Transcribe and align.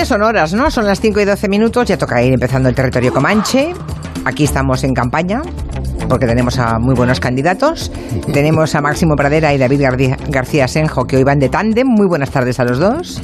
ya 0.00 0.06
son 0.06 0.22
horas, 0.22 0.54
¿no? 0.54 0.70
Son 0.70 0.86
las 0.86 0.98
5 0.98 1.20
y 1.20 1.24
12 1.26 1.46
minutos, 1.50 1.86
ya 1.86 1.98
toca 1.98 2.22
ir 2.22 2.32
empezando 2.32 2.70
el 2.70 2.74
territorio 2.74 3.12
Comanche. 3.12 3.74
Aquí 4.24 4.44
estamos 4.44 4.82
en 4.82 4.94
campaña, 4.94 5.42
porque 6.08 6.26
tenemos 6.26 6.58
a 6.58 6.78
muy 6.78 6.94
buenos 6.94 7.20
candidatos. 7.20 7.92
Tenemos 8.32 8.74
a 8.74 8.80
Máximo 8.80 9.14
Pradera 9.14 9.52
y 9.52 9.58
David 9.58 9.82
García, 9.82 10.16
García 10.28 10.68
Senjo, 10.68 11.04
que 11.04 11.18
hoy 11.18 11.24
van 11.24 11.38
de 11.38 11.50
tándem. 11.50 11.86
Muy 11.86 12.06
buenas 12.06 12.30
tardes 12.30 12.58
a 12.60 12.64
los 12.64 12.78
dos. 12.78 13.20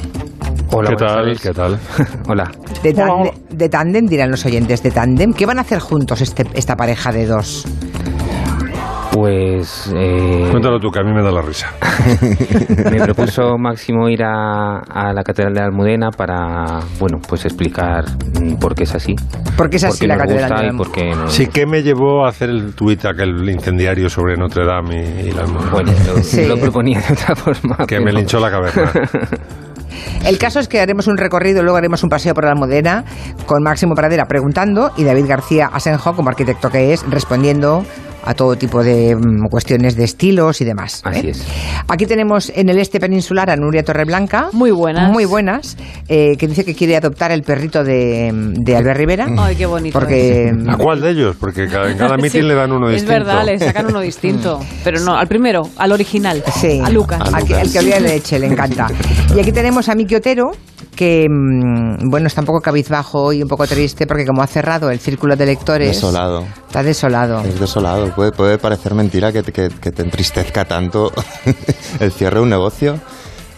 Hola, 0.71 0.91
¿Qué 0.91 0.95
tal? 0.97 1.39
¿Qué 1.39 1.51
tal? 1.51 1.79
Hola. 2.27 2.51
De 2.83 2.93
tándem, 2.93 3.33
de 3.49 3.69
tándem, 3.69 4.05
dirán 4.05 4.29
los 4.29 4.45
oyentes, 4.45 4.83
de 4.83 4.91
tándem. 4.91 5.33
¿Qué 5.33 5.47
van 5.47 5.57
a 5.57 5.61
hacer 5.61 5.79
juntos 5.79 6.21
este, 6.21 6.45
esta 6.53 6.75
pareja 6.75 7.11
de 7.11 7.25
dos? 7.25 7.65
Pues 9.19 9.91
eh, 9.95 10.47
Cuéntalo 10.51 10.79
tú, 10.79 10.91
que 10.91 10.99
a 10.99 11.03
mí 11.03 11.11
me 11.11 11.23
da 11.23 11.31
la 11.31 11.41
risa. 11.41 11.71
me 12.91 12.99
propuso 13.01 13.57
Máximo 13.57 14.07
ir 14.09 14.21
a, 14.23 14.77
a 14.79 15.11
la 15.11 15.23
Catedral 15.23 15.55
de 15.55 15.61
Almudena 15.61 16.11
para, 16.11 16.81
bueno, 16.99 17.17
pues 17.27 17.43
explicar 17.45 18.05
mm, 18.39 18.57
por 18.59 18.75
qué 18.75 18.83
es 18.83 18.93
así. 18.93 19.15
Porque 19.57 19.77
es 19.77 19.85
así 19.85 19.91
por 19.93 19.99
qué 20.01 20.07
la 20.07 20.17
catedral 20.17 20.71
de 20.71 20.77
por 20.77 20.91
qué 20.91 21.09
no. 21.15 21.27
Sí, 21.29 21.47
¿qué 21.47 21.65
me 21.65 21.81
llevó 21.81 22.25
a 22.25 22.29
hacer 22.29 22.51
el 22.51 22.75
tuit 22.75 23.03
aquel 23.05 23.49
incendiario 23.49 24.07
sobre 24.07 24.37
Notre 24.37 24.65
Dame 24.65 25.23
y, 25.23 25.29
y 25.29 25.31
la 25.31 25.45
Bueno, 25.71 25.91
lo, 26.05 26.17
Sí. 26.21 26.45
lo 26.45 26.57
proponía 26.57 26.99
de 27.01 27.13
otra 27.13 27.35
forma. 27.35 27.77
que 27.77 27.85
pero- 27.95 28.03
me 28.03 28.11
linchó 28.13 28.39
la 28.39 28.51
caverna? 28.51 28.91
El 30.25 30.37
caso 30.37 30.59
es 30.59 30.67
que 30.67 30.79
haremos 30.79 31.07
un 31.07 31.17
recorrido, 31.17 31.63
luego 31.63 31.77
haremos 31.77 32.03
un 32.03 32.09
paseo 32.09 32.33
por 32.35 32.43
la 32.43 32.51
Almudena 32.51 33.03
con 33.45 33.63
Máximo 33.63 33.95
Pradera 33.95 34.25
preguntando 34.25 34.91
y 34.97 35.03
David 35.03 35.25
García 35.27 35.69
Asenjo, 35.71 36.13
como 36.15 36.29
arquitecto 36.29 36.69
que 36.69 36.93
es, 36.93 37.03
respondiendo 37.09 37.83
a 38.27 38.33
todo 38.33 38.55
tipo 38.57 38.83
de 38.83 39.15
mm, 39.15 39.47
cuestiones 39.49 39.95
de 39.95 40.03
estilos 40.03 40.59
y 40.61 40.65
demás. 40.65 41.01
¿eh? 41.05 41.09
Así 41.09 41.29
es. 41.29 41.43
Aquí 41.87 42.05
tenemos 42.05 42.51
en 42.55 42.69
el 42.69 42.77
este 42.79 42.99
peninsular 42.99 43.49
a 43.49 43.55
Nuria 43.55 43.83
Torreblanca. 43.83 44.49
Muy 44.53 44.71
buenas. 44.71 45.11
Muy 45.11 45.25
buenas. 45.25 45.77
eh, 46.09 46.35
que 46.37 46.47
dice 46.47 46.63
que 46.65 46.75
quiere 46.75 46.95
adoptar 46.97 47.31
el 47.31 47.43
perrito 47.43 47.83
de, 47.83 48.31
de 48.33 48.75
Albert 48.75 48.97
Rivera. 48.97 49.27
Ay, 49.37 49.55
qué 49.55 49.65
bonito. 49.65 49.97
Porque 49.97 50.51
¿A 50.67 50.77
cuál 50.77 51.01
de 51.01 51.11
ellos? 51.11 51.35
Porque 51.39 51.67
cada- 51.67 51.89
en 51.91 51.97
cada 51.97 52.17
mitin 52.17 52.41
Sí, 52.41 52.41
le 52.41 52.53
dan 52.55 52.71
uno 52.71 52.87
Es 52.89 52.95
distinto. 53.01 53.13
verdad, 53.25 53.45
le 53.45 53.59
sacan 53.59 53.85
uno 53.87 53.99
distinto. 54.01 54.59
Pero 54.83 54.99
no, 55.01 55.15
al 55.15 55.27
primero, 55.27 55.69
al 55.77 55.91
original. 55.91 56.43
Sí, 56.59 56.81
A 56.83 56.89
Lucas. 56.89 57.21
al 57.33 57.45
que- 57.45 57.59
el 57.61 57.71
que 57.71 57.79
olía 57.79 57.95
de 57.95 58.01
leche, 58.09 58.37
le 58.39 58.47
encanta. 58.47 58.87
Y 59.35 59.39
aquí 59.39 59.51
tenemos 59.51 59.87
a 59.89 59.95
Miki 59.95 60.15
Otero, 60.15 60.51
que, 60.97 61.27
mm, 61.29 62.09
bueno, 62.09 62.27
está 62.27 62.41
un 62.41 62.47
poco 62.47 62.59
cabizbajo 62.59 63.31
y 63.31 63.41
un 63.41 63.47
poco 63.47 63.65
triste 63.67 64.05
porque 64.05 64.25
como 64.25 64.41
ha 64.41 64.47
cerrado 64.47 64.89
el 64.89 64.99
círculo 64.99 65.37
de 65.37 65.45
lectores... 65.45 65.87
Desolado. 65.95 66.41
Está 66.67 66.83
desolado. 66.83 67.39
Es 67.45 67.57
desolado. 67.59 68.13
Puede, 68.13 68.31
puede 68.33 68.57
parecer 68.57 68.93
mentira 68.93 69.31
que 69.31 69.43
te, 69.43 69.53
que- 69.53 69.69
que 69.69 69.91
te 69.91 70.01
entristezca 70.01 70.65
tanto 70.65 71.11
el 72.01 72.11
cierre 72.11 72.37
de 72.37 72.41
un 72.43 72.49
negocio. 72.49 72.99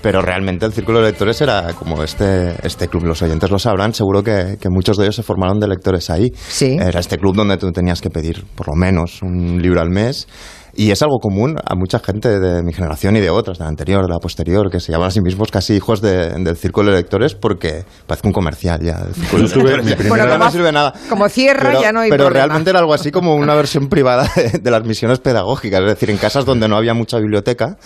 Pero 0.01 0.21
realmente 0.21 0.65
el 0.65 0.71
círculo 0.71 0.99
de 0.99 1.07
lectores 1.07 1.41
era 1.41 1.73
como 1.73 2.01
este, 2.03 2.55
este 2.65 2.87
club. 2.87 3.03
Los 3.03 3.21
oyentes 3.21 3.49
lo 3.49 3.59
sabrán. 3.59 3.93
Seguro 3.93 4.23
que, 4.23 4.57
que 4.61 4.69
muchos 4.69 4.95
de 4.95 5.03
ellos 5.03 5.15
se 5.17 5.23
formaron 5.23 5.59
de 5.59 5.67
lectores 5.67 6.09
ahí. 6.09 6.31
Sí. 6.47 6.77
Era 6.79 6.99
este 7.01 7.17
club 7.17 7.35
donde 7.35 7.57
tú 7.57 7.69
tenías 7.73 7.99
que 7.99 8.09
pedir 8.09 8.45
por 8.55 8.67
lo 8.69 8.75
menos 8.75 9.21
un 9.21 9.61
libro 9.61 9.81
al 9.81 9.89
mes. 9.89 10.27
Y 10.75 10.91
es 10.91 11.01
algo 11.01 11.17
común 11.19 11.57
a 11.65 11.75
mucha 11.75 11.99
gente 11.99 12.39
de 12.39 12.61
mi 12.63 12.73
generación 12.73 13.15
y 13.17 13.19
de 13.19 13.29
otras, 13.29 13.57
de 13.57 13.63
la 13.65 13.69
anterior, 13.69 14.03
de 14.03 14.09
la 14.13 14.19
posterior, 14.19 14.69
que 14.71 14.79
se 14.79 14.91
llaman 14.91 15.07
a 15.07 15.11
sí 15.11 15.19
mismos 15.21 15.51
casi 15.51 15.73
hijos 15.73 16.01
de- 16.01 16.29
del 16.29 16.55
círculo 16.55 16.91
de 16.91 16.97
lectores 16.97 17.35
porque 17.35 17.83
parece 18.07 18.27
un 18.27 18.33
comercial 18.33 18.79
ya. 18.81 18.99
El 19.07 19.13
círculo 19.15 19.49
tuve 19.49 19.63
de 19.71 19.77
lectores. 19.77 19.85
mi 19.85 19.95
primera- 19.95 20.25
Bueno, 20.29 20.45
no 20.45 20.51
sirve 20.51 20.71
nada. 20.71 20.93
como 21.09 21.27
cierra 21.29 21.69
Pero, 21.69 21.81
ya 21.81 21.91
no 21.91 21.99
hay 22.01 22.09
pero 22.09 22.25
problema. 22.25 22.45
realmente 22.45 22.69
era 22.69 22.79
algo 22.79 22.93
así 22.93 23.11
como 23.11 23.35
una 23.35 23.55
versión 23.55 23.87
privada 23.89 24.29
de, 24.35 24.59
de 24.59 24.71
las 24.71 24.83
misiones 24.85 25.19
pedagógicas. 25.19 25.81
Es 25.81 25.87
decir, 25.87 26.09
en 26.11 26.17
casas 26.17 26.45
donde 26.45 26.67
no 26.67 26.77
había 26.77 26.93
mucha 26.93 27.17
biblioteca, 27.17 27.77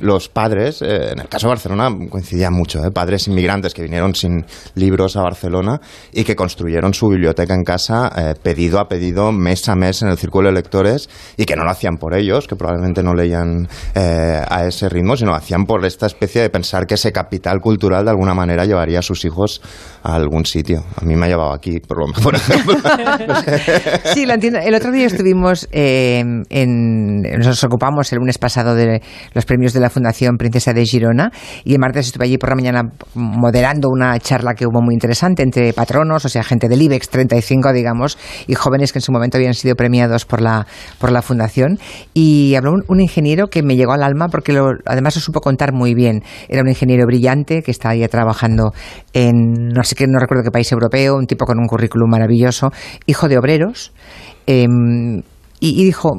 los 0.00 0.28
padres, 0.28 0.82
eh, 0.82 1.12
en 1.12 1.20
el 1.20 1.28
caso 1.28 1.46
de 1.46 1.52
Barcelona 1.52 1.90
coincidía 2.10 2.50
mucho, 2.50 2.84
¿eh? 2.84 2.90
padres 2.90 3.28
inmigrantes 3.28 3.74
que 3.74 3.82
vinieron 3.82 4.14
sin 4.14 4.44
libros 4.74 5.16
a 5.16 5.22
Barcelona 5.22 5.80
y 6.12 6.24
que 6.24 6.34
construyeron 6.34 6.94
su 6.94 7.08
biblioteca 7.08 7.54
en 7.54 7.62
casa 7.62 8.10
eh, 8.16 8.34
pedido 8.42 8.80
a 8.80 8.88
pedido, 8.88 9.30
mes 9.30 9.68
a 9.68 9.76
mes 9.76 10.02
en 10.02 10.08
el 10.08 10.18
círculo 10.18 10.48
de 10.48 10.54
lectores 10.54 11.08
y 11.36 11.44
que 11.44 11.54
no 11.54 11.64
lo 11.64 11.70
hacían 11.70 11.96
por 11.96 12.14
ellos, 12.14 12.48
que 12.48 12.56
probablemente 12.56 13.02
no 13.02 13.14
leían 13.14 13.68
eh, 13.94 14.42
a 14.48 14.66
ese 14.66 14.88
ritmo, 14.88 15.16
sino 15.16 15.30
lo 15.30 15.36
hacían 15.36 15.64
por 15.64 15.84
esta 15.84 16.06
especie 16.06 16.42
de 16.42 16.50
pensar 16.50 16.86
que 16.86 16.94
ese 16.94 17.12
capital 17.12 17.60
cultural 17.60 18.04
de 18.04 18.10
alguna 18.10 18.34
manera 18.34 18.64
llevaría 18.64 18.98
a 18.98 19.02
sus 19.02 19.24
hijos 19.24 19.62
a 20.02 20.14
algún 20.16 20.44
sitio. 20.44 20.84
A 21.00 21.04
mí 21.04 21.14
me 21.14 21.26
ha 21.26 21.28
llevado 21.28 21.52
aquí, 21.52 21.78
por, 21.78 21.98
lo, 21.98 22.12
por 22.22 22.34
ejemplo. 22.34 22.74
Sí, 24.12 24.26
lo 24.26 24.34
entiendo. 24.34 24.58
El 24.58 24.74
otro 24.74 24.92
día 24.92 25.06
estuvimos 25.06 25.68
eh, 25.72 26.22
en. 26.50 27.22
Nos 27.22 27.62
ocupamos 27.64 28.12
el 28.12 28.18
lunes 28.18 28.38
pasado 28.38 28.74
de 28.74 29.02
los 29.32 29.44
premios 29.44 29.72
de 29.72 29.80
la 29.84 29.90
Fundación 29.90 30.36
Princesa 30.36 30.72
de 30.72 30.84
Girona 30.84 31.30
y 31.64 31.74
el 31.74 31.78
martes 31.78 32.06
estuve 32.06 32.24
allí 32.24 32.38
por 32.38 32.48
la 32.48 32.56
mañana 32.56 32.82
moderando 33.14 33.88
una 33.90 34.18
charla 34.18 34.54
que 34.54 34.66
hubo 34.66 34.80
muy 34.82 34.94
interesante 34.94 35.42
entre 35.42 35.72
patronos, 35.72 36.24
o 36.24 36.28
sea, 36.28 36.42
gente 36.42 36.68
del 36.68 36.80
IBEX 36.82 37.08
35, 37.10 37.72
digamos, 37.72 38.18
y 38.46 38.54
jóvenes 38.54 38.92
que 38.92 38.98
en 38.98 39.02
su 39.02 39.12
momento 39.12 39.36
habían 39.36 39.54
sido 39.54 39.74
premiados 39.76 40.24
por 40.24 40.40
la, 40.40 40.66
por 40.98 41.12
la 41.12 41.22
Fundación. 41.22 41.78
Y 42.14 42.54
habló 42.54 42.72
un, 42.88 43.00
ingeniero 43.00 43.48
que 43.48 43.62
me 43.62 43.76
llegó 43.76 43.92
al 43.92 44.02
alma 44.02 44.28
porque 44.28 44.52
lo- 44.52 44.72
además 44.86 45.16
lo 45.16 45.20
supo 45.20 45.40
contar 45.40 45.72
muy 45.72 45.94
bien. 45.94 46.22
Era 46.48 46.62
un 46.62 46.68
ingeniero 46.68 47.04
brillante 47.06 47.62
que 47.62 47.70
está 47.70 47.90
ahí 47.90 48.06
trabajando 48.08 48.72
en 49.12 49.68
no 49.74 49.82
sé 49.84 49.94
qué, 49.94 50.06
no 50.06 50.18
recuerdo 50.18 50.42
qué 50.44 50.50
país 50.50 50.72
europeo, 50.72 51.16
un 51.16 51.26
tipo 51.26 51.44
con 51.44 51.58
un 51.58 51.66
currículum 51.66 52.08
maravilloso, 52.10 52.70
hijo 53.06 53.28
de 53.28 53.38
obreros, 53.38 53.92
y, 54.46 54.66
y 55.80 55.84
dijo, 55.84 56.10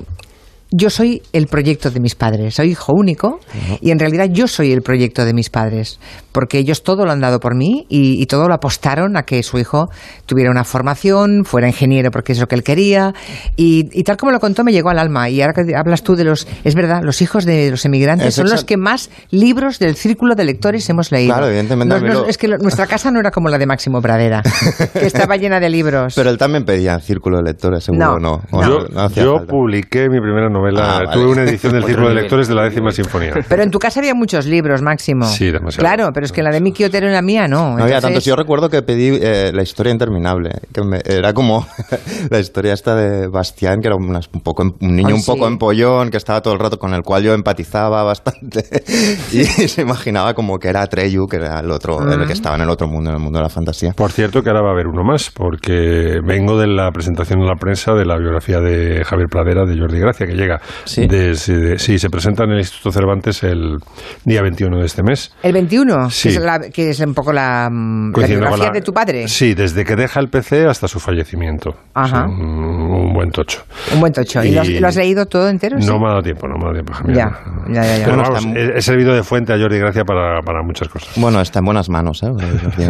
yo 0.71 0.89
soy 0.89 1.21
el 1.31 1.47
proyecto 1.47 1.91
de 1.91 1.99
mis 1.99 2.15
padres, 2.15 2.55
soy 2.55 2.71
hijo 2.71 2.91
único 2.93 3.39
y 3.81 3.91
en 3.91 3.99
realidad 3.99 4.27
yo 4.31 4.47
soy 4.47 4.71
el 4.73 4.81
proyecto 4.81 5.23
de 5.23 5.33
mis 5.33 5.49
padres, 5.49 5.99
porque 6.31 6.57
ellos 6.57 6.83
todo 6.83 7.05
lo 7.05 7.11
han 7.11 7.21
dado 7.21 7.39
por 7.39 7.55
mí 7.55 7.85
y, 7.87 8.21
y 8.21 8.25
todo 8.25 8.47
lo 8.47 8.53
apostaron 8.55 9.15
a 9.15 9.23
que 9.23 9.41
su 9.43 9.57
hijo 9.57 9.87
tuviera 10.25 10.51
una 10.51 10.63
formación, 10.63 11.45
fuera 11.45 11.67
ingeniero 11.67 12.11
porque 12.11 12.33
es 12.33 12.39
lo 12.39 12.47
que 12.47 12.55
él 12.55 12.63
quería 12.63 13.13
y, 13.55 13.87
y 13.97 14.03
tal 14.03 14.17
como 14.17 14.31
lo 14.31 14.39
contó 14.39 14.63
me 14.63 14.71
llegó 14.73 14.89
al 14.89 14.99
alma 14.99 15.29
y 15.29 15.41
ahora 15.41 15.53
que 15.53 15.75
hablas 15.75 16.03
tú 16.03 16.15
de 16.15 16.23
los, 16.25 16.47
es 16.63 16.75
verdad, 16.75 17.01
los 17.03 17.21
hijos 17.21 17.45
de 17.45 17.71
los 17.71 17.85
emigrantes 17.85 18.27
Es 18.29 18.35
son 18.35 18.49
los 18.49 18.63
que 18.65 18.75
más 18.77 19.09
libros 19.31 19.79
del 19.79 19.95
círculo 19.95 20.35
de 20.35 20.45
lectores 20.45 20.89
hemos 20.89 21.11
leído. 21.11 21.33
Claro, 21.33 21.47
evidentemente, 21.47 21.93
Nos- 21.93 22.01
a 22.01 22.05
mí 22.05 22.09
nos- 22.11 22.21
lo- 22.23 22.27
es 22.27 22.37
que 22.37 22.47
lo- 22.47 22.57
nuestra 22.57 22.87
casa 22.87 23.11
no 23.11 23.19
era 23.19 23.31
como 23.31 23.49
la 23.49 23.57
de 23.57 23.65
Máximo 23.65 24.01
Pradera, 24.01 24.41
que 24.93 25.05
estaba 25.05 25.37
llena 25.37 25.59
de 25.59 25.69
libros. 25.69 26.13
Pero 26.15 26.29
él 26.29 26.37
también 26.37 26.65
pedía 26.65 26.99
círculo 26.99 27.37
de 27.37 27.43
lectores, 27.43 27.83
seguro, 27.83 28.19
No, 28.19 28.19
¿no? 28.19 28.41
¿O 28.51 28.61
no. 28.61 28.67
Yo, 28.67 28.87
no 28.89 29.09
yo 29.11 29.45
publiqué 29.47 30.09
mi 30.09 30.19
primera 30.19 30.49
novela, 30.55 30.81
Ah, 30.97 30.99
vale. 31.05 31.11
tuve 31.13 31.31
una 31.31 31.43
edición 31.43 31.73
del 31.73 31.83
Otro 31.83 31.87
Círculo 31.95 32.09
de. 32.09 32.15
Lectores 32.21 32.47
de 32.47 32.55
la 32.55 32.63
décima 32.63 32.91
sinfonía. 32.91 33.33
Pero 33.47 33.63
en 33.63 33.71
tu 33.71 33.79
casa 33.79 33.99
había 33.99 34.13
muchos 34.15 34.45
libros, 34.45 34.81
Máximo. 34.81 35.25
Sí, 35.25 35.51
demasiado. 35.51 35.81
Claro, 35.87 36.11
pero 36.13 36.25
es 36.25 36.31
que 36.31 36.41
la 36.41 36.51
de 36.51 36.61
Miki 36.61 36.83
Otero 36.83 37.07
y 37.07 37.11
la 37.11 37.21
mía 37.21 37.47
no. 37.47 37.75
No 37.77 37.83
había 37.83 38.01
tantos. 38.01 38.23
Yo 38.25 38.35
recuerdo 38.35 38.69
que 38.69 38.81
pedí 38.81 39.17
eh, 39.21 39.51
la 39.53 39.61
historia 39.63 39.91
interminable, 39.91 40.51
que 40.73 40.81
me- 40.83 41.01
era 41.05 41.33
como 41.33 41.67
la 42.29 42.39
historia 42.39 42.73
esta 42.73 42.95
de 42.95 43.27
Bastián, 43.27 43.79
que 43.81 43.87
era 43.87 43.95
unas- 43.95 44.29
un, 44.33 44.41
poco, 44.41 44.63
un 44.63 44.95
niño 44.95 45.09
Ay, 45.09 45.13
un 45.13 45.23
poco 45.23 45.45
sí. 45.47 45.51
empollón, 45.53 46.09
que 46.09 46.17
estaba 46.17 46.41
todo 46.41 46.53
el 46.53 46.59
rato 46.59 46.77
con 46.79 46.93
el 46.93 47.01
cual 47.03 47.23
yo 47.23 47.33
empatizaba 47.33 48.03
bastante. 48.03 48.63
y 49.31 49.43
se 49.43 49.81
imaginaba 49.81 50.33
como 50.33 50.57
que 50.57 50.69
era 50.69 50.81
Atreyu, 50.81 51.27
que 51.27 51.37
era 51.37 51.59
el 51.59 51.71
otro, 51.71 51.99
Mm. 51.99 52.21
el 52.21 52.27
que 52.27 52.33
estaba 52.33 52.55
en 52.55 52.61
el 52.61 52.69
otro 52.69 52.87
mundo, 52.87 53.09
en 53.09 53.15
el 53.17 53.21
mundo 53.21 53.39
de 53.39 53.43
la 53.43 53.49
fantasía. 53.49 53.91
Por 53.93 54.11
cierto, 54.11 54.41
que 54.41 54.49
ahora 54.49 54.61
va 54.61 54.69
a 54.69 54.73
haber 54.73 54.87
uno 54.87 55.03
más, 55.03 55.31
porque 55.31 56.19
vengo 56.25 56.57
de 56.59 56.67
la 56.67 56.91
presentación 56.91 57.39
en 57.41 57.47
la 57.47 57.55
prensa 57.55 57.93
de 57.93 58.05
la 58.05 58.17
biografía 58.17 58.59
de 58.59 59.03
Javier 59.03 59.27
Pradera, 59.29 59.65
de 59.65 59.77
Jordi 59.79 59.99
Gracia, 59.99 60.25
que 60.25 60.33
llega. 60.33 60.44
¿Sí? 60.85 61.07
desde- 61.07 61.77
sí, 61.79 61.97
se 61.99 62.09
presenta 62.09 62.43
en 62.43 62.51
el 62.51 62.59
Instituto 62.59 62.91
Cervantes 62.91 63.43
el 63.43 63.77
día 64.23 64.41
21 64.41 64.79
de 64.79 64.85
este 64.85 65.03
mes. 65.03 65.33
El 65.43 65.53
21, 65.53 66.09
Sí. 66.09 66.29
que, 66.29 66.35
es 66.35 66.41
la- 66.41 66.59
que 66.69 66.89
es 66.89 66.99
un 66.99 67.13
poco 67.13 67.33
la, 67.33 67.69
biografía 67.71 68.65
la- 68.65 68.71
de 68.71 68.81
tu 68.81 68.93
padre. 68.93 69.27
Sí, 69.27 69.53
desde 69.53 69.83
que 69.85 69.95
deja 69.95 70.19
el 70.19 70.29
PC 70.29 70.65
hasta 70.67 70.87
su 70.87 70.99
fallecimiento. 70.99 71.75
Ajá. 71.93 72.25
Sí, 72.27 72.33
un, 72.33 72.41
un 72.45 73.13
buen 73.13 73.31
tocho. 73.31 73.63
Un 73.93 73.99
buen 73.99 74.13
tocho. 74.13 74.43
¿Y, 74.43 74.51
lo, 74.51 74.61
has, 74.61 74.69
Y- 74.69 74.79
lo 74.79 74.87
has 74.87 74.95
leído 74.95 75.25
todo 75.25 75.49
entero? 75.49 75.79
sí? 75.79 75.87
No 75.87 75.99
me 75.99 76.05
ha 76.05 76.09
dado 76.09 76.21
tiempo, 76.23 76.47
no 76.47 76.55
me 76.55 76.61
ha 76.65 76.71
dado 76.73 76.83
tiempo. 76.83 76.93
Ya, 77.07 77.39
ya, 77.69 77.83
ya, 77.83 77.97
ya. 77.99 78.05
Pero 78.05 78.17
Bueno, 78.17 78.23
vamos, 78.33 78.45
está- 78.45 78.59
he, 78.59 78.77
he 78.77 78.81
servido 78.81 79.13
de 79.13 79.23
fuente 79.23 79.53
a 79.53 79.57
Jordi 79.57 79.77
Gracia 79.79 80.03
para, 80.03 80.41
para 80.41 80.61
muchas 80.63 80.87
cosas. 80.89 81.09
Bueno, 81.15 81.41
está 81.41 81.59
en 81.59 81.65
buenas 81.65 81.89
manos, 81.89 82.21
¿eh? 82.23 82.27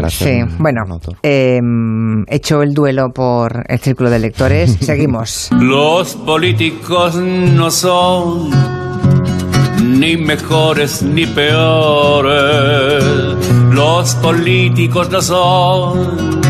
Sí, 0.09 0.41
bueno, 0.57 0.81
eh, 1.23 1.59
hecho 2.27 2.61
el 2.61 2.73
duelo 2.73 3.09
por 3.13 3.63
el 3.67 3.79
círculo 3.79 4.09
de 4.09 4.19
lectores, 4.19 4.77
seguimos. 4.81 5.49
Los 5.59 6.15
políticos 6.15 7.15
no 7.45 7.69
son 7.71 8.49
ni 9.83 10.17
mejores 10.17 11.03
ni 11.03 11.25
peores. 11.25 13.03
Los 13.71 14.15
políticos 14.15 15.09
no 15.09 15.21
son 15.21 16.41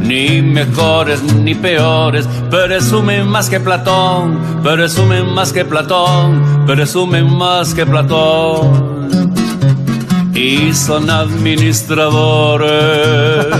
ni 0.00 0.42
mejores 0.42 1.22
ni 1.22 1.54
peores. 1.54 2.26
Presumen 2.50 3.28
más 3.28 3.48
que 3.48 3.60
Platón, 3.60 4.38
presumen 4.62 5.32
más 5.34 5.52
que 5.52 5.64
Platón, 5.64 6.64
presumen 6.66 7.36
más 7.36 7.74
que 7.74 7.86
Platón. 7.86 9.41
Y 10.34 10.72
son 10.72 11.10
administradores. 11.10 13.46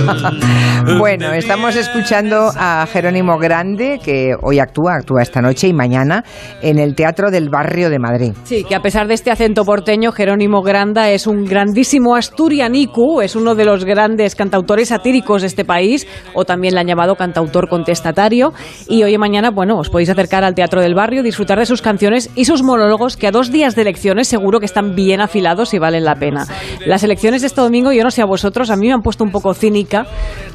Bueno, 0.98 1.32
estamos 1.32 1.76
escuchando 1.76 2.50
a 2.56 2.84
Jerónimo 2.86 3.38
Grande, 3.38 4.00
que 4.04 4.34
hoy 4.42 4.58
actúa, 4.58 4.96
actúa 4.96 5.22
esta 5.22 5.40
noche 5.40 5.68
y 5.68 5.72
mañana 5.72 6.24
en 6.60 6.80
el 6.80 6.96
Teatro 6.96 7.30
del 7.30 7.50
Barrio 7.50 7.88
de 7.88 8.00
Madrid. 8.00 8.32
Sí, 8.42 8.64
que 8.64 8.74
a 8.74 8.80
pesar 8.80 9.06
de 9.06 9.14
este 9.14 9.30
acento 9.30 9.64
porteño, 9.64 10.10
Jerónimo 10.10 10.60
Granda 10.62 11.10
es 11.10 11.28
un 11.28 11.44
grandísimo 11.44 12.16
asturianicu, 12.16 13.20
es 13.20 13.36
uno 13.36 13.54
de 13.54 13.64
los 13.64 13.84
grandes 13.84 14.34
cantautores 14.34 14.88
satíricos 14.88 15.42
de 15.42 15.48
este 15.48 15.64
país, 15.64 16.08
o 16.34 16.44
también 16.44 16.74
le 16.74 16.80
han 16.80 16.88
llamado 16.88 17.14
cantautor 17.14 17.68
contestatario. 17.68 18.52
Y 18.88 19.04
hoy 19.04 19.14
y 19.14 19.18
mañana, 19.18 19.50
bueno, 19.50 19.78
os 19.78 19.88
podéis 19.88 20.10
acercar 20.10 20.42
al 20.42 20.56
Teatro 20.56 20.82
del 20.82 20.94
Barrio, 20.94 21.22
disfrutar 21.22 21.60
de 21.60 21.66
sus 21.66 21.80
canciones 21.80 22.28
y 22.34 22.44
sus 22.44 22.64
monólogos, 22.64 23.16
que 23.16 23.28
a 23.28 23.30
dos 23.30 23.52
días 23.52 23.76
de 23.76 23.82
elecciones 23.82 24.26
seguro 24.26 24.58
que 24.58 24.66
están 24.66 24.96
bien 24.96 25.20
afilados 25.20 25.74
y 25.74 25.78
valen 25.78 26.04
la 26.04 26.16
pena. 26.16 26.44
Las 26.86 27.02
elecciones 27.02 27.40
de 27.42 27.46
este 27.48 27.60
domingo, 27.60 27.92
yo 27.92 28.02
no 28.04 28.10
sé 28.10 28.22
a 28.22 28.26
vosotros, 28.26 28.70
a 28.70 28.76
mí 28.76 28.86
me 28.88 28.92
han 28.92 29.02
puesto 29.02 29.24
un 29.24 29.30
poco 29.30 29.54
cínica, 29.54 30.06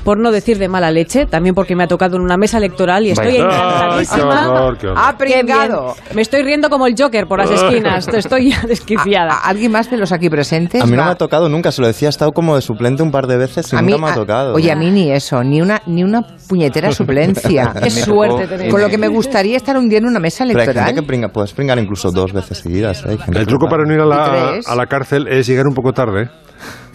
por 0.03 0.19
no 0.19 0.31
decir 0.31 0.57
de 0.57 0.67
mala 0.67 0.91
leche, 0.91 1.25
también 1.25 1.55
porque 1.55 1.75
me 1.75 1.83
ha 1.83 1.87
tocado 1.87 2.15
en 2.17 2.21
una 2.21 2.37
mesa 2.37 2.57
electoral 2.57 3.05
y 3.05 3.11
estoy 3.11 3.37
encantadísima. 3.37 4.17
Qué 4.41 4.47
horror, 4.47 4.77
qué 4.77 4.87
horror. 4.87 5.03
¡Ha 5.03 5.17
Qué 5.17 5.25
bien. 5.25 5.39
pringado! 5.45 5.95
Me 6.13 6.21
estoy 6.21 6.43
riendo 6.43 6.69
como 6.69 6.87
el 6.87 6.95
Joker 6.97 7.27
por 7.27 7.39
las 7.39 7.51
esquinas. 7.61 8.07
Estoy 8.07 8.51
ya 8.51 8.61
desquiciada. 8.67 9.33
¿A- 9.33 9.47
a- 9.47 9.49
¿Alguien 9.49 9.71
más 9.71 9.89
de 9.89 9.97
los 9.97 10.11
aquí 10.11 10.29
presentes? 10.29 10.81
A 10.81 10.85
mí 10.85 10.95
no 10.95 11.03
me 11.05 11.11
ha 11.11 11.15
tocado 11.15 11.49
nunca, 11.49 11.71
se 11.71 11.81
lo 11.81 11.87
decía, 11.87 12.07
he 12.07 12.09
estado 12.09 12.31
como 12.31 12.55
de 12.55 12.61
suplente 12.61 13.01
un 13.03 13.11
par 13.11 13.27
de 13.27 13.37
veces 13.37 13.71
y 13.73 13.75
A 13.75 13.81
nunca 13.81 13.95
mí- 13.97 14.01
me 14.03 14.09
ha 14.09 14.13
tocado. 14.13 14.53
Oye, 14.53 14.71
a 14.71 14.75
mí 14.75 14.91
ni 14.91 15.11
eso, 15.11 15.43
ni 15.43 15.61
una, 15.61 15.81
ni 15.87 16.03
una 16.03 16.21
puñetera 16.47 16.91
suplencia. 16.91 17.73
Qué 17.83 17.89
suerte 17.89 18.47
tenéis. 18.47 18.71
Con 18.71 18.81
lo 18.81 18.89
que 18.89 18.97
me 18.97 19.07
gustaría 19.07 19.57
estar 19.57 19.77
un 19.77 19.89
día 19.89 19.97
en 19.99 20.05
una 20.05 20.19
mesa 20.19 20.45
Pero 20.45 20.59
hay 20.59 20.65
gente 20.65 20.71
electoral. 20.79 20.95
que 20.95 21.07
pringa, 21.07 21.27
puedes 21.29 21.53
pringar 21.53 21.79
incluso 21.79 22.11
dos 22.11 22.31
veces 22.33 22.59
seguidas. 22.59 23.03
¿eh? 23.05 23.17
El 23.33 23.45
truco 23.47 23.67
para 23.67 23.83
no 23.83 23.93
ir 23.93 23.99
a 24.01 24.05
¿Y 24.05 24.09
la, 24.09 24.59
a 24.65 24.75
la 24.75 24.85
cárcel 24.85 25.27
es 25.27 25.47
llegar 25.47 25.65
un 25.67 25.73
poco 25.73 25.91
tarde. 25.97 26.29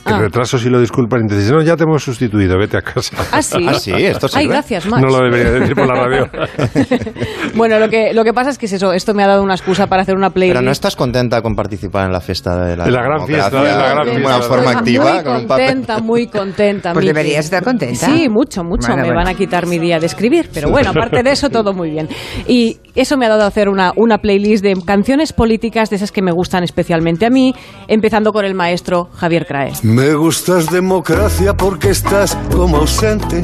Que 0.05 0.13
Ah. 0.13 0.17
el 0.17 0.23
retraso 0.23 0.59
si 0.59 0.69
lo 0.69 0.81
disculpan 0.81 1.25
y 1.25 1.29
te 1.29 1.37
dicen, 1.37 1.55
no, 1.55 1.63
ya 1.63 1.77
te 1.77 1.85
hemos 1.85 2.03
sustituido, 2.03 2.59
vete 2.59 2.77
a 2.77 2.83
casa. 2.83 3.17
Ah, 3.33 3.41
sí. 3.43 3.65
Ah, 3.69 3.75
sí, 3.75 3.93
esto 3.93 4.27
Ay, 4.35 4.43
sirve. 4.45 4.55
gracias, 4.55 4.87
Max. 4.87 5.03
No 5.03 5.09
lo 5.09 5.25
debería 5.25 5.53
decir 5.53 5.75
por 5.77 5.87
la 5.87 5.95
radio. 5.95 6.29
Bueno, 7.55 7.79
lo 7.79 7.89
que, 7.91 8.15
lo 8.15 8.25
que 8.25 8.33
pasa 8.33 8.51
es 8.51 8.57
que 8.59 8.65
es 8.67 8.73
eso. 8.73 8.93
Esto 8.93 9.13
me 9.15 9.23
ha 9.23 9.27
dado 9.27 9.43
una 9.43 9.55
excusa 9.55 9.87
para 9.87 10.03
hacer 10.03 10.17
una 10.17 10.31
playlist. 10.31 10.55
Pero 10.57 10.65
no 10.65 10.71
estás 10.73 10.97
contenta 10.97 11.43
con 11.43 11.55
participar 11.55 12.07
en 12.07 12.13
la 12.13 12.21
fiesta 12.21 12.57
de 12.65 12.77
la, 12.77 12.87
gran 12.87 13.27
fiesta, 13.27 13.59
en 13.59 13.65
la 13.79 13.91
gran 13.91 14.07
de 14.07 14.25
una 14.25 14.39
forma 14.41 14.65
Estoy 14.73 14.77
activa, 14.77 15.13
Muy 15.15 15.23
con 15.23 15.37
un 15.37 15.47
papel. 15.47 15.67
contenta, 15.67 15.99
muy 16.01 16.27
contenta. 16.29 16.93
Pues 16.95 17.05
Miki. 17.05 17.15
deberías 17.15 17.45
estar 17.45 17.63
contenta. 17.63 18.07
Sí, 18.07 18.29
mucho, 18.31 18.65
mucho. 18.65 18.89
Bueno, 18.89 19.03
me 19.03 19.09
bueno. 19.09 19.21
van 19.25 19.29
a 19.29 19.35
quitar 19.37 19.67
mi 19.67 19.79
día 19.79 19.99
de 20.01 20.07
escribir. 20.07 20.49
Pero 20.53 20.71
bueno, 20.71 20.91
aparte 20.91 21.23
de 21.23 21.31
eso, 21.31 21.51
todo 21.51 21.73
muy 21.75 21.91
bien. 21.91 22.09
Y 22.49 22.79
eso 22.95 23.17
me 23.19 23.27
ha 23.27 23.29
dado 23.29 23.43
a 23.43 23.47
hacer 23.49 23.69
una, 23.69 23.93
una 23.97 24.19
playlist 24.19 24.65
de 24.65 24.75
canciones 24.85 25.33
políticas 25.33 25.91
de 25.91 25.97
esas 25.97 26.11
que 26.11 26.23
me 26.23 26.33
gustan 26.33 26.65
especialmente 26.65 27.27
a 27.27 27.31
mí, 27.31 27.55
empezando 27.87 28.33
con 28.33 28.45
el 28.45 28.55
maestro 28.55 29.09
Javier 29.15 29.47
Crae. 29.47 29.73
Me 29.93 30.15
gustas 30.15 30.71
democracia 30.71 31.55
porque 31.55 31.91
estás 31.91 32.35
como 32.51 32.79
ausente 32.79 33.43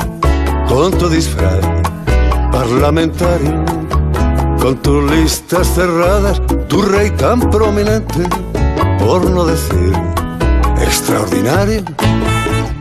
con 0.66 0.90
tu 0.92 1.10
disfraz 1.10 1.60
parlamentario, 2.50 3.66
con 4.58 4.80
tus 4.80 5.10
listas 5.10 5.66
cerradas, 5.74 6.40
tu 6.66 6.80
rey 6.80 7.10
tan 7.10 7.50
prominente, 7.50 8.26
por 8.98 9.28
no 9.28 9.44
decir 9.44 9.92
extraordinario. 10.80 11.84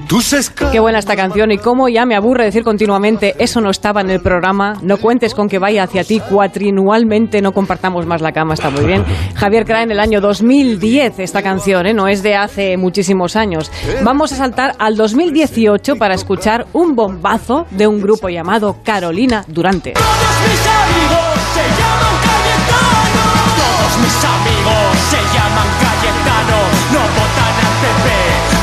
Tus 0.07 0.31
escalas. 0.31 0.71
Qué 0.71 0.79
buena 0.79 0.99
esta 0.99 1.17
canción 1.17 1.51
y 1.51 1.57
cómo 1.57 1.89
ya 1.89 2.05
me 2.05 2.15
aburre 2.15 2.45
decir 2.45 2.63
continuamente 2.63 3.35
eso 3.39 3.59
no 3.59 3.69
estaba 3.69 3.99
en 3.99 4.09
el 4.09 4.21
programa, 4.21 4.75
no 4.81 4.97
cuentes 4.97 5.33
con 5.33 5.49
que 5.49 5.59
vaya 5.59 5.83
hacia 5.83 6.05
ti 6.05 6.21
cuatrinualmente, 6.21 7.41
no 7.41 7.51
compartamos 7.51 8.05
más 8.05 8.21
la 8.21 8.31
cama, 8.31 8.53
está 8.53 8.69
muy 8.69 8.85
bien. 8.85 9.03
Javier 9.35 9.65
Crae 9.65 9.83
en 9.83 9.91
el 9.91 9.99
año 9.99 10.21
2010 10.21 11.19
esta 11.19 11.41
canción, 11.41 11.85
¿eh? 11.87 11.93
no 11.93 12.07
es 12.07 12.23
de 12.23 12.35
hace 12.35 12.77
muchísimos 12.77 13.35
años. 13.35 13.69
Vamos 14.03 14.31
a 14.31 14.37
saltar 14.37 14.75
al 14.79 14.95
2018 14.95 15.97
para 15.97 16.13
escuchar 16.13 16.67
un 16.71 16.95
bombazo 16.95 17.65
de 17.71 17.87
un 17.87 18.01
grupo 18.01 18.29
llamado 18.29 18.77
Carolina 18.83 19.43
Durante. 19.47 19.91
Todos 19.91 20.05
mis 20.47 20.67
amigos 20.67 21.37
se 21.53 21.63
llaman 21.79 22.15
Cayetano. 22.23 23.27
Todos 23.59 23.93
mis 23.99 24.23
amigos 24.23 24.97
se 25.09 25.19
llaman 25.35 25.67
Cayetano. 25.83 26.57
No 26.93 27.01
votan 27.17 27.55
al 27.65 27.75
PP, 27.81 28.07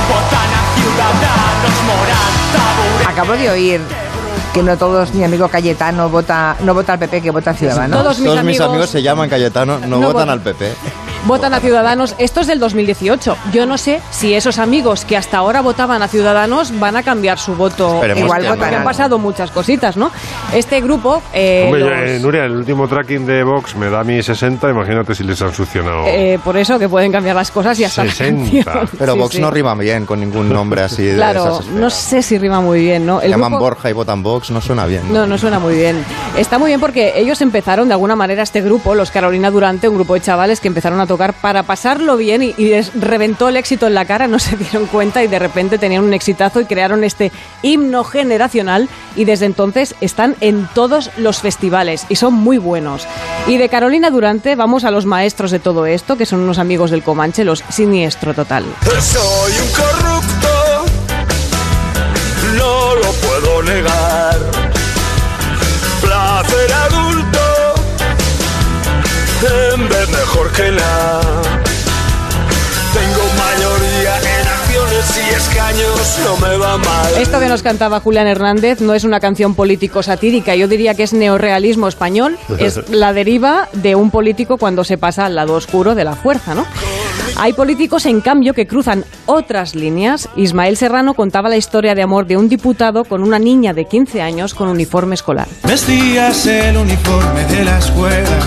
votan 0.08 0.50
a 0.52 0.64
Ciudadanos. 0.80 1.33
Acabo 3.08 3.32
de 3.34 3.50
oír 3.50 3.80
que 4.52 4.62
no 4.62 4.76
todos, 4.76 5.12
mi 5.14 5.24
amigo 5.24 5.48
Cayetano 5.48 6.08
vota, 6.08 6.56
no 6.60 6.74
vota 6.74 6.92
al 6.94 6.98
PP, 6.98 7.22
que 7.22 7.30
vota 7.30 7.54
Ciudadanos. 7.54 7.98
Todos 8.02 8.18
mis 8.18 8.26
Todos 8.30 8.44
mis 8.44 8.60
amigos- 8.60 8.90
se 8.90 9.02
llaman 9.02 9.28
Cayetano, 9.28 9.78
no, 9.80 9.86
No 9.86 9.96
votan 9.96 10.12
votan. 10.12 10.30
al 10.30 10.40
PP. 10.40 10.72
Votan 11.26 11.54
a 11.54 11.60
Ciudadanos. 11.60 12.14
Esto 12.18 12.40
es 12.40 12.46
del 12.46 12.58
2018. 12.58 13.36
Yo 13.52 13.64
no 13.64 13.78
sé 13.78 14.02
si 14.10 14.34
esos 14.34 14.58
amigos 14.58 15.06
que 15.06 15.16
hasta 15.16 15.38
ahora 15.38 15.62
votaban 15.62 16.02
a 16.02 16.08
Ciudadanos 16.08 16.78
van 16.78 16.96
a 16.96 17.02
cambiar 17.02 17.38
su 17.38 17.54
voto. 17.54 17.94
Esperemos 17.94 18.24
Igual 18.24 18.42
votan 18.46 18.70
no. 18.72 18.76
Han 18.78 18.84
pasado 18.84 19.18
muchas 19.18 19.50
cositas, 19.50 19.96
¿no? 19.96 20.10
Este 20.52 20.82
grupo. 20.82 21.22
eh, 21.32 21.62
Hombre, 21.64 21.80
los- 21.80 21.90
eh, 21.92 22.18
Nuria, 22.20 22.44
el 22.44 22.52
último 22.56 22.86
tracking 22.88 23.24
de 23.24 23.42
Vox 23.42 23.74
me 23.76 23.88
da 23.88 24.04
mí 24.04 24.22
60, 24.22 24.68
imagínate 24.68 25.14
si 25.14 25.24
les 25.24 25.40
han 25.40 25.54
succionado. 25.54 26.04
eh, 26.06 26.38
por 26.44 26.58
eso 26.58 26.78
que 26.78 26.88
pueden 26.90 27.10
cambiar 27.10 27.36
las 27.36 27.50
cosas 27.50 27.78
y 27.80 27.84
hasta 27.84 28.04
la 28.04 28.10
60. 28.12 28.64
canción. 28.64 28.88
Pero 28.98 29.12
Sí, 29.14 29.18
Vox 29.18 29.34
sí. 29.36 29.40
no 29.40 29.50
rima 29.50 29.74
bien 29.74 30.04
con 30.04 30.20
ningún 30.20 30.50
nombre 30.50 30.82
así 30.82 31.02
de 31.04 31.14
Claro, 31.16 31.60
no 31.72 31.88
sé 31.88 32.20
si 32.22 32.36
rima 32.36 32.60
muy 32.60 32.80
bien, 32.80 33.06
¿no? 33.06 33.22
El 33.22 33.30
Llaman 33.30 33.52
grupo- 33.52 33.64
Borja 33.64 33.88
y 33.88 33.92
votan 33.94 34.22
Vox, 34.22 34.50
no 34.50 34.60
suena 34.60 34.84
bien. 34.84 35.10
No, 35.10 35.26
no 35.26 35.38
suena 35.38 35.58
muy 35.58 35.74
bien. 35.74 36.04
Está 36.36 36.58
muy 36.58 36.68
bien 36.70 36.80
porque 36.80 37.14
ellos 37.16 37.40
empezaron 37.40 37.88
de 37.88 37.94
alguna 37.94 38.14
manera 38.14 38.42
este 38.42 38.60
grupo, 38.60 38.94
los 38.94 39.10
Carolina 39.10 39.50
Durante, 39.50 39.88
un 39.88 39.94
grupo 39.94 40.12
de 40.14 40.20
chavales 40.20 40.60
que 40.60 40.68
empezaron 40.68 41.00
a 41.00 41.06
para 41.16 41.62
pasarlo 41.62 42.16
bien 42.16 42.42
y, 42.42 42.54
y 42.56 42.68
les 42.70 42.92
reventó 42.94 43.48
el 43.48 43.56
éxito 43.56 43.86
en 43.86 43.94
la 43.94 44.04
cara, 44.04 44.26
no 44.26 44.38
se 44.38 44.56
dieron 44.56 44.86
cuenta 44.86 45.22
y 45.22 45.28
de 45.28 45.38
repente 45.38 45.78
tenían 45.78 46.04
un 46.04 46.14
exitazo 46.14 46.60
y 46.60 46.66
crearon 46.66 47.04
este 47.04 47.32
himno 47.62 48.04
generacional 48.04 48.88
y 49.16 49.24
desde 49.24 49.46
entonces 49.46 49.94
están 50.00 50.36
en 50.40 50.68
todos 50.74 51.10
los 51.16 51.40
festivales 51.40 52.06
y 52.08 52.16
son 52.16 52.34
muy 52.34 52.58
buenos. 52.58 53.06
Y 53.46 53.58
de 53.58 53.68
Carolina 53.68 54.10
Durante 54.10 54.54
vamos 54.54 54.84
a 54.84 54.90
los 54.90 55.06
maestros 55.06 55.50
de 55.50 55.58
todo 55.58 55.86
esto, 55.86 56.16
que 56.16 56.26
son 56.26 56.40
unos 56.40 56.58
amigos 56.58 56.90
del 56.90 57.02
Comanche, 57.02 57.44
los 57.44 57.64
Siniestro 57.68 58.34
Total. 58.34 58.64
Soy 59.00 59.52
un 59.52 59.68
corrupto, 59.72 60.84
no 62.56 62.94
lo 62.96 63.12
puedo 63.12 63.62
negar. 63.62 64.33
Que 70.56 70.70
nada. 70.70 71.42
Tengo 72.94 73.22
mayoría 73.36 74.18
en 74.18 74.46
acciones 74.46 75.16
y 75.16 75.34
escaños, 75.34 76.18
no 76.24 76.46
me 76.46 76.56
va 76.56 76.78
mal. 76.78 77.12
Esto 77.18 77.40
que 77.40 77.48
nos 77.48 77.62
cantaba 77.62 77.98
Julián 77.98 78.28
Hernández 78.28 78.80
no 78.80 78.94
es 78.94 79.02
una 79.02 79.18
canción 79.18 79.56
político 79.56 80.02
satírica, 80.02 80.54
yo 80.54 80.68
diría 80.68 80.94
que 80.94 81.02
es 81.02 81.12
neorealismo 81.12 81.88
español, 81.88 82.38
es 82.58 82.88
la 82.90 83.12
deriva 83.12 83.68
de 83.72 83.96
un 83.96 84.12
político 84.12 84.56
cuando 84.56 84.84
se 84.84 84.96
pasa 84.96 85.26
al 85.26 85.34
lado 85.34 85.54
oscuro 85.54 85.96
de 85.96 86.04
la 86.04 86.14
fuerza, 86.14 86.54
¿no? 86.54 86.66
Hay 87.36 87.52
políticos, 87.52 88.06
en 88.06 88.20
cambio, 88.20 88.54
que 88.54 88.68
cruzan 88.68 89.04
otras 89.26 89.74
líneas. 89.74 90.28
Ismael 90.36 90.76
Serrano 90.76 91.14
contaba 91.14 91.48
la 91.48 91.56
historia 91.56 91.96
de 91.96 92.02
amor 92.02 92.26
de 92.26 92.36
un 92.36 92.48
diputado 92.48 93.04
con 93.04 93.24
una 93.24 93.40
niña 93.40 93.74
de 93.74 93.86
15 93.86 94.22
años 94.22 94.54
con 94.54 94.68
uniforme 94.68 95.16
escolar. 95.16 95.48
Vestías 95.66 96.46
el 96.46 96.76
uniforme 96.76 97.44
de 97.46 97.64
la 97.64 97.78
escuela, 97.78 98.38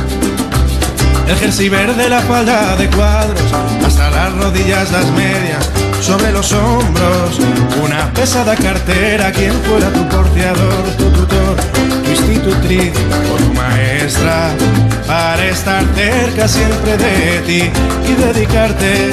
el 1.28 1.36
jersey 1.38 1.70
verde, 1.70 2.10
la 2.10 2.22
falda 2.22 2.76
de 2.76 2.88
cuadros, 2.90 3.42
hasta 3.86 4.10
las 4.10 4.34
rodillas, 4.34 4.92
las 4.92 5.06
medias, 5.12 5.70
sobre 6.02 6.32
los 6.32 6.52
hombros, 6.54 7.40
una 7.84 8.12
pesada 8.14 8.56
cartera, 8.56 9.32
quien 9.32 9.54
fuera 9.64 9.90
tu 9.90 10.08
porteador, 10.08 10.84
tu 10.98 11.10
tutor, 11.12 11.56
tu 12.04 12.10
institutriz 12.10 12.92
o 13.34 13.38
tu 13.38 13.54
maestra, 13.54 14.52
para 15.06 15.46
estar 15.48 15.84
cerca 15.96 16.48
siempre 16.48 16.98
de 16.98 17.40
ti 17.46 17.72
y 18.10 18.14
dedicarte 18.16 19.12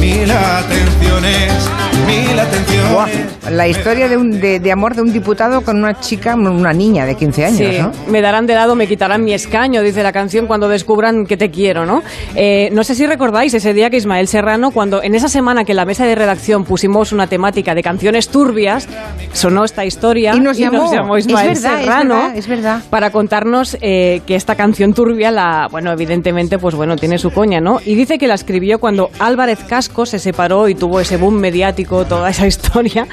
mil 0.00 0.30
atenciones, 0.30 1.70
mil 2.06 2.38
atenciones. 2.38 2.92
Buah, 2.92 3.08
la 3.50 3.68
historia 3.68 4.08
de, 4.08 4.16
un, 4.16 4.40
de, 4.40 4.58
de 4.60 4.72
amor 4.72 4.94
de 4.94 5.02
un 5.02 5.12
diputado 5.12 5.60
con 5.62 5.76
una 5.76 6.00
chica, 6.00 6.34
una 6.34 6.72
niña 6.72 7.04
de 7.04 7.14
15 7.16 7.44
años, 7.44 7.58
Sí, 7.58 7.78
¿no? 7.80 7.92
me 8.10 8.20
darán 8.22 8.46
de 8.46 8.54
lado, 8.54 8.74
me 8.74 8.86
quitarán 8.86 9.22
mi 9.24 9.34
escaño, 9.34 9.82
dice 9.82 10.02
la 10.02 10.12
canción, 10.12 10.46
cuando 10.46 10.68
descubran 10.68 11.26
que 11.26 11.36
te 11.36 11.50
quiero, 11.50 11.84
¿no? 11.84 12.02
Eh, 12.34 12.70
no 12.72 12.82
sé 12.84 12.94
si 12.94 13.06
recordáis 13.06 13.52
ese 13.54 13.74
día 13.74 13.90
que 13.90 13.98
Ismael 13.98 14.26
Serrano, 14.28 14.70
cuando 14.70 15.02
en 15.02 15.14
esa 15.14 15.28
semana 15.28 15.64
que 15.64 15.72
en 15.72 15.76
la 15.76 15.84
mesa 15.84 16.06
de 16.06 16.14
redacción 16.14 16.64
pusimos 16.64 17.12
una 17.12 17.26
temática 17.26 17.74
de 17.74 17.82
canciones 17.82 18.28
turbias, 18.28 18.88
sonó 19.32 19.64
esta 19.64 19.84
historia 19.84 20.32
Y 20.34 20.40
nos 20.40 20.56
llamó. 20.56 21.16
Es 21.16 21.26
Ismael 21.26 21.48
verdad, 21.48 21.74
es 21.78 21.84
Serrano 21.84 22.14
verdad, 22.14 22.36
es 22.36 22.48
verdad. 22.48 22.82
para 22.88 23.10
contarnos 23.10 23.76
eh, 23.82 24.22
que 24.26 24.34
esta 24.36 24.54
canción 24.54 24.94
turbia, 24.94 25.30
la, 25.30 25.68
bueno, 25.70 25.92
evidentemente, 25.92 26.58
pues 26.58 26.74
bueno, 26.74 26.96
tiene 26.96 27.18
su 27.18 27.30
coña, 27.30 27.60
¿no? 27.60 27.78
Y 27.84 27.94
dice 27.94 28.16
que 28.18 28.26
la 28.26 28.34
escribió 28.34 28.78
cuando 28.78 29.10
Álvarez 29.18 29.58
Casco 29.68 29.89
se 30.06 30.18
separó 30.18 30.68
y 30.68 30.74
tuvo 30.74 31.00
ese 31.00 31.16
boom 31.16 31.34
mediático, 31.34 32.04
toda 32.04 32.30
esa 32.30 32.46
historia. 32.46 33.06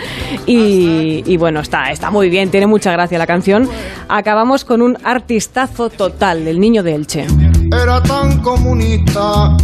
Y, 0.46 1.36
bueno, 1.38 1.62
está, 1.62 2.12
muy 2.12 2.30
bien, 2.30 2.50
tiene 2.50 2.68
mucha 2.68 2.92
gracia 2.92 3.18
la 3.18 3.28
canción. 3.28 3.68
Acabamos 4.08 4.64
con 4.64 4.82
un 4.82 4.98
artistazo 5.04 5.90
total 5.90 6.46
del 6.46 6.60
niño 6.60 6.84
de 6.84 6.96
Elche. 6.96 7.28
Era 7.72 8.02
tan 8.04 8.42
comunista 8.42 9.56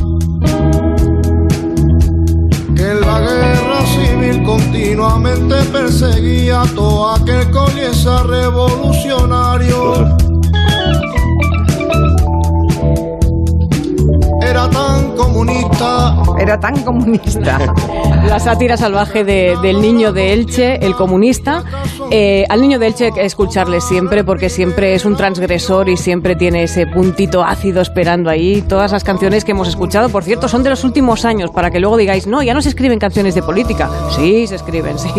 que 2.76 2.94
la 2.96 3.20
guerra 3.20 3.86
civil 3.86 4.44
continuamente 4.44 5.56
perseguía 5.72 6.62
a 6.62 6.68
todo 6.68 7.16
aquel 7.16 7.50
comienza 7.52 8.24
revolucionario. 8.24 10.33
Era 14.54 14.70
tan 14.70 15.16
comunista. 15.16 16.16
Era 16.40 16.60
tan 16.60 16.84
comunista. 16.84 17.58
La 18.28 18.40
sátira 18.40 18.78
salvaje 18.78 19.24
de- 19.24 19.58
del 19.64 19.82
niño 19.82 20.14
de 20.14 20.32
Elche, 20.32 20.76
el 20.86 20.96
comunista. 20.96 21.64
Eh, 22.12 22.46
al 22.50 22.62
niño 22.62 22.78
de 22.78 22.86
Elche 22.88 23.06
hay 23.06 23.12
que 23.12 23.26
escucharle 23.26 23.82
siempre 23.82 24.24
porque 24.24 24.50
siempre 24.50 24.94
es 24.94 25.06
un 25.06 25.16
transgresor 25.18 25.90
y 25.90 25.98
siempre 25.98 26.36
tiene 26.36 26.64
ese 26.64 26.86
puntito 26.86 27.44
ácido 27.44 27.82
esperando 27.82 28.30
ahí. 28.30 28.62
Todas 28.62 28.92
las 28.92 29.04
canciones 29.04 29.44
que 29.44 29.52
hemos 29.54 29.68
escuchado, 29.68 30.10
por 30.10 30.24
cierto, 30.24 30.48
son 30.48 30.62
de 30.62 30.70
los 30.70 30.84
últimos 30.84 31.26
años 31.26 31.50
para 31.50 31.72
que 31.72 31.80
luego 31.80 31.98
digáis, 31.98 32.28
no, 32.28 32.44
ya 32.44 32.54
no 32.54 32.62
se 32.62 32.70
escriben 32.70 33.00
canciones 33.00 33.34
de 33.34 33.42
política. 33.42 33.90
Sí, 34.16 34.46
se 34.46 34.56
escriben, 34.56 35.00
sí. 35.00 35.10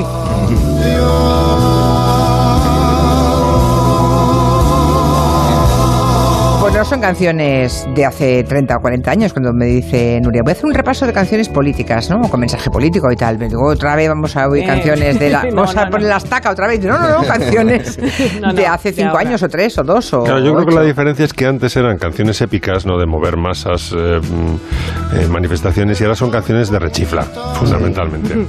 No 6.84 6.90
son 6.90 7.00
canciones 7.00 7.88
de 7.94 8.04
hace 8.04 8.44
30 8.44 8.76
o 8.76 8.80
40 8.80 9.10
años, 9.10 9.32
cuando 9.32 9.54
me 9.54 9.64
dice 9.64 10.20
Nuria, 10.22 10.42
voy 10.44 10.50
a 10.50 10.52
hacer 10.52 10.66
un 10.66 10.74
repaso 10.74 11.06
de 11.06 11.14
canciones 11.14 11.48
políticas, 11.48 12.10
¿no? 12.10 12.20
Con 12.28 12.40
mensaje 12.40 12.68
político 12.68 13.10
y 13.10 13.16
tal. 13.16 13.38
Me 13.38 13.48
digo, 13.48 13.66
otra 13.70 13.96
vez 13.96 14.06
vamos 14.10 14.36
a 14.36 14.46
oír 14.48 14.64
Eh, 14.64 14.66
canciones 14.66 15.18
de 15.18 15.30
la... 15.30 15.44
no, 15.50 15.62
vamos 15.62 15.74
a 15.78 15.86
poner 15.86 16.02
no. 16.02 16.08
la 16.08 16.16
estaca 16.18 16.50
otra 16.50 16.66
vez. 16.66 16.84
No, 16.84 16.98
no, 16.98 17.08
no, 17.08 17.22
canciones 17.26 17.98
No, 18.42 18.48
no, 18.48 18.52
de 18.52 18.66
hace 18.66 18.90
de 18.90 18.96
5 18.96 19.08
ahora. 19.08 19.20
años 19.20 19.42
o 19.42 19.48
3 19.48 19.78
o 19.78 19.82
2 19.82 20.12
o 20.12 20.22
Claro, 20.24 20.44
yo 20.44 20.52
creo 20.52 20.66
que 20.66 20.74
la 20.74 20.82
diferencia 20.82 21.24
es 21.24 21.32
que 21.32 21.46
antes 21.46 21.74
eran 21.74 21.96
canciones 21.96 22.38
épicas, 22.42 22.84
¿no? 22.84 22.98
De 22.98 23.06
mover 23.06 23.38
masas, 23.38 23.94
eh, 23.96 24.20
mm, 24.20 25.16
eh, 25.16 25.26
manifestaciones, 25.30 25.98
y 26.02 26.04
ahora 26.04 26.16
son 26.16 26.30
canciones 26.30 26.70
de 26.70 26.78
rechifla, 26.80 27.22
fundamentalmente. 27.22 28.46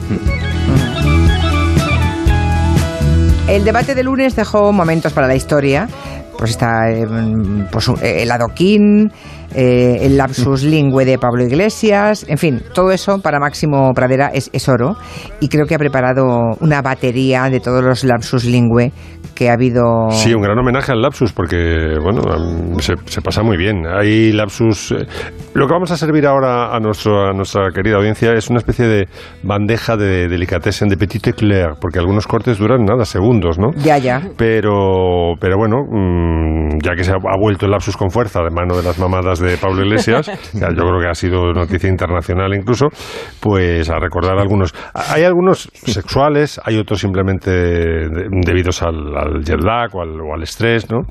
El 3.48 3.64
debate 3.64 3.94
de 3.94 4.04
lunes 4.04 4.36
dejó 4.36 4.74
momentos 4.74 5.14
para 5.14 5.28
la 5.28 5.36
historia. 5.36 5.88
Pues 6.38 6.52
está 6.52 6.88
mm, 6.90 7.68
pues, 7.72 7.88
eh, 8.02 8.24
el 8.24 8.32
adoquín, 8.32 9.12
eh, 9.54 10.00
el 10.02 10.18
lapsus 10.18 10.64
lingüe 10.64 11.06
de 11.06 11.18
Pablo 11.18 11.44
Iglesias, 11.44 12.26
en 12.28 12.38
fin, 12.38 12.62
todo 12.74 12.92
eso 12.92 13.20
para 13.20 13.40
Máximo 13.40 13.94
Pradera 13.94 14.32
es, 14.34 14.50
es 14.54 14.68
oro. 14.70 14.96
Y 15.40 15.50
creo 15.50 15.66
que 15.66 15.76
ha 15.76 15.80
preparado 15.80 16.56
una 16.60 16.82
batería 16.82 17.50
de 17.50 17.60
todos 17.60 17.84
los 17.84 18.04
lapsus 18.04 18.46
lingüe 18.46 18.92
que 19.36 19.50
ha 19.50 19.54
habido. 19.54 20.10
Sí, 20.12 20.34
un 20.34 20.42
gran 20.42 20.58
homenaje 20.58 20.92
al 20.92 21.02
lapsus, 21.02 21.34
porque, 21.34 21.98
bueno, 22.02 22.22
se 22.80 23.22
pasa 23.22 23.44
muy 23.44 23.58
bien. 23.58 23.86
Hay 23.86 24.32
lapsus... 24.32 24.92
eh, 24.92 25.06
lo 25.54 25.68
que 25.68 25.74
vamos 25.74 25.92
a 25.92 25.98
servir 25.98 26.26
ahora 26.26 26.76
a, 26.76 26.80
nuestro, 26.80 27.30
a 27.30 27.34
nuestra 27.34 27.70
querida 27.74 27.98
audiencia 27.98 28.34
es 28.34 28.50
una 28.50 28.60
especie 28.60 28.88
de 28.88 29.08
bandeja 29.44 29.98
de 29.98 30.28
delicatessen 30.28 30.88
de 30.90 30.98
petit 30.98 31.28
éclair, 31.28 31.74
porque 31.80 32.00
algunos 32.00 32.28
cortes 32.28 32.58
duran 32.58 32.86
nada, 32.86 33.06
segundos, 33.06 33.60
¿no? 33.60 33.72
Ya, 33.84 33.98
ya. 33.98 34.22
Pero, 34.38 35.34
pero 35.40 35.58
bueno, 35.58 35.84
mm, 35.84 36.80
ya 36.84 36.96
que 36.96 37.04
se 37.04 37.12
ha, 37.12 37.16
ha 37.16 37.38
vuelto 37.40 37.66
el 37.66 37.72
lapsus 37.72 37.98
con 37.98 38.10
fuerza 38.10 38.42
de 38.42 38.50
mano 38.50 38.78
de 38.78 38.84
las 38.84 38.98
mamadas 38.98 39.35
de 39.40 39.58
Pablo 39.58 39.84
Iglesias, 39.86 40.28
ya 40.54 40.70
yo 40.70 40.84
creo 40.84 41.00
que 41.00 41.08
ha 41.10 41.14
sido 41.16 41.52
noticia 41.54 41.90
internacional 41.90 42.54
incluso, 42.54 42.88
pues 43.40 43.90
a 43.90 44.00
recordar 44.00 44.38
algunos. 44.38 44.74
Hay 44.94 45.24
algunos 45.24 45.70
sexuales, 45.74 46.60
hay 46.64 46.78
otros 46.78 47.00
simplemente 47.00 47.52
de- 47.52 48.28
debidos 48.46 48.82
al, 48.82 49.16
al 49.18 49.44
jet 49.44 49.62
lag 49.64 49.96
o 49.96 50.02
al, 50.02 50.20
o 50.22 50.34
al 50.34 50.44
estrés, 50.44 50.90
¿no? 50.92 51.02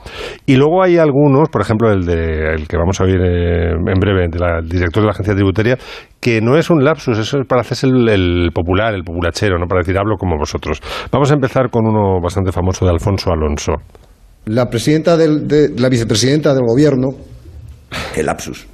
Y 0.46 0.56
luego 0.56 0.82
hay 0.82 0.98
algunos, 0.98 1.48
por 1.48 1.60
ejemplo, 1.62 1.90
el, 1.92 2.04
de, 2.04 2.54
el 2.54 2.68
que 2.68 2.76
vamos 2.76 3.00
a 3.00 3.04
oír 3.04 3.20
eh, 3.20 3.72
en 3.72 4.00
breve, 4.00 4.28
del 4.28 4.68
director 4.68 5.02
de 5.02 5.06
la 5.06 5.12
agencia 5.12 5.34
tributaria, 5.34 5.76
que 6.20 6.40
no 6.40 6.56
es 6.56 6.70
un 6.70 6.82
lapsus, 6.84 7.18
eso 7.18 7.38
es 7.40 7.46
para 7.46 7.60
hacerse 7.60 7.86
el, 7.86 8.08
el 8.08 8.50
popular, 8.54 8.94
el 8.94 9.04
populachero, 9.04 9.58
¿no? 9.58 9.66
Para 9.66 9.80
decir 9.80 9.98
hablo 9.98 10.16
como 10.16 10.36
vosotros. 10.38 10.80
Vamos 11.12 11.30
a 11.30 11.34
empezar 11.34 11.70
con 11.70 11.86
uno 11.86 12.20
bastante 12.22 12.52
famoso 12.52 12.84
de 12.84 12.90
Alfonso 12.92 13.30
Alonso. 13.30 13.72
La 14.46 14.68
presidenta 14.68 15.16
del, 15.16 15.48
de, 15.48 15.70
la 15.78 15.88
vicepresidenta 15.88 16.52
del 16.52 16.64
gobierno, 16.66 17.08
el 18.16 18.26
lapsus. 18.26 18.66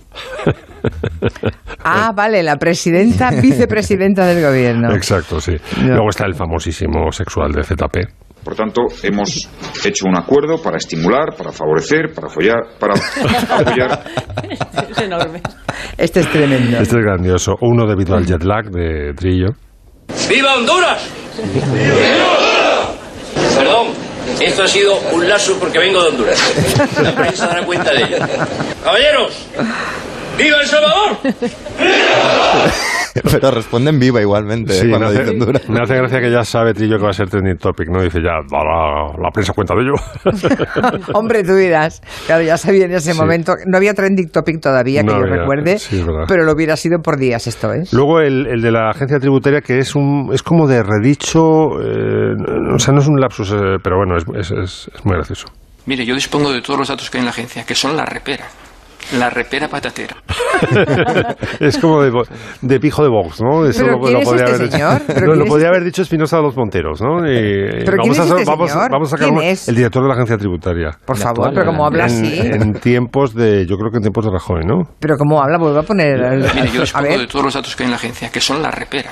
Ah, 1.82 2.12
vale, 2.14 2.42
la 2.42 2.56
presidenta, 2.56 3.30
vicepresidenta 3.30 4.26
del 4.26 4.44
gobierno. 4.44 4.94
Exacto, 4.94 5.40
sí. 5.40 5.52
Luego 5.82 6.10
está 6.10 6.26
el 6.26 6.34
famosísimo 6.34 7.10
sexual 7.12 7.52
de 7.52 7.62
ZP. 7.62 8.20
Por 8.44 8.54
tanto, 8.54 8.82
hemos 9.02 9.48
hecho 9.84 10.06
un 10.06 10.16
acuerdo 10.16 10.62
para 10.62 10.78
estimular, 10.78 11.34
para 11.36 11.52
favorecer, 11.52 12.12
para 12.14 12.28
apoyar, 12.28 12.58
para 12.78 12.94
apoyar 12.94 14.04
Es 14.90 14.98
enorme. 14.98 15.42
Este 15.98 16.20
es 16.20 16.30
tremendo. 16.30 16.78
Este 16.78 16.96
es 16.98 17.04
grandioso. 17.04 17.54
Uno 17.60 17.86
debido 17.86 18.16
al 18.16 18.24
jet 18.24 18.42
lag 18.42 18.70
de 18.70 19.12
Trillo. 19.14 19.48
¡Viva 20.28 20.54
Honduras! 20.54 21.06
Perdón, 23.56 23.88
esto 24.40 24.62
ha 24.62 24.68
sido 24.68 24.96
un 25.12 25.28
lazo 25.28 25.56
porque 25.58 25.78
vengo 25.78 26.02
de 26.02 26.08
Honduras. 26.08 26.38
La 27.02 27.14
prensa 27.14 27.46
dará 27.46 27.64
cuenta 27.64 27.92
de 27.92 28.02
ello. 28.02 28.16
Caballeros, 28.82 29.32
¡viva 30.36 30.60
El 30.60 30.68
Salvador! 30.68 31.18
Pero 33.30 33.50
responden 33.50 33.98
viva 33.98 34.20
igualmente 34.20 34.72
Sí, 34.72 34.80
eh, 34.80 34.84
me 34.84 34.90
cuando 34.90 35.06
hace, 35.08 35.20
dicen 35.22 35.38
dura. 35.38 35.60
me 35.68 35.80
hace 35.82 35.96
gracia 35.96 36.20
que 36.20 36.30
ya 36.30 36.44
sabe 36.44 36.74
Trillo 36.74 36.96
que 36.98 37.04
va 37.04 37.10
a 37.10 37.14
ser 37.14 37.28
trending 37.28 37.58
topic, 37.58 37.88
¿no? 37.88 38.02
Dice 38.02 38.18
ya, 38.22 38.34
la, 38.50 38.64
la- 38.64 39.12
la 39.22 39.30
prensa 39.32 39.52
cuenta 39.52 39.74
de 39.74 39.82
ello. 39.82 39.94
Hombre, 41.14 41.42
tú 41.44 41.54
dirás. 41.54 42.00
Claro, 42.26 42.42
ya 42.42 42.56
sabía 42.56 42.84
en 42.86 42.92
ese 42.92 43.12
Sí. 43.12 43.18
momento. 43.18 43.54
No 43.66 43.76
había 43.76 43.94
trending 43.94 44.30
topic 44.30 44.60
todavía, 44.60 45.00
que 45.02 45.06
No 45.06 45.18
yo 45.18 45.24
había, 45.24 45.36
recuerde. 45.36 45.78
sí, 45.78 45.98
es 46.00 46.06
verdad. 46.06 46.24
pero 46.28 46.44
lo 46.44 46.52
hubiera 46.52 46.76
sido 46.76 47.00
por 47.00 47.16
días 47.18 47.46
esto, 47.46 47.72
¿eh? 47.72 47.84
Luego 47.92 48.20
el, 48.20 48.46
el 48.46 48.60
de 48.62 48.70
la 48.70 48.90
agencia 48.90 49.18
tributaria, 49.18 49.60
que 49.60 49.78
es 49.78 49.94
un 49.94 50.30
es 50.32 50.42
como 50.42 50.66
de 50.68 50.82
redicho, 50.82 51.80
eh, 51.82 52.34
o 52.74 52.78
sea, 52.78 52.94
no 52.94 53.00
es 53.00 53.08
un 53.08 53.20
lapsus, 53.20 53.50
eh, 53.52 53.78
pero 53.82 53.96
bueno, 53.96 54.16
es, 54.16 54.24
es, 54.36 54.50
es- 54.50 54.90
es 54.94 55.04
muy 55.04 55.14
gracioso. 55.16 55.46
Mire, 55.86 56.04
yo 56.04 56.14
dispongo 56.14 56.52
de 56.52 56.60
todos 56.60 56.78
los 56.78 56.88
datos 56.88 57.10
que 57.10 57.18
hay 57.18 57.20
en 57.22 57.24
la 57.26 57.30
agencia, 57.30 57.64
que 57.64 57.74
son 57.74 57.96
la 57.96 58.04
repera. 58.04 58.44
La 59.18 59.28
repera 59.30 59.66
patatera. 59.68 60.16
es 61.60 61.78
como 61.78 62.02
de, 62.02 62.12
de 62.62 62.80
pijo 62.80 63.02
de 63.02 63.08
Vox, 63.08 63.40
¿no? 63.42 63.62
¿Pero 63.76 63.98
quién 64.00 64.16
es 64.18 64.24
podría 64.24 64.44
este 64.44 64.54
haber, 64.56 64.70
señor? 64.70 65.02
¿Pero 65.06 65.20
No, 65.20 65.26
quién 65.32 65.38
lo 65.38 65.44
podría 65.46 65.66
este- 65.66 65.76
haber 65.76 65.84
dicho 65.84 66.02
Espinosa 66.02 66.36
de 66.36 66.42
los 66.42 66.56
Monteros, 66.56 67.00
¿no? 67.02 67.18
Y- 67.26 67.84
¿Pero 67.84 67.96
quién 68.02 68.12
vamos, 68.12 68.18
es 68.18 68.20
a, 68.20 68.24
este 68.38 68.44
vamos, 68.50 68.70
señor? 68.70 68.90
vamos 68.90 69.08
a 69.08 69.10
sacar 69.10 69.28
¿Quién 69.28 69.38
un- 69.38 69.44
es? 69.44 69.68
el 69.68 69.74
director 69.74 70.02
de 70.02 70.08
la 70.08 70.14
agencia 70.14 70.36
tributaria. 70.36 70.90
Por 71.04 71.16
favor, 71.16 71.50
pero 71.54 71.66
como 71.66 71.86
habla 71.86 72.04
en, 72.04 72.10
así. 72.10 72.38
En 72.40 72.72
tiempos 72.74 73.34
de, 73.34 73.66
yo 73.66 73.76
creo 73.76 73.90
que 73.90 73.96
en 73.96 74.02
tiempos 74.02 74.24
de 74.24 74.30
Rajoy, 74.30 74.64
¿no? 74.64 74.82
Pero 75.00 75.16
como 75.16 75.42
habla, 75.42 75.58
vuelvo 75.58 75.80
a 75.80 75.82
poner. 75.82 76.20
el- 76.20 76.40
Mire, 76.54 76.68
yo 76.72 76.80
dispongo 76.82 77.08
de 77.08 77.26
todos 77.26 77.44
los 77.46 77.54
datos 77.54 77.74
que 77.74 77.82
hay 77.82 77.86
en 77.86 77.90
la 77.90 77.96
agencia, 77.96 78.30
que 78.30 78.40
son 78.40 78.62
la 78.62 78.70
repera. 78.70 79.10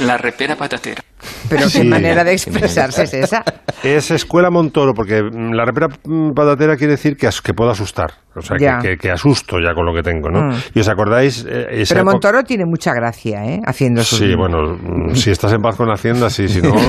La 0.00 0.16
repera 0.16 0.56
patatera. 0.56 1.02
pero 1.50 1.64
qué 1.64 1.68
Sí. 1.68 1.84
manera 1.86 2.24
de 2.24 2.32
expresarse 2.32 3.02
es 3.02 3.12
esa. 3.14 3.44
Es 3.84 4.10
escuela 4.10 4.48
Montoro, 4.50 4.92
porque 4.94 5.22
mm, 5.22 5.52
la 5.52 5.64
repera 5.66 5.88
mm, 6.04 6.32
patatera 6.34 6.76
quiere 6.76 6.92
decir 6.92 7.14
que, 7.16 7.26
as- 7.26 7.42
que 7.42 7.52
puedo 7.52 7.70
asustar. 7.70 8.12
O 8.34 8.40
sea, 8.40 8.56
que, 8.56 8.64
Ya. 8.64 8.78
que- 8.78 8.96
que 8.96 9.10
asusto 9.10 9.56
ya 9.60 9.74
con 9.74 9.84
lo 9.84 9.94
que 9.94 10.02
tengo, 10.02 10.30
¿no? 10.30 10.48
Mm. 10.48 10.52
Y 10.74 10.80
os 10.80 10.88
acordáis... 10.88 11.44
eh, 11.48 11.66
esa 11.82 11.94
Pero 11.94 12.02
época- 12.02 12.12
Montoro 12.12 12.42
tiene 12.44 12.64
mucha 12.64 12.92
gracia, 12.94 13.44
¿eh? 13.44 13.60
Haciendo 13.66 14.02
sus. 14.02 14.18
Sí, 14.18 14.34
bueno, 14.34 14.76
mm, 14.76 15.14
si 15.14 15.30
estás 15.30 15.52
en 15.52 15.60
paz 15.60 15.76
con 15.76 15.90
Hacienda, 15.90 16.30
sí, 16.30 16.48
si 16.48 16.62
no... 16.62 16.72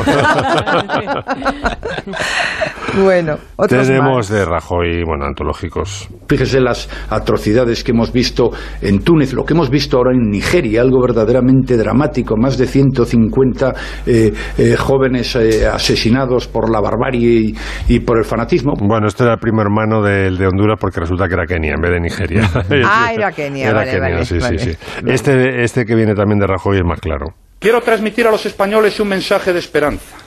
Bueno, 3.03 3.37
otros 3.55 3.87
Tenemos 3.87 4.17
más. 4.17 4.29
de 4.29 4.45
Rajoy, 4.45 5.03
bueno, 5.03 5.25
antológicos. 5.25 6.07
Fíjese 6.27 6.59
las 6.61 6.87
atrocidades 7.09 7.83
que 7.83 7.91
hemos 7.91 8.11
visto 8.13 8.51
en 8.81 8.99
Túnez, 9.03 9.33
lo 9.33 9.45
que 9.45 9.53
hemos 9.55 9.71
visto 9.71 9.97
ahora 9.97 10.11
en 10.13 10.29
Nigeria, 10.29 10.81
algo 10.81 11.01
verdaderamente 11.01 11.75
dramático, 11.75 12.35
más 12.37 12.55
de 12.55 12.67
150 12.67 13.73
eh, 14.05 14.31
eh, 14.59 14.75
jóvenes 14.77 15.35
eh, 15.35 15.65
asesinados 15.65 16.47
por 16.47 16.69
la 16.69 16.81
barbarie 16.81 17.55
y, 17.87 17.95
y 17.95 17.99
por 18.01 18.19
el 18.19 18.25
fanatismo. 18.25 18.73
Bueno, 18.79 19.07
este 19.07 19.23
era 19.23 19.33
el 19.33 19.39
primo 19.39 19.61
hermano 19.61 20.03
del 20.03 20.37
de 20.37 20.45
Honduras 20.45 20.77
porque 20.79 20.99
resulta 20.99 21.27
que 21.33 21.41
era 21.41 21.47
Kenia 21.47 21.73
en 21.73 21.81
vez 21.81 21.91
de 21.91 21.99
Nigeria. 21.99 22.49
Ah, 22.85 23.11
era 23.13 23.31
Kenia, 23.31 23.69
Era 23.69 23.79
vale, 23.79 23.91
Kenia, 23.91 24.09
vale, 24.09 24.25
sí, 24.25 24.37
vale. 24.37 24.59
sí, 24.59 24.71
sí. 24.71 24.77
Este, 25.07 25.63
este 25.63 25.85
que 25.85 25.95
viene 25.95 26.13
también 26.13 26.39
de 26.39 26.47
Rajoy 26.47 26.77
es 26.77 26.83
más 26.85 26.99
claro. 26.99 27.33
Quiero 27.59 27.81
transmitir 27.81 28.27
a 28.27 28.31
los 28.31 28.45
españoles 28.45 28.99
un 28.99 29.07
mensaje 29.07 29.53
de 29.53 29.59
esperanza. 29.59 30.17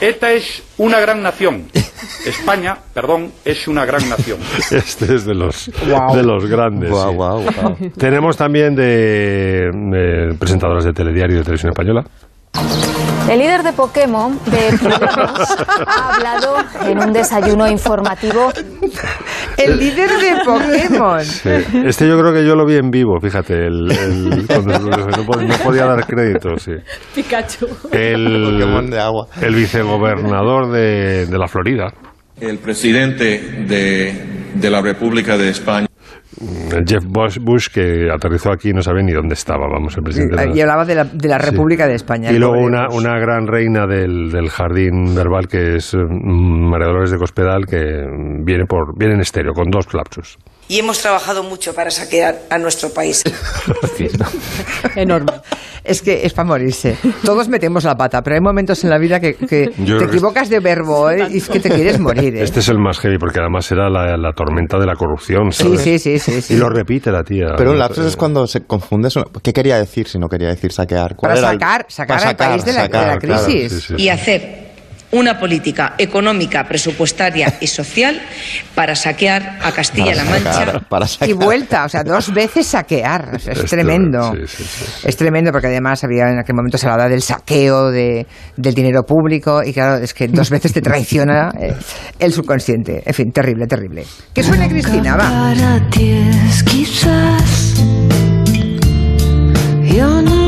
ETA 0.00 0.32
es 0.32 0.62
una 0.78 0.98
gran 0.98 1.22
nación. 1.22 1.66
España, 2.26 2.76
perdón, 2.94 3.32
es 3.44 3.68
una 3.68 3.84
gran 3.84 4.08
nación. 4.08 4.38
Este 4.70 5.14
es 5.14 5.24
de 5.24 5.34
los, 5.34 5.70
Guau. 5.86 6.16
de 6.16 6.22
los 6.22 6.46
grandes. 6.46 6.90
Guau, 6.90 7.10
sí. 7.10 7.16
guau, 7.16 7.42
guau. 7.42 7.76
Tenemos 7.96 8.36
también 8.36 8.74
de, 8.74 9.70
de 9.72 10.34
presentadoras 10.38 10.84
de 10.84 10.92
telediario 10.92 11.36
y 11.36 11.38
de 11.38 11.44
televisión 11.44 11.70
española. 11.70 12.04
El 13.30 13.38
líder 13.38 13.62
de 13.62 13.72
Pokémon, 13.72 14.38
de 14.46 14.76
Podemos, 14.82 15.56
ha 15.86 16.14
hablado 16.14 16.56
en 16.84 16.98
un 16.98 17.12
desayuno 17.12 17.68
informativo. 17.70 18.50
El 19.56 19.78
líder 19.78 20.10
de 20.10 20.44
Pokémon. 20.44 21.24
Sí. 21.24 21.48
Este 21.86 22.08
yo 22.08 22.18
creo 22.18 22.32
que 22.32 22.44
yo 22.44 22.56
lo 22.56 22.66
vi 22.66 22.74
en 22.76 22.90
vivo, 22.90 23.20
fíjate, 23.22 23.54
el, 23.54 23.90
el- 23.92 24.46
cuando- 24.48 24.78
no, 24.80 25.24
pod- 25.24 25.46
no 25.46 25.54
podía 25.64 25.86
dar 25.86 26.04
crédito, 26.06 26.56
sí. 26.58 26.72
Pikachu. 27.14 27.66
El, 27.92 28.52
Pokémon 28.58 28.90
de 28.90 28.98
agua. 29.00 29.26
el 29.40 29.54
vicegobernador 29.54 30.72
de, 30.72 31.26
de 31.26 31.38
la 31.38 31.46
Florida. 31.46 31.86
El 32.40 32.58
presidente 32.58 33.64
de, 33.68 34.50
de 34.54 34.70
la 34.70 34.80
República 34.82 35.36
de 35.36 35.50
España. 35.50 35.86
El 36.38 36.84
Jeff 36.86 37.04
Bush, 37.06 37.38
Bush, 37.40 37.68
que 37.68 38.08
aterrizó 38.12 38.52
aquí 38.52 38.70
y 38.70 38.72
no 38.72 38.82
sabía 38.82 39.02
ni 39.02 39.12
dónde 39.12 39.34
estaba, 39.34 39.66
vamos, 39.68 39.96
el 39.96 40.02
presidente. 40.02 40.50
Y 40.54 40.60
hablaba 40.60 40.84
de 40.84 40.94
la, 40.94 41.04
de 41.04 41.28
la 41.28 41.38
República 41.38 41.86
de 41.86 41.94
España. 41.94 42.30
y 42.30 42.38
luego 42.38 42.58
una, 42.58 42.88
una 42.88 43.18
gran 43.18 43.46
reina 43.46 43.86
del, 43.86 44.30
del 44.30 44.48
jardín 44.48 45.14
verbal 45.14 45.48
que 45.48 45.76
es 45.76 45.94
mm, 45.94 46.70
María 46.70 46.86
Dolores 46.86 47.10
de 47.10 47.18
Cospedal, 47.18 47.66
que 47.66 48.06
mm, 48.06 48.44
viene, 48.44 48.64
por, 48.66 48.96
viene 48.96 49.14
en 49.14 49.20
estéreo, 49.20 49.52
con 49.52 49.70
dos 49.70 49.92
lapsus. 49.92 50.38
Y 50.70 50.78
hemos 50.78 51.00
trabajado 51.00 51.42
mucho 51.42 51.74
para 51.74 51.90
saquear 51.90 52.42
a 52.48 52.56
nuestro 52.56 52.90
país. 52.90 53.24
Enorme. 54.94 55.32
Es 55.82 56.00
que 56.00 56.24
es 56.24 56.32
para 56.32 56.46
morirse. 56.46 56.96
Todos 57.24 57.48
metemos 57.48 57.82
la 57.82 57.96
pata, 57.96 58.22
pero 58.22 58.36
hay 58.36 58.40
momentos 58.40 58.84
en 58.84 58.90
la 58.90 58.98
vida 58.98 59.18
que, 59.18 59.32
te 59.32 59.64
equivocas 59.64 60.48
de 60.48 60.60
verbo 60.60 61.10
¿eh? 61.10 61.26
y 61.28 61.38
es 61.38 61.48
que 61.48 61.58
te 61.58 61.70
quieres 61.70 61.98
morir. 61.98 62.36
¿eh? 62.36 62.44
Este 62.44 62.60
es 62.60 62.68
el 62.68 62.78
más 62.78 63.00
heavy, 63.00 63.18
porque 63.18 63.40
además 63.40 63.68
era 63.72 63.90
la, 63.90 64.16
la 64.16 64.32
tormenta 64.32 64.78
de 64.78 64.86
la 64.86 64.94
corrupción. 64.94 65.50
Sí, 65.50 65.64
¿sabes? 65.64 65.80
sí, 65.80 65.98
sí, 65.98 66.18
sí, 66.20 66.40
sí. 66.40 66.54
Y 66.54 66.56
lo 66.56 66.68
repite 66.68 67.10
la 67.10 67.24
tía. 67.24 67.46
Pero 67.56 67.72
un 67.72 67.78
lapsus 67.80 68.06
es 68.06 68.16
cuando 68.16 68.46
se 68.46 68.60
confunde. 68.60 69.08
eso. 69.08 69.24
¿Qué 69.42 69.52
quería 69.52 69.76
decir 69.76 70.06
si 70.06 70.20
no 70.20 70.28
quería 70.28 70.50
decir 70.50 70.70
saquear? 70.70 71.16
¿Cuál 71.16 71.32
Para 71.32 71.40
era 71.40 71.50
el- 71.50 71.58
sacar, 71.58 71.86
sacar 71.88 72.24
al 72.28 72.36
país 72.36 72.64
de 72.64 72.74
la, 72.74 72.82
de 72.86 72.88
la 72.90 72.98
sacar, 73.00 73.18
claro. 73.18 73.44
crisis. 73.44 73.72
Sí, 73.72 73.80
sí, 73.80 73.94
sí. 73.96 74.02
Y 74.04 74.08
hacer 74.08 74.69
una 75.12 75.38
política 75.38 75.94
económica, 75.98 76.64
presupuestaria 76.64 77.58
y 77.60 77.66
social 77.66 78.20
para 78.74 78.94
saquear 78.94 79.58
a 79.62 79.72
Castilla-La 79.72 80.24
Mancha. 80.24 81.26
Y 81.26 81.32
vuelta, 81.32 81.84
o 81.84 81.88
sea, 81.88 82.04
dos 82.04 82.32
veces 82.32 82.66
saquear. 82.66 83.34
O 83.34 83.38
sea, 83.38 83.54
es 83.54 83.64
tremendo. 83.64 84.32
sí, 84.32 84.46
sí, 84.46 84.64
sí. 84.64 85.08
Es 85.08 85.16
tremendo 85.16 85.50
porque 85.52 85.66
además 85.66 86.04
había 86.04 86.30
en 86.30 86.38
aquel 86.38 86.54
momento 86.54 86.78
se 86.78 86.86
hablaba 86.86 87.08
del 87.08 87.22
saqueo 87.22 87.90
de, 87.90 88.26
del 88.56 88.74
dinero 88.74 89.02
público 89.02 89.62
y 89.64 89.72
claro, 89.72 90.02
es 90.02 90.14
que 90.14 90.28
dos 90.28 90.50
veces 90.50 90.72
te 90.72 90.80
traiciona 90.80 91.50
eh, 91.60 91.74
el 92.18 92.32
subconsciente. 92.32 93.02
En 93.04 93.14
fin, 93.14 93.32
terrible, 93.32 93.66
terrible. 93.66 94.04
Que 94.32 94.42
suene 94.42 94.68
Cristina, 94.68 95.16
va. 95.16 95.28
Para 95.28 95.90
ti 95.90 96.12
es 96.12 96.62
quizás 96.62 97.74
yo 99.92 100.22
no. 100.22 100.39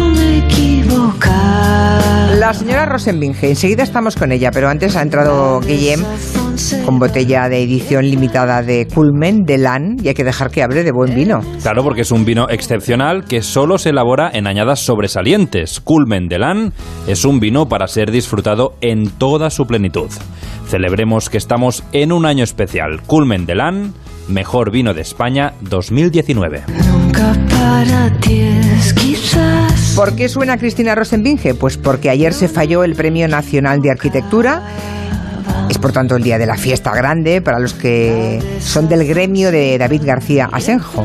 La 2.43 2.53
señora 2.53 2.87
Rosenbinge, 2.87 3.51
enseguida 3.51 3.85
estamos 3.85 4.17
con 4.17 4.33
ella, 4.33 4.51
pero 4.51 4.69
antes 4.69 4.97
ha 4.97 5.03
entrado 5.03 5.61
Guillem 5.61 6.03
con 6.85 6.99
botella 6.99 7.49
de 7.49 7.63
edición 7.63 8.05
limitada 8.05 8.63
de 8.63 8.89
Culmen, 8.93 9.45
de 9.45 9.59
LAN, 9.59 9.95
y 10.03 10.09
hay 10.09 10.15
que 10.15 10.25
dejar 10.25 10.51
que 10.51 10.61
hable 10.65 10.83
de 10.83 10.91
buen 10.91 11.15
vino. 11.15 11.39
Claro, 11.63 11.85
porque 11.85 12.01
es 12.01 12.11
un 12.11 12.25
vino 12.25 12.49
excepcional 12.51 13.27
que 13.27 13.43
solo 13.43 13.79
se 13.79 13.91
elabora 13.91 14.29
en 14.35 14.49
añadas 14.49 14.81
sobresalientes. 14.81 15.79
Culmen 15.79 16.27
de 16.27 16.41
Lan 16.41 16.73
es 17.07 17.25
un 17.25 17.39
vino 17.39 17.69
para 17.69 17.87
ser 17.87 18.11
disfrutado 18.11 18.75
en 18.81 19.09
toda 19.11 19.49
su 19.49 19.65
plenitud. 19.69 20.11
Celebremos 20.67 21.31
que 21.31 21.39
estamos 21.39 21.85
en 21.93 22.11
un 22.11 22.27
año 22.27 22.43
especial. 22.43 23.03
Culmen 23.07 23.47
de 23.47 23.55
Lan, 23.55 23.95
mejor 24.33 24.71
vino 24.71 24.95
de 24.95 25.03
España 25.03 25.55
2019. 25.61 26.63
Nunca 26.91 27.35
para 27.51 28.11
ti 28.21 28.41
es 28.41 28.93
quizás. 28.95 29.93
¿Por 29.95 30.17
qué 30.17 30.29
suena 30.29 30.57
Cristina 30.57 30.95
Rosenbinge? 30.95 31.55
Pues 31.55 31.77
porque 31.77 32.11
ayer 32.11 32.33
se 32.33 32.49
falló 32.49 32.83
el 32.85 32.95
Premio 32.95 33.29
Nacional 33.29 33.81
de 33.83 33.91
Arquitectura. 33.91 34.63
Es 35.69 35.79
por 35.79 35.93
tanto 35.93 36.17
el 36.17 36.23
día 36.23 36.39
de 36.39 36.47
la 36.47 36.57
fiesta 36.57 36.93
grande 36.95 37.41
para 37.41 37.59
los 37.59 37.75
que 37.75 38.39
son 38.61 38.89
del 38.89 39.07
gremio 39.07 39.51
de 39.51 39.79
David 39.79 40.03
García 40.05 40.49
Asenjo. 40.53 41.05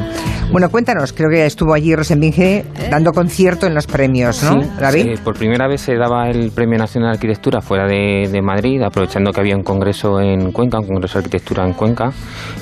Bueno, 0.52 0.70
cuéntanos, 0.70 1.12
creo 1.12 1.30
que 1.30 1.46
estuvo 1.46 1.74
allí 1.74 1.94
Rosenbinge 1.94 2.66
dando 2.90 3.12
concierto 3.12 3.68
en 3.68 3.76
los 3.76 3.86
premios, 3.86 4.44
¿no, 4.44 4.62
Sí, 4.62 4.70
David? 4.80 5.04
sí, 5.16 5.22
por 5.22 5.38
primera 5.38 5.68
vez 5.68 5.82
se 5.82 5.96
daba 5.98 6.30
el 6.30 6.52
Premio 6.52 6.78
Nacional 6.78 7.12
de 7.12 7.16
Arquitectura 7.18 7.60
fuera 7.60 7.86
de, 7.86 8.30
de 8.32 8.42
Madrid, 8.42 8.82
aprovechando 8.82 9.32
que 9.34 9.42
había 9.42 9.58
un 9.58 9.64
congreso 9.64 10.22
en 10.22 10.54
Cuenca, 10.54 10.80
un 10.80 10.88
congreso 10.88 11.16
de 11.20 11.26
arquitectura 11.26 11.66
en 11.66 11.74
Cuenca. 11.74 12.12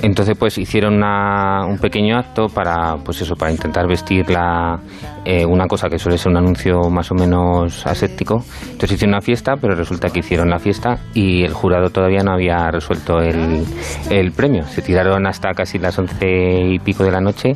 Entonces, 0.01 0.35
pues 0.37 0.57
hicieron 0.57 0.95
una- 0.95 1.63
un 1.67 1.77
pequeño 1.77 2.17
acto 2.17 2.47
para, 2.47 2.95
pues 3.03 3.21
eso, 3.21 3.35
para 3.35 3.51
intentar 3.51 3.87
vestir 3.87 4.31
la, 4.31 4.79
eh, 5.23 5.45
una 5.45 5.67
cosa 5.67 5.87
que 5.87 5.99
suele 5.99 6.17
ser 6.17 6.31
un 6.31 6.37
anuncio 6.37 6.89
más 6.89 7.11
o 7.11 7.15
menos 7.15 7.85
aséptico. 7.85 8.43
Entonces 8.63 8.93
hicieron 8.93 9.13
una 9.13 9.21
fiesta, 9.21 9.57
pero 9.61 9.75
resulta 9.75 10.09
que 10.09 10.19
hicieron 10.21 10.49
la 10.49 10.57
fiesta 10.57 10.97
y 11.13 11.43
el 11.43 11.53
jurado 11.53 11.74
todavía 11.91 12.19
no 12.23 12.31
había 12.33 12.69
resuelto 12.71 13.19
el, 13.19 13.63
el 14.09 14.31
premio. 14.31 14.63
Se 14.65 14.81
tiraron 14.81 15.25
hasta 15.27 15.51
casi 15.53 15.77
las 15.79 15.97
once 15.99 16.25
y 16.27 16.79
pico 16.79 17.03
de 17.03 17.11
la 17.11 17.21
noche 17.21 17.53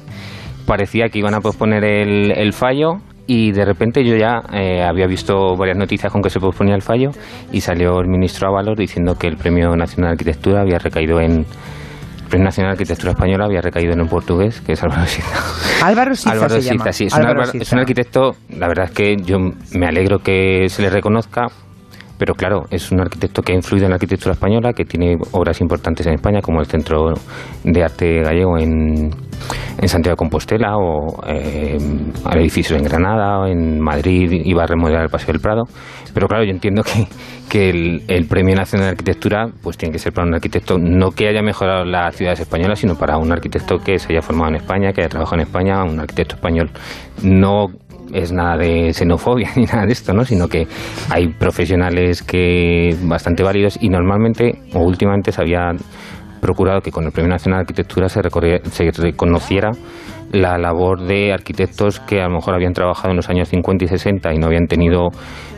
parecía 0.65 1.09
que 1.09 1.17
iban 1.19 1.33
a 1.33 1.39
posponer 1.39 1.83
el, 1.83 2.31
el 2.31 2.53
fallo 2.53 2.97
y 3.25 3.51
de 3.51 3.65
repente 3.65 4.03
yo 4.03 4.15
ya 4.15 4.41
eh, 4.53 4.83
había 4.83 5.07
visto 5.07 5.55
varias 5.55 5.77
noticias 5.77 6.11
con 6.11 6.21
que 6.21 6.29
se 6.29 6.39
posponía 6.39 6.75
el 6.75 6.81
fallo 6.83 7.09
y 7.51 7.61
salió 7.61 7.99
el 8.01 8.07
ministro 8.07 8.47
Ábalos 8.49 8.77
diciendo 8.77 9.15
que 9.15 9.27
el 9.27 9.37
Premio 9.37 9.75
Nacional 9.75 10.09
de 10.09 10.13
Arquitectura 10.13 10.61
había 10.61 10.77
recaído 10.77 11.19
en 11.21 11.31
el 11.39 11.45
Premio 12.29 12.45
Nacional 12.45 12.71
de 12.71 12.73
Arquitectura 12.83 13.13
Española 13.13 13.45
había 13.45 13.61
recaído 13.61 13.93
en 13.93 14.01
un 14.01 14.07
portugués, 14.07 14.61
que 14.61 14.73
es 14.73 14.83
Álvaro 14.83 15.05
Siza. 15.07 15.39
Álvaro 15.87 16.13
Siza 16.13 16.31
Álvaro 16.31 16.49
se 16.53 16.61
Siza, 16.61 16.73
llama. 16.75 16.91
sí, 16.93 17.05
es, 17.05 17.13
un 17.13 17.19
Álvaro 17.21 17.39
Álvaro- 17.41 17.51
Siza. 17.51 17.63
es 17.63 17.73
un 17.73 17.79
arquitecto, 17.79 18.35
la 18.55 18.67
verdad 18.67 18.85
es 18.85 18.91
que 18.91 19.15
yo 19.17 19.39
me 19.73 19.87
alegro 19.87 20.19
que 20.19 20.69
se 20.69 20.83
le 20.83 20.91
reconozca, 20.91 21.47
pero 22.19 22.33
claro, 22.35 22.65
es 22.69 22.91
un 22.91 22.99
arquitecto 22.99 23.41
que 23.41 23.53
ha 23.53 23.55
influido 23.55 23.85
en 23.85 23.91
la 23.91 23.95
arquitectura 23.95 24.33
española, 24.33 24.73
que 24.73 24.83
tiene 24.83 25.15
obras 25.31 25.61
importantes 25.61 26.05
en 26.05 26.15
España, 26.15 26.41
como 26.41 26.59
el 26.59 26.65
Centro 26.65 27.13
de 27.63 27.81
Arte 27.81 28.21
Gallego 28.21 28.57
en, 28.57 29.09
en 29.81 29.87
Santiago 29.87 30.15
de 30.15 30.17
Compostela, 30.17 30.75
o 30.75 31.25
eh, 31.25 31.77
el 32.31 32.39
edificio 32.41 32.75
en 32.75 32.83
Granada, 32.83 33.39
o 33.39 33.47
en 33.47 33.79
Madrid 33.79 34.29
iba 34.43 34.63
a 34.63 34.67
remodelar 34.67 35.03
el 35.03 35.09
Paseo 35.09 35.31
del 35.31 35.41
Prado. 35.41 35.63
Pero 36.13 36.27
claro, 36.27 36.43
yo 36.43 36.51
entiendo 36.51 36.83
que, 36.83 37.07
que 37.49 37.69
el, 37.69 38.03
el 38.09 38.27
Premio 38.27 38.55
Nacional 38.55 38.87
de 38.87 38.91
Arquitectura 38.91 39.47
pues 39.63 39.77
tiene 39.77 39.93
que 39.93 39.99
ser 39.99 40.11
para 40.11 40.27
un 40.27 40.33
arquitecto, 40.33 40.77
no 40.77 41.11
que 41.11 41.29
haya 41.29 41.41
mejorado 41.41 41.85
las 41.85 42.17
ciudades 42.17 42.41
españolas, 42.41 42.79
sino 42.79 42.95
para 42.95 43.17
un 43.17 43.31
arquitecto 43.31 43.77
que 43.77 43.97
se 43.97 44.11
haya 44.11 44.21
formado 44.21 44.49
en 44.49 44.55
España, 44.57 44.91
que 44.91 45.01
haya 45.01 45.09
trabajado 45.09 45.37
en 45.37 45.47
España, 45.47 45.83
un 45.85 46.01
arquitecto 46.01 46.35
español. 46.35 46.69
No 47.23 47.67
es 48.13 48.31
nada 48.31 48.57
de 48.57 48.93
xenofobia 48.93 49.49
ni 49.55 49.65
nada 49.65 49.85
de 49.85 49.93
esto, 49.93 50.13
¿no? 50.13 50.23
Sino 50.23 50.47
que 50.47 50.67
hay 51.09 51.29
profesionales 51.29 52.23
que 52.23 52.95
bastante 53.03 53.43
válidos 53.43 53.77
y 53.81 53.89
normalmente 53.89 54.59
o 54.73 54.83
últimamente 54.83 55.31
se 55.31 55.41
había 55.41 55.71
procurado 56.41 56.81
que 56.81 56.91
con 56.91 57.05
el 57.05 57.11
Premio 57.11 57.29
Nacional 57.29 57.59
de 57.59 57.61
Arquitectura 57.61 58.09
se, 58.09 58.21
se 58.71 58.91
reconociera 58.91 59.71
la 60.31 60.57
labor 60.57 61.01
de 61.01 61.33
arquitectos 61.33 61.99
que 61.99 62.21
a 62.21 62.27
lo 62.27 62.35
mejor 62.35 62.53
habían 62.53 62.73
trabajado 62.73 63.09
en 63.09 63.17
los 63.17 63.29
años 63.29 63.49
50 63.49 63.85
y 63.85 63.87
60 63.87 64.33
y 64.33 64.37
no 64.37 64.47
habían 64.47 64.67
tenido 64.67 65.09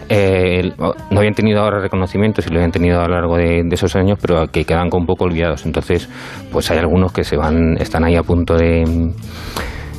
eh, 0.07 0.71
no 0.77 1.19
habían 1.19 1.33
tenido 1.33 1.61
ahora 1.61 1.79
reconocimientos 1.79 2.47
y 2.47 2.49
lo 2.49 2.57
habían 2.57 2.71
tenido 2.71 2.99
a 2.99 3.07
lo 3.07 3.15
largo 3.15 3.37
de, 3.37 3.63
de 3.63 3.75
esos 3.75 3.95
años 3.95 4.17
pero 4.21 4.47
que 4.47 4.65
quedan 4.65 4.87
un 4.91 5.05
poco 5.05 5.25
olvidados 5.25 5.65
entonces 5.65 6.09
pues 6.51 6.71
hay 6.71 6.77
algunos 6.77 7.11
que 7.11 7.23
se 7.23 7.35
van 7.37 7.77
están 7.79 8.05
ahí 8.05 8.15
a 8.15 8.23
punto 8.23 8.55
de 8.55 8.83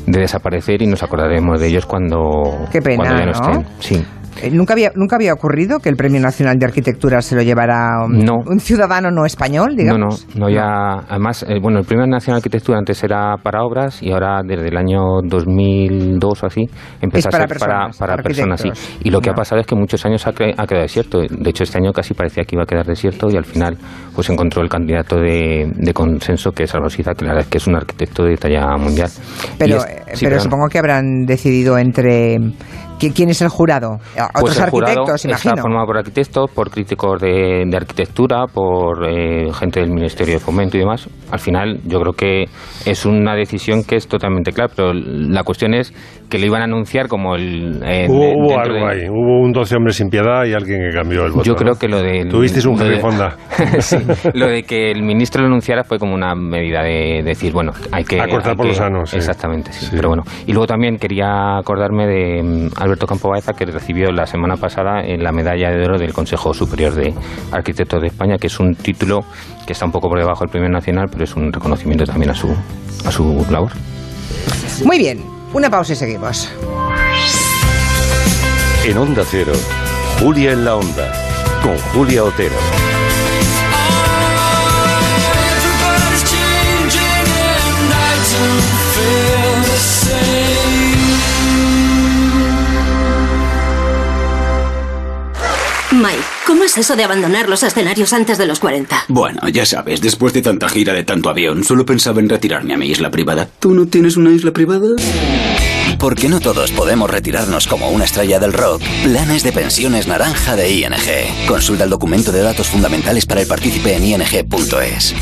de 0.06 0.20
desaparecer 0.20 0.82
y 0.82 0.86
nos 0.86 1.02
acordaremos 1.02 1.60
de 1.60 1.68
ellos 1.68 1.86
cuando, 1.86 2.66
Qué 2.70 2.80
pena, 2.82 2.96
cuando 3.04 3.18
ya 3.18 3.26
no, 3.26 3.32
¿no? 3.32 3.60
estén. 3.60 3.66
Sí. 3.80 4.04
Eh, 4.40 4.50
¿Nunca 4.50 4.72
había, 4.72 4.90
¿Nunca 4.94 5.16
había 5.16 5.32
ocurrido 5.34 5.78
que 5.78 5.88
el 5.88 5.96
Premio 5.96 6.20
Nacional 6.20 6.58
de 6.58 6.66
Arquitectura 6.66 7.20
se 7.20 7.34
lo 7.36 7.42
llevara 7.42 8.04
um, 8.06 8.12
No. 8.24 8.36
un 8.46 8.60
ciudadano 8.60 9.10
no 9.10 9.26
español, 9.26 9.70
No, 9.76 9.76
no, 9.76 9.76
digamos? 9.82 10.26
no 10.36 10.48
ya. 10.48 11.00
Además, 11.08 11.44
eh, 11.48 11.58
bueno, 11.60 11.78
el 11.80 11.84
Premio 11.84 12.06
Nacional 12.06 12.40
de 12.40 12.46
Arquitectura 12.46 12.78
antes 12.78 13.02
era 13.04 13.36
para 13.42 13.62
obras 13.62 14.02
y 14.02 14.10
ahora 14.10 14.40
desde 14.44 14.68
el 14.68 14.76
año 14.76 15.00
2002 15.24 16.42
o 16.42 16.46
así 16.46 16.62
empezó 17.00 17.28
a 17.28 17.32
ser 17.32 17.40
para, 17.40 17.46
personas, 17.48 17.98
para 17.98 18.16
personas. 18.22 18.60
Sí. 18.60 18.70
Y 19.04 19.10
lo 19.10 19.20
que 19.20 19.30
ha 19.30 19.32
No. 19.32 19.36
pasado 19.36 19.60
es 19.60 19.66
que 19.66 19.74
muchos 19.74 20.04
años 20.06 20.26
ha, 20.26 20.30
ha 20.30 20.32
quedado 20.66 20.82
desierto. 20.82 21.20
De 21.20 21.50
hecho, 21.50 21.64
este 21.64 21.78
año 21.78 21.92
casi 21.92 22.14
parecía 22.14 22.44
que 22.44 22.56
iba 22.56 22.62
a 22.62 22.66
quedar 22.66 22.86
desierto 22.86 23.28
y 23.30 23.36
al 23.36 23.44
final 23.44 23.76
pues 24.14 24.28
encontró 24.30 24.62
el 24.62 24.68
candidato 24.68 25.16
de, 25.16 25.70
de 25.74 25.92
consenso 25.94 26.52
que 26.52 26.64
es 26.64 26.72
Siza, 26.88 27.12
que 27.14 27.24
la 27.24 27.32
verdad 27.32 27.44
es 27.44 27.50
que 27.50 27.58
es 27.58 27.66
un 27.66 27.76
arquitecto 27.76 28.24
de 28.24 28.36
talla 28.36 28.76
mundial. 28.76 29.08
Pero, 29.58 29.76
es- 29.76 29.84
eh, 29.86 30.02
sí, 30.14 30.24
pero 30.24 30.36
perdón. 30.36 30.40
supongo 30.40 30.68
que 30.68 30.78
habrán 30.78 31.24
decidido 31.26 31.78
entre... 31.78 32.38
¿qui- 33.08 33.12
¿Quién 33.14 33.28
es 33.30 33.40
el 33.42 33.48
jurado? 33.48 33.94
Otros 33.94 34.30
Pues 34.40 34.58
el 34.58 34.70
jurado 34.70 34.92
arquitectos, 34.92 35.14
está 35.24 35.28
imagino. 35.28 35.62
formado 35.62 35.86
por 35.86 35.98
arquitectos, 35.98 36.50
por 36.52 36.70
críticos 36.70 37.20
de, 37.20 37.64
de 37.68 37.76
arquitectura, 37.76 38.46
por 38.46 39.04
eh, 39.08 39.52
gente 39.52 39.80
del 39.80 39.90
Ministerio 39.90 40.34
de 40.34 40.40
Fomento 40.40 40.76
y 40.76 40.80
demás. 40.80 41.08
Al 41.30 41.38
final, 41.38 41.80
yo 41.84 41.98
creo 42.00 42.12
que 42.12 42.44
es 42.86 43.06
una 43.06 43.34
decisión 43.34 43.84
que 43.84 43.96
es 43.96 44.06
totalmente 44.06 44.52
clara, 44.52 44.72
pero 44.74 44.92
la 44.94 45.42
cuestión 45.42 45.74
es 45.74 45.92
que 46.32 46.38
lo 46.38 46.46
iban 46.46 46.62
a 46.62 46.64
anunciar 46.64 47.08
como 47.08 47.36
el. 47.36 47.78
eh, 47.84 48.06
hubo 48.08 48.32
hubo 48.38 48.58
algo 48.58 48.74
de- 48.86 49.02
ahí, 49.02 49.08
hubo 49.10 49.42
un 49.42 49.52
12 49.52 49.76
hombres 49.76 49.96
sin 49.96 50.08
piedad 50.08 50.46
y 50.46 50.54
alguien 50.54 50.80
que 50.80 50.96
cambió 50.96 51.26
el 51.26 51.32
voto. 51.32 51.44
Yo 51.44 51.54
creo 51.54 51.74
¿no? 51.74 51.78
que 51.78 51.88
lo 51.88 52.00
de. 52.00 52.24
Tuvisteis 52.24 52.64
un 52.64 52.80
Henry 52.80 52.94
de- 52.96 53.00
Fonda. 53.00 53.36
Sí, 53.80 53.98
lo 54.32 54.46
de 54.48 54.62
que 54.62 54.90
el 54.90 55.02
ministro 55.02 55.42
lo 55.42 55.48
anunciara 55.48 55.84
fue 55.84 55.98
como 55.98 56.14
una 56.14 56.34
medida 56.34 56.82
de 56.82 57.22
decir, 57.22 57.52
bueno, 57.52 57.72
hay 57.92 58.04
que. 58.04 58.18
A 58.18 58.26
cortar 58.28 58.52
hay 58.52 58.56
por 58.56 58.64
que- 58.64 58.72
lo 58.72 58.74
sano, 58.78 59.04
sí. 59.04 59.16
Exactamente, 59.16 59.72
sí, 59.74 59.88
Pero 59.94 60.08
bueno. 60.08 60.22
Y 60.46 60.52
luego 60.52 60.66
también 60.66 60.96
quería 60.96 61.58
acordarme 61.58 62.06
de 62.06 62.42
mm, 62.42 62.68
Alberto 62.80 63.06
Campo 63.06 63.28
Baeza, 63.28 63.52
que 63.52 63.66
recibió 63.66 64.10
la 64.10 64.24
semana 64.24 64.56
pasada 64.56 65.02
en 65.04 65.22
la 65.22 65.32
medalla 65.32 65.70
de 65.70 65.84
oro 65.84 65.98
del 65.98 66.14
Consejo 66.14 66.54
Superior 66.54 66.94
de 66.94 67.12
Arquitectos 67.52 68.00
de 68.00 68.06
España, 68.06 68.36
que 68.38 68.46
es 68.46 68.58
un 68.58 68.74
título 68.74 69.20
que 69.66 69.74
está 69.74 69.84
un 69.84 69.92
poco 69.92 70.08
por 70.08 70.18
debajo 70.18 70.40
del 70.44 70.50
Premio 70.50 70.70
Nacional, 70.70 71.08
pero 71.12 71.24
es 71.24 71.36
un 71.36 71.52
reconocimiento 71.52 72.04
también 72.04 72.30
a 72.30 72.34
su, 72.34 72.48
a 73.06 73.10
su 73.12 73.46
labor. 73.50 73.72
Muy 74.84 74.98
bien, 74.98 75.18
una 75.52 75.70
pausa 75.70 75.92
y 75.92 75.96
seguimos. 75.96 76.48
En 78.84 78.98
Onda 78.98 79.24
Cero, 79.30 79.52
Julia 80.20 80.52
en 80.52 80.64
la 80.64 80.76
Onda, 80.76 81.12
con 81.62 81.78
Julia 81.92 82.24
Otero. 82.24 82.91
Mike, 96.02 96.22
¿cómo 96.48 96.64
es 96.64 96.76
eso 96.76 96.96
de 96.96 97.04
abandonar 97.04 97.48
los 97.48 97.62
escenarios 97.62 98.12
antes 98.12 98.36
de 98.36 98.44
los 98.44 98.58
40? 98.58 99.04
Bueno, 99.06 99.46
ya 99.48 99.64
sabes, 99.64 100.00
después 100.00 100.32
de 100.32 100.42
tanta 100.42 100.68
gira 100.68 100.92
de 100.92 101.04
tanto 101.04 101.30
avión, 101.30 101.62
solo 101.62 101.86
pensaba 101.86 102.18
en 102.18 102.28
retirarme 102.28 102.74
a 102.74 102.76
mi 102.76 102.88
isla 102.88 103.08
privada. 103.08 103.48
¿Tú 103.60 103.72
no 103.72 103.86
tienes 103.86 104.16
una 104.16 104.32
isla 104.32 104.52
privada? 104.52 104.88
Porque 106.00 106.28
no 106.28 106.40
todos 106.40 106.72
podemos 106.72 107.08
retirarnos 107.08 107.68
como 107.68 107.88
una 107.90 108.04
estrella 108.04 108.40
del 108.40 108.52
rock. 108.52 108.82
Planes 109.04 109.44
de 109.44 109.52
pensiones 109.52 110.08
naranja 110.08 110.56
de 110.56 110.72
ING. 110.72 111.46
Consulta 111.46 111.84
el 111.84 111.90
documento 111.90 112.32
de 112.32 112.42
datos 112.42 112.66
fundamentales 112.66 113.24
para 113.24 113.42
el 113.42 113.46
partícipe 113.46 113.94
en 113.94 114.04
ing.es. 114.04 115.14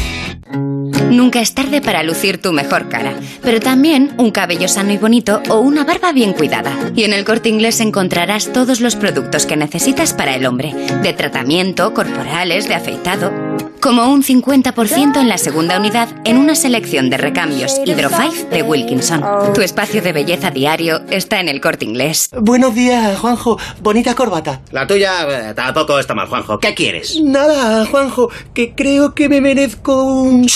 Nunca 1.10 1.40
es 1.40 1.54
tarde 1.54 1.80
para 1.80 2.04
lucir 2.04 2.40
tu 2.40 2.52
mejor 2.52 2.88
cara, 2.88 3.14
pero 3.42 3.58
también 3.58 4.14
un 4.16 4.30
cabello 4.30 4.68
sano 4.68 4.92
y 4.92 4.96
bonito 4.96 5.42
o 5.48 5.58
una 5.58 5.84
barba 5.84 6.12
bien 6.12 6.32
cuidada. 6.32 6.72
Y 6.94 7.02
en 7.02 7.12
el 7.12 7.24
corte 7.24 7.48
inglés 7.48 7.80
encontrarás 7.80 8.52
todos 8.52 8.80
los 8.80 8.94
productos 8.94 9.44
que 9.44 9.56
necesitas 9.56 10.14
para 10.14 10.36
el 10.36 10.46
hombre, 10.46 10.72
de 11.02 11.12
tratamiento, 11.12 11.92
corporales, 11.94 12.68
de 12.68 12.76
afeitado. 12.76 13.49
Como 13.80 14.12
un 14.12 14.22
50% 14.22 15.18
en 15.18 15.28
la 15.28 15.38
segunda 15.38 15.78
unidad 15.78 16.08
en 16.24 16.36
una 16.36 16.54
selección 16.54 17.08
de 17.08 17.16
recambios 17.16 17.80
Hydro 17.84 18.10
5 18.10 18.50
de 18.50 18.62
Wilkinson. 18.62 19.24
Tu 19.54 19.62
espacio 19.62 20.02
de 20.02 20.12
belleza 20.12 20.50
diario 20.50 21.00
está 21.10 21.40
en 21.40 21.48
el 21.48 21.60
corte 21.60 21.86
inglés. 21.86 22.28
Buenos 22.38 22.74
días, 22.74 23.18
Juanjo. 23.18 23.58
Bonita 23.80 24.14
corbata. 24.14 24.60
La 24.70 24.86
tuya 24.86 25.50
eh, 25.50 25.54
tampoco 25.54 25.98
está 25.98 26.14
mal, 26.14 26.28
Juanjo. 26.28 26.58
¿Qué 26.58 26.74
quieres? 26.74 27.18
Nada, 27.22 27.86
Juanjo, 27.86 28.30
que 28.52 28.74
creo 28.74 29.14
que 29.14 29.28
me 29.28 29.40
merezco 29.40 30.04
un... 30.04 30.46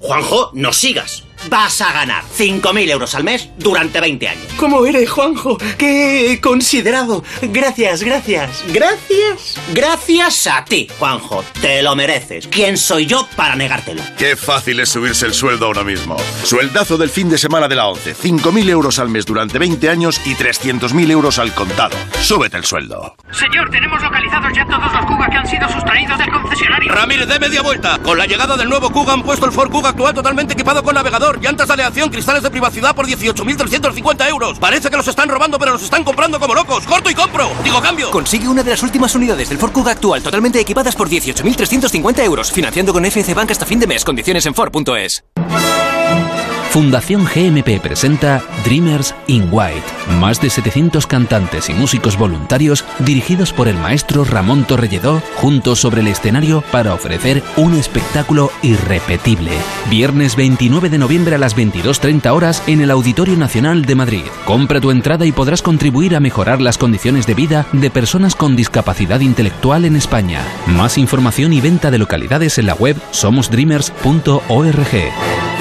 Juanjo, 0.00 0.50
no 0.52 0.72
sigas. 0.72 1.24
Vas 1.48 1.80
a 1.80 1.92
ganar 1.92 2.24
5.000 2.36 2.90
euros 2.90 3.14
al 3.14 3.24
mes 3.24 3.50
durante 3.58 4.00
20 4.00 4.28
años. 4.28 4.44
¿Cómo 4.56 4.84
eres, 4.86 5.10
Juanjo? 5.10 5.58
¡Qué 5.78 6.40
considerado! 6.42 7.22
Gracias, 7.42 8.02
gracias. 8.02 8.64
Gracias. 8.68 9.60
Gracias 9.72 10.46
a 10.46 10.64
ti, 10.64 10.88
Juanjo. 10.98 11.44
Te 11.60 11.82
lo 11.82 11.94
mereces. 11.96 12.48
¿Quién 12.48 12.76
soy 12.76 13.06
yo 13.06 13.28
para 13.36 13.56
negártelo? 13.56 14.02
Qué 14.16 14.36
fácil 14.36 14.80
es 14.80 14.88
subirse 14.88 15.26
el 15.26 15.34
sueldo 15.34 15.66
ahora 15.66 15.84
mismo. 15.84 16.16
Sueldazo 16.44 16.96
del 16.96 17.10
fin 17.10 17.28
de 17.28 17.38
semana 17.38 17.68
de 17.68 17.76
la 17.76 17.88
11. 17.88 18.14
5.000 18.16 18.68
euros 18.68 18.98
al 18.98 19.08
mes 19.08 19.26
durante 19.26 19.58
20 19.58 19.88
años 19.88 20.20
y 20.24 20.34
300.000 20.34 21.10
euros 21.10 21.38
al 21.38 21.52
contado. 21.54 21.96
Súbete 22.20 22.56
el 22.56 22.64
sueldo. 22.64 23.16
Señor, 23.32 23.70
tenemos 23.70 24.02
localizados 24.02 24.52
ya 24.54 24.64
todos 24.66 24.92
los 24.92 25.06
Kuga 25.06 25.28
que 25.28 25.36
han 25.36 25.46
sido 25.46 25.68
sustraídos 25.68 26.18
del 26.18 26.30
concesionario. 26.30 26.92
Ramírez, 26.92 27.28
de 27.28 27.38
media 27.38 27.62
vuelta. 27.62 27.98
Con 27.98 28.18
la 28.18 28.26
llegada 28.26 28.56
del 28.56 28.68
nuevo 28.68 28.90
Kuga 28.90 29.12
han 29.12 29.22
puesto 29.22 29.46
el 29.46 29.52
Ford 29.52 29.70
Kuga 29.70 29.90
actual 29.90 30.14
totalmente 30.14 30.54
equipado 30.54 30.82
con 30.82 30.94
navegador, 30.94 31.33
llantas 31.40 31.66
de 31.66 31.74
aleación, 31.74 32.10
cristales 32.10 32.42
de 32.42 32.50
privacidad 32.50 32.94
por 32.94 33.06
18.350 33.06 34.28
euros. 34.28 34.58
Parece 34.58 34.90
que 34.90 34.96
los 34.96 35.08
están 35.08 35.28
robando, 35.28 35.58
pero 35.58 35.72
los 35.72 35.82
están 35.82 36.04
comprando 36.04 36.40
como 36.40 36.54
locos. 36.54 36.84
¡Corto 36.84 37.10
y 37.10 37.14
compro! 37.14 37.50
Digo, 37.62 37.80
cambio. 37.80 38.10
Consigue 38.10 38.48
una 38.48 38.62
de 38.62 38.70
las 38.70 38.82
últimas 38.82 39.14
unidades 39.14 39.48
del 39.48 39.58
Ford 39.58 39.72
Kuga 39.72 39.92
actual 39.92 40.22
totalmente 40.22 40.60
equipadas 40.60 40.96
por 40.96 41.08
18.350 41.08 42.24
euros, 42.24 42.52
financiando 42.52 42.92
con 42.92 43.04
FC 43.04 43.34
Bank 43.34 43.50
hasta 43.50 43.66
fin 43.66 43.80
de 43.80 43.86
mes. 43.86 44.04
Condiciones 44.04 44.46
en 44.46 44.54
Ford.es. 44.54 45.24
Fundación 46.74 47.24
GMP 47.24 47.80
presenta 47.80 48.42
Dreamers 48.64 49.14
in 49.28 49.46
White. 49.48 49.84
Más 50.18 50.40
de 50.40 50.50
700 50.50 51.06
cantantes 51.06 51.70
y 51.70 51.72
músicos 51.72 52.18
voluntarios 52.18 52.84
dirigidos 52.98 53.52
por 53.52 53.68
el 53.68 53.76
maestro 53.76 54.24
Ramón 54.24 54.64
Torrelledó 54.64 55.22
juntos 55.36 55.78
sobre 55.78 56.00
el 56.00 56.08
escenario 56.08 56.64
para 56.72 56.92
ofrecer 56.92 57.44
un 57.56 57.74
espectáculo 57.74 58.50
irrepetible. 58.62 59.52
Viernes 59.88 60.34
29 60.34 60.90
de 60.90 60.98
noviembre 60.98 61.36
a 61.36 61.38
las 61.38 61.56
22.30 61.56 62.32
horas 62.32 62.60
en 62.66 62.80
el 62.80 62.90
Auditorio 62.90 63.36
Nacional 63.36 63.84
de 63.84 63.94
Madrid. 63.94 64.24
Compra 64.44 64.80
tu 64.80 64.90
entrada 64.90 65.26
y 65.26 65.30
podrás 65.30 65.62
contribuir 65.62 66.16
a 66.16 66.20
mejorar 66.20 66.60
las 66.60 66.76
condiciones 66.76 67.24
de 67.28 67.34
vida 67.34 67.66
de 67.70 67.90
personas 67.90 68.34
con 68.34 68.56
discapacidad 68.56 69.20
intelectual 69.20 69.84
en 69.84 69.94
España. 69.94 70.42
Más 70.66 70.98
información 70.98 71.52
y 71.52 71.60
venta 71.60 71.92
de 71.92 71.98
localidades 71.98 72.58
en 72.58 72.66
la 72.66 72.74
web 72.74 72.96
somosdreamers.org. 73.12 75.53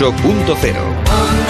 98.0 0.00 1.49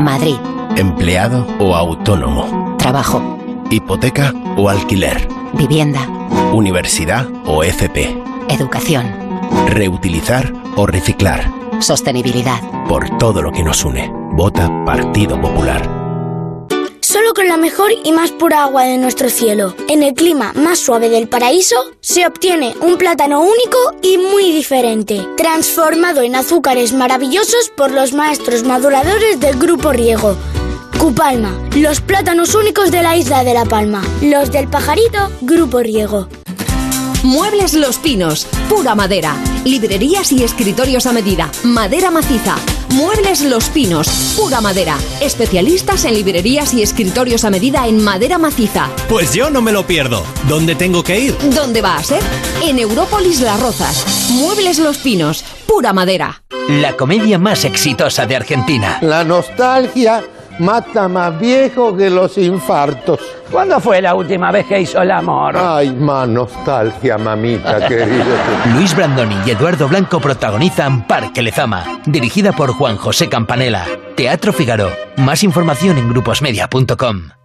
Madrid. 0.00 0.36
Empleado 0.76 1.46
o 1.58 1.74
autónomo. 1.74 2.76
Trabajo. 2.78 3.38
Hipoteca 3.70 4.32
o 4.56 4.68
alquiler. 4.68 5.28
Vivienda. 5.54 6.00
Universidad 6.52 7.26
o 7.46 7.62
FP. 7.62 8.22
Educación. 8.48 9.06
Reutilizar 9.68 10.52
o 10.76 10.86
reciclar. 10.86 11.50
Sostenibilidad. 11.80 12.60
Por 12.88 13.18
todo 13.18 13.42
lo 13.42 13.52
que 13.52 13.62
nos 13.62 13.84
une. 13.84 14.10
Vota 14.32 14.70
Partido 14.84 15.40
Popular. 15.40 16.03
Solo 17.14 17.32
con 17.32 17.46
la 17.46 17.56
mejor 17.56 17.92
y 18.02 18.10
más 18.10 18.32
pura 18.32 18.64
agua 18.64 18.86
de 18.86 18.98
nuestro 18.98 19.30
cielo, 19.30 19.76
en 19.86 20.02
el 20.02 20.14
clima 20.14 20.52
más 20.54 20.80
suave 20.80 21.08
del 21.08 21.28
paraíso, 21.28 21.76
se 22.00 22.26
obtiene 22.26 22.74
un 22.80 22.98
plátano 22.98 23.40
único 23.40 23.78
y 24.02 24.18
muy 24.18 24.50
diferente, 24.50 25.24
transformado 25.36 26.22
en 26.22 26.34
azúcares 26.34 26.92
maravillosos 26.92 27.70
por 27.76 27.92
los 27.92 28.14
maestros 28.14 28.64
maduradores 28.64 29.38
del 29.38 29.56
Grupo 29.60 29.92
Riego. 29.92 30.36
Cupalma, 30.98 31.56
los 31.76 32.00
plátanos 32.00 32.56
únicos 32.56 32.90
de 32.90 33.02
la 33.02 33.16
isla 33.16 33.44
de 33.44 33.54
La 33.54 33.64
Palma. 33.64 34.02
Los 34.20 34.50
del 34.50 34.66
pajarito, 34.66 35.30
Grupo 35.40 35.78
Riego. 35.78 36.26
Muebles 37.24 37.72
Los 37.72 37.96
Pinos, 37.96 38.46
pura 38.68 38.94
madera. 38.94 39.34
Librerías 39.64 40.30
y 40.30 40.44
escritorios 40.44 41.06
a 41.06 41.12
medida, 41.14 41.50
madera 41.62 42.10
maciza. 42.10 42.56
Muebles 42.90 43.40
Los 43.40 43.70
Pinos, 43.70 44.34
pura 44.36 44.60
madera. 44.60 44.98
Especialistas 45.22 46.04
en 46.04 46.12
librerías 46.12 46.74
y 46.74 46.82
escritorios 46.82 47.46
a 47.46 47.50
medida 47.50 47.88
en 47.88 48.04
madera 48.04 48.36
maciza. 48.36 48.90
Pues 49.08 49.32
yo 49.32 49.48
no 49.48 49.62
me 49.62 49.72
lo 49.72 49.86
pierdo. 49.86 50.22
¿Dónde 50.50 50.74
tengo 50.74 51.02
que 51.02 51.18
ir? 51.18 51.38
¿Dónde 51.54 51.80
va 51.80 51.96
a 51.96 52.04
ser? 52.04 52.22
En 52.62 52.78
Európolis 52.78 53.40
Las 53.40 53.58
Rozas. 53.58 54.04
Muebles 54.32 54.78
Los 54.78 54.98
Pinos, 54.98 55.46
pura 55.66 55.94
madera. 55.94 56.42
La 56.68 56.94
comedia 56.94 57.38
más 57.38 57.64
exitosa 57.64 58.26
de 58.26 58.36
Argentina. 58.36 58.98
La 59.00 59.24
nostalgia 59.24 60.22
mata 60.58 61.08
más 61.08 61.38
viejo 61.38 61.96
que 61.96 62.10
los 62.10 62.36
infartos. 62.38 63.20
¿Cuándo 63.50 63.78
fue 63.80 64.00
la 64.02 64.14
última 64.14 64.50
vez 64.50 64.66
que 64.66 64.80
hizo 64.80 65.00
el 65.02 65.10
amor? 65.10 65.56
Ay, 65.56 65.90
más 65.92 66.28
nostalgia, 66.28 67.18
mamita 67.18 67.86
querido. 67.88 68.24
Luis 68.74 68.94
Brandoni 68.96 69.36
y 69.46 69.50
Eduardo 69.50 69.88
Blanco 69.88 70.20
protagonizan 70.20 71.06
Parque 71.06 71.42
Lezama, 71.42 72.00
dirigida 72.06 72.52
por 72.52 72.72
Juan 72.72 72.96
José 72.96 73.28
Campanella. 73.28 73.84
Teatro 74.16 74.52
Figaro. 74.52 74.90
Más 75.18 75.42
información 75.44 75.98
en 75.98 76.08
gruposmedia.com. 76.08 77.43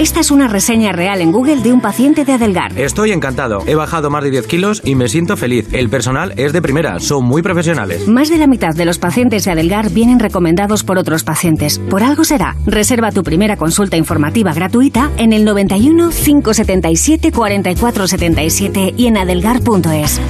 Esta 0.00 0.18
es 0.18 0.32
una 0.32 0.48
reseña 0.48 0.90
real 0.90 1.20
en 1.20 1.30
Google 1.30 1.62
de 1.62 1.72
un 1.72 1.80
paciente 1.80 2.24
de 2.24 2.32
Adelgar. 2.32 2.76
Estoy 2.76 3.12
encantado. 3.12 3.62
He 3.66 3.76
bajado 3.76 4.10
más 4.10 4.24
de 4.24 4.32
10 4.32 4.48
kilos 4.48 4.82
y 4.84 4.96
me 4.96 5.08
siento 5.08 5.36
feliz. 5.36 5.68
El 5.72 5.88
personal 5.88 6.34
es 6.36 6.52
de 6.52 6.60
primera, 6.60 6.98
son 6.98 7.24
muy 7.24 7.42
profesionales. 7.42 8.08
Más 8.08 8.28
de 8.28 8.36
la 8.36 8.48
mitad 8.48 8.74
de 8.74 8.86
los 8.86 8.98
pacientes 8.98 9.44
de 9.44 9.52
Adelgar 9.52 9.90
vienen 9.90 10.18
recomendados 10.18 10.82
por 10.82 10.98
otros 10.98 11.22
pacientes. 11.22 11.78
Por 11.78 12.02
algo 12.02 12.24
será. 12.24 12.56
Reserva 12.66 13.12
tu 13.12 13.22
primera 13.22 13.56
consulta 13.56 13.96
informativa 13.96 14.52
gratuita 14.52 15.12
en 15.16 15.32
el 15.32 15.44
91 15.44 16.10
577 16.10 17.30
4477 17.30 18.94
y 18.96 19.06
en 19.06 19.16
adelgar.es. 19.16 20.20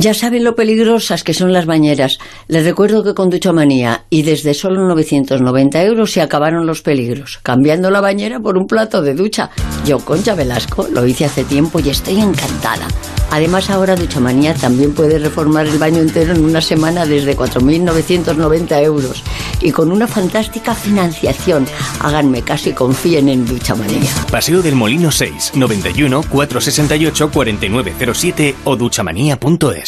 Ya 0.00 0.14
saben 0.14 0.44
lo 0.44 0.54
peligrosas 0.54 1.24
que 1.24 1.34
son 1.34 1.52
las 1.52 1.66
bañeras. 1.66 2.18
Les 2.46 2.64
recuerdo 2.64 3.02
que 3.02 3.14
con 3.14 3.30
Duchamanía 3.30 4.04
y 4.10 4.22
desde 4.22 4.54
solo 4.54 4.86
990 4.86 5.82
euros 5.82 6.12
se 6.12 6.22
acabaron 6.22 6.66
los 6.66 6.82
peligros, 6.82 7.40
cambiando 7.42 7.90
la 7.90 8.00
bañera 8.00 8.38
por 8.38 8.56
un 8.56 8.68
plato 8.68 9.02
de 9.02 9.14
ducha. 9.14 9.50
Yo, 9.84 9.98
Concha 9.98 10.36
Velasco, 10.36 10.86
lo 10.92 11.04
hice 11.04 11.24
hace 11.24 11.42
tiempo 11.42 11.80
y 11.80 11.88
estoy 11.88 12.20
encantada. 12.20 12.86
Además, 13.32 13.70
ahora 13.70 13.96
Duchamanía 13.96 14.54
también 14.54 14.94
puede 14.94 15.18
reformar 15.18 15.66
el 15.66 15.78
baño 15.78 15.98
entero 15.98 16.32
en 16.32 16.44
una 16.44 16.60
semana 16.60 17.04
desde 17.04 17.36
4.990 17.36 18.82
euros 18.84 19.24
y 19.60 19.72
con 19.72 19.90
una 19.90 20.06
fantástica 20.06 20.76
financiación. 20.76 21.66
Háganme 22.00 22.42
caso 22.42 22.70
y 22.70 22.72
confíen 22.72 23.28
en 23.28 23.44
Duchamanía. 23.44 24.10
Paseo 24.30 24.62
del 24.62 24.76
Molino 24.76 25.10
6, 25.10 25.52
91 25.56 26.22
468 26.30 27.30
4907 27.32 28.54
o 28.62 28.76
duchamanía.es. 28.76 29.87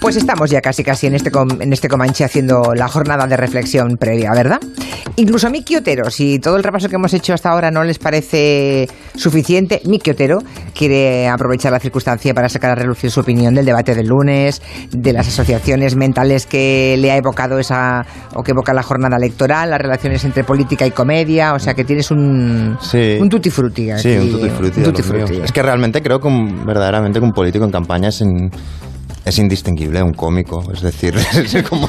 Pues 0.00 0.16
estamos 0.16 0.50
ya 0.50 0.62
casi 0.62 0.82
casi 0.82 1.06
en 1.08 1.14
este, 1.14 1.30
com- 1.30 1.60
en 1.60 1.72
este 1.74 1.86
Comanche 1.88 2.24
haciendo 2.24 2.72
la 2.74 2.88
jornada 2.88 3.26
de 3.26 3.36
reflexión 3.36 3.96
previa, 3.98 4.30
¿verdad? 4.34 4.58
Incluso 5.16 5.46
a 5.46 5.50
Miki 5.50 5.76
Otero, 5.76 6.08
si 6.10 6.38
todo 6.38 6.56
el 6.56 6.64
repaso 6.64 6.88
que 6.88 6.94
hemos 6.96 7.12
hecho 7.12 7.34
hasta 7.34 7.50
ahora 7.50 7.70
no 7.70 7.84
les 7.84 7.98
parece 7.98 8.88
suficiente, 9.14 9.82
Miki 9.84 10.10
Otero 10.10 10.38
quiere 10.74 11.28
aprovechar 11.28 11.70
la 11.72 11.80
circunstancia 11.80 12.32
para 12.32 12.48
sacar 12.48 12.70
a 12.70 12.74
relucir 12.76 13.10
su 13.10 13.20
opinión 13.20 13.54
del 13.54 13.66
debate 13.66 13.94
del 13.94 14.06
lunes, 14.06 14.62
de 14.90 15.12
las 15.12 15.28
asociaciones 15.28 15.94
mentales 15.96 16.46
que 16.46 16.96
le 16.98 17.12
ha 17.12 17.16
evocado 17.18 17.58
esa, 17.58 18.06
o 18.34 18.42
que 18.42 18.52
evoca 18.52 18.72
la 18.72 18.82
jornada 18.82 19.18
electoral, 19.18 19.68
las 19.68 19.80
relaciones 19.82 20.24
entre 20.24 20.44
política 20.44 20.86
y 20.86 20.92
comedia, 20.92 21.52
o 21.52 21.58
sea 21.58 21.74
que 21.74 21.84
tienes 21.84 22.10
un, 22.10 22.78
Sí. 22.80 23.18
un 23.20 23.28
tutti 23.28 23.50
frutti. 23.50 23.90
Sí, 23.98 24.16
un 24.16 24.30
tutti 24.32 24.48
frutti. 24.48 24.78
un 24.78 24.82
de 24.86 24.92
tutti 24.92 25.02
los 25.02 25.12
míos. 25.12 25.28
frutti. 25.28 25.44
Es 25.44 25.52
que 25.52 25.62
realmente 25.62 26.00
creo 26.00 26.18
que 26.20 26.28
un- 26.28 26.64
verdaderamente 26.64 27.18
que 27.18 27.24
un 27.26 27.32
político 27.32 27.66
en 27.66 27.70
campaña 27.70 28.08
es, 28.08 28.22
in- 28.22 28.50
es 29.24 29.38
indistinguible, 29.38 30.02
un 30.02 30.14
cómico. 30.14 30.64
Es 30.72 30.80
decir, 30.80 31.14
es 31.34 31.62
como, 31.68 31.88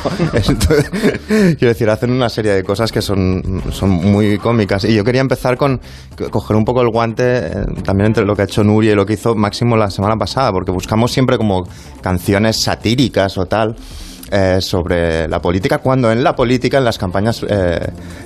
quiero 1.28 1.68
decir, 1.68 1.90
hacen 1.90 2.12
una 2.12 2.30
serie 2.30 2.54
de 2.54 2.64
cosas 2.64 2.92
que 2.92 3.02
son, 3.02 3.62
son 3.72 3.90
muy 3.90 4.38
cómicas. 4.38 4.84
Y 4.86 4.94
yo 4.94 5.04
quería 5.04 5.22
empezar 5.22 5.58
con 5.58 5.80
co- 6.18 6.30
coger 6.30 6.56
un 6.58 6.66
poco 6.66 6.82
el 6.82 6.90
guante 6.90 7.24
eh, 7.48 7.52
también 7.84 8.08
entre 8.08 8.26
lo 8.26 8.36
que 8.36 8.44
ha 8.44 8.46
hecho 8.46 8.64
Nuria 8.64 8.92
y 8.94 8.96
lo 8.96 9.06
que 9.06 9.14
hizo 9.14 9.36
Máximo 9.36 9.78
la 9.78 9.90
semana 9.90 10.18
pasada, 10.18 10.52
porque 10.52 10.72
buscamos 10.72 11.12
siempre 11.12 11.38
como 11.38 11.68
canciones 12.02 12.58
satíricas 12.62 13.38
o 13.38 13.46
tal 13.46 13.76
eh, 14.32 14.62
sobre 14.62 15.28
la 15.28 15.40
política, 15.40 15.80
cuando 15.80 16.12
en 16.12 16.24
la 16.24 16.34
política, 16.34 16.78
en 16.78 16.86
las 16.86 16.98
campañas 16.98 17.44
eh, 17.48 17.80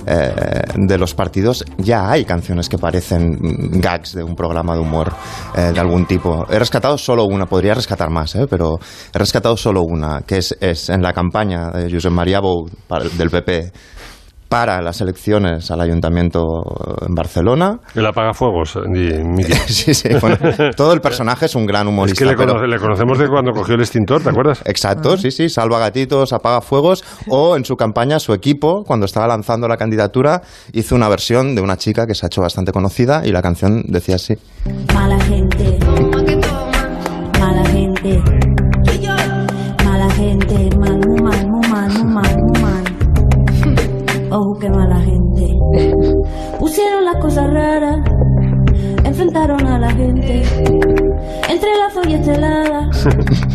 eh, 0.06 0.34
de 0.76 0.98
los 0.98 1.14
partidos, 1.14 1.64
ya 1.78 2.10
hay 2.10 2.24
canciones 2.24 2.68
que 2.68 2.78
parecen 2.78 3.36
gags 3.80 4.14
de 4.14 4.22
un 4.22 4.34
programa 4.34 4.74
de 4.74 4.80
humor 4.80 5.12
eh, 5.56 5.72
de 5.72 5.80
algún 5.80 6.06
tipo. 6.06 6.46
He 6.50 6.58
rescatado 6.58 6.96
solo 6.96 7.24
una, 7.24 7.46
podría 7.46 7.74
rescatar 7.74 8.10
más, 8.10 8.34
eh, 8.36 8.46
pero 8.48 8.78
he 9.12 9.18
rescatado 9.18 9.56
solo 9.56 9.82
una, 9.82 10.22
que 10.22 10.38
es, 10.38 10.56
es 10.60 10.88
en 10.90 11.02
la 11.02 11.12
campaña 11.12 11.70
de 11.70 11.90
Josep 11.90 12.12
María 12.12 12.40
Bou 12.40 12.68
del 13.18 13.30
PP 13.30 13.72
para 14.48 14.80
las 14.80 15.00
elecciones 15.00 15.70
al 15.70 15.80
ayuntamiento 15.80 16.42
en 17.06 17.14
Barcelona. 17.14 17.78
El 17.94 18.06
apagafuegos, 18.06 18.78
sí, 19.66 19.94
sí, 19.94 20.08
bueno, 20.20 20.36
todo 20.76 20.92
el 20.92 21.00
personaje 21.00 21.46
es 21.46 21.54
un 21.54 21.66
gran 21.66 21.86
Es 21.86 21.92
humorista. 21.92 22.18
que 22.18 22.24
le, 22.30 22.36
pero- 22.36 22.54
conoce- 22.54 22.66
le 22.68 22.78
conocemos 22.78 23.18
de 23.18 23.28
cuando 23.28 23.52
cogió 23.52 23.74
el 23.74 23.80
extintor, 23.80 24.22
¿te 24.22 24.30
acuerdas? 24.30 24.62
Exacto, 24.64 25.16
sí, 25.16 25.30
sí, 25.30 25.48
salva 25.48 25.78
gatitos, 25.78 26.32
apaga 26.32 26.60
fuegos. 26.60 27.04
O 27.28 27.56
en 27.56 27.64
su 27.64 27.76
campaña, 27.76 28.18
su 28.18 28.32
equipo, 28.32 28.84
cuando 28.84 29.06
estaba 29.06 29.26
lanzando 29.26 29.66
la 29.68 29.76
candidatura, 29.76 30.42
hizo 30.72 30.94
una 30.94 31.08
versión 31.08 31.54
de 31.54 31.62
una 31.62 31.76
chica 31.76 32.06
que 32.06 32.14
se 32.14 32.26
ha 32.26 32.28
hecho 32.28 32.40
bastante 32.40 32.72
conocida 32.72 33.26
y 33.26 33.32
la 33.32 33.42
canción 33.42 33.82
decía 33.88 34.14
así. 34.16 34.34
Mala 34.94 35.18
gente. 35.24 35.78
Mala 37.40 37.64
gente. 37.70 38.45
Oh, 44.48 44.56
qué 44.60 44.68
mala 44.70 45.00
gente. 45.00 45.56
Pusieron 46.60 47.04
las 47.04 47.16
cosas 47.16 47.46
raras. 47.52 47.96
Enfrentaron 49.02 49.66
a 49.66 49.76
la 49.78 49.90
gente. 49.90 50.42
Entrelazo 51.50 52.08
y 52.08 52.14
estelada. 52.14 52.88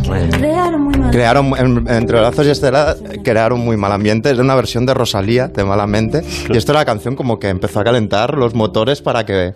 Crearon 0.38 0.82
muy 0.84 0.93
mal. 0.99 1.12
Crearon, 1.12 1.54
en- 1.58 1.88
entre 1.89 2.19
lazos 2.21 2.45
y 2.45 2.49
Estela, 2.49 2.95
crearon 3.23 3.62
muy 3.63 3.77
mal 3.77 3.93
ambiente. 3.93 4.32
Es 4.32 4.39
una 4.39 4.56
versión 4.56 4.86
de 4.86 4.93
Rosalía, 4.93 5.47
de 5.47 5.63
Malamente. 5.63 6.23
Y 6.49 6.58
esto 6.58 6.73
era 6.73 6.82
la 6.82 6.86
canción 6.86 7.15
como 7.15 7.39
que 7.39 7.47
empezó 7.47 7.80
a 7.80 7.84
calentar 7.86 8.36
los 8.38 8.54
motores 8.54 9.01
para 9.01 9.25
que 9.25 9.54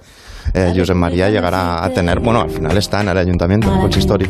eh, 0.53 0.73
Josep 0.73 0.95
María 0.95 1.29
llegara 1.29 1.83
a 1.83 1.89
tener. 1.89 2.19
Bueno, 2.21 2.39
al 2.41 2.49
final 2.49 2.77
está 2.77 3.01
en 3.01 3.09
el 3.09 3.17
ayuntamiento, 3.17 3.73
en 3.73 3.81
Consistori. 3.81 4.25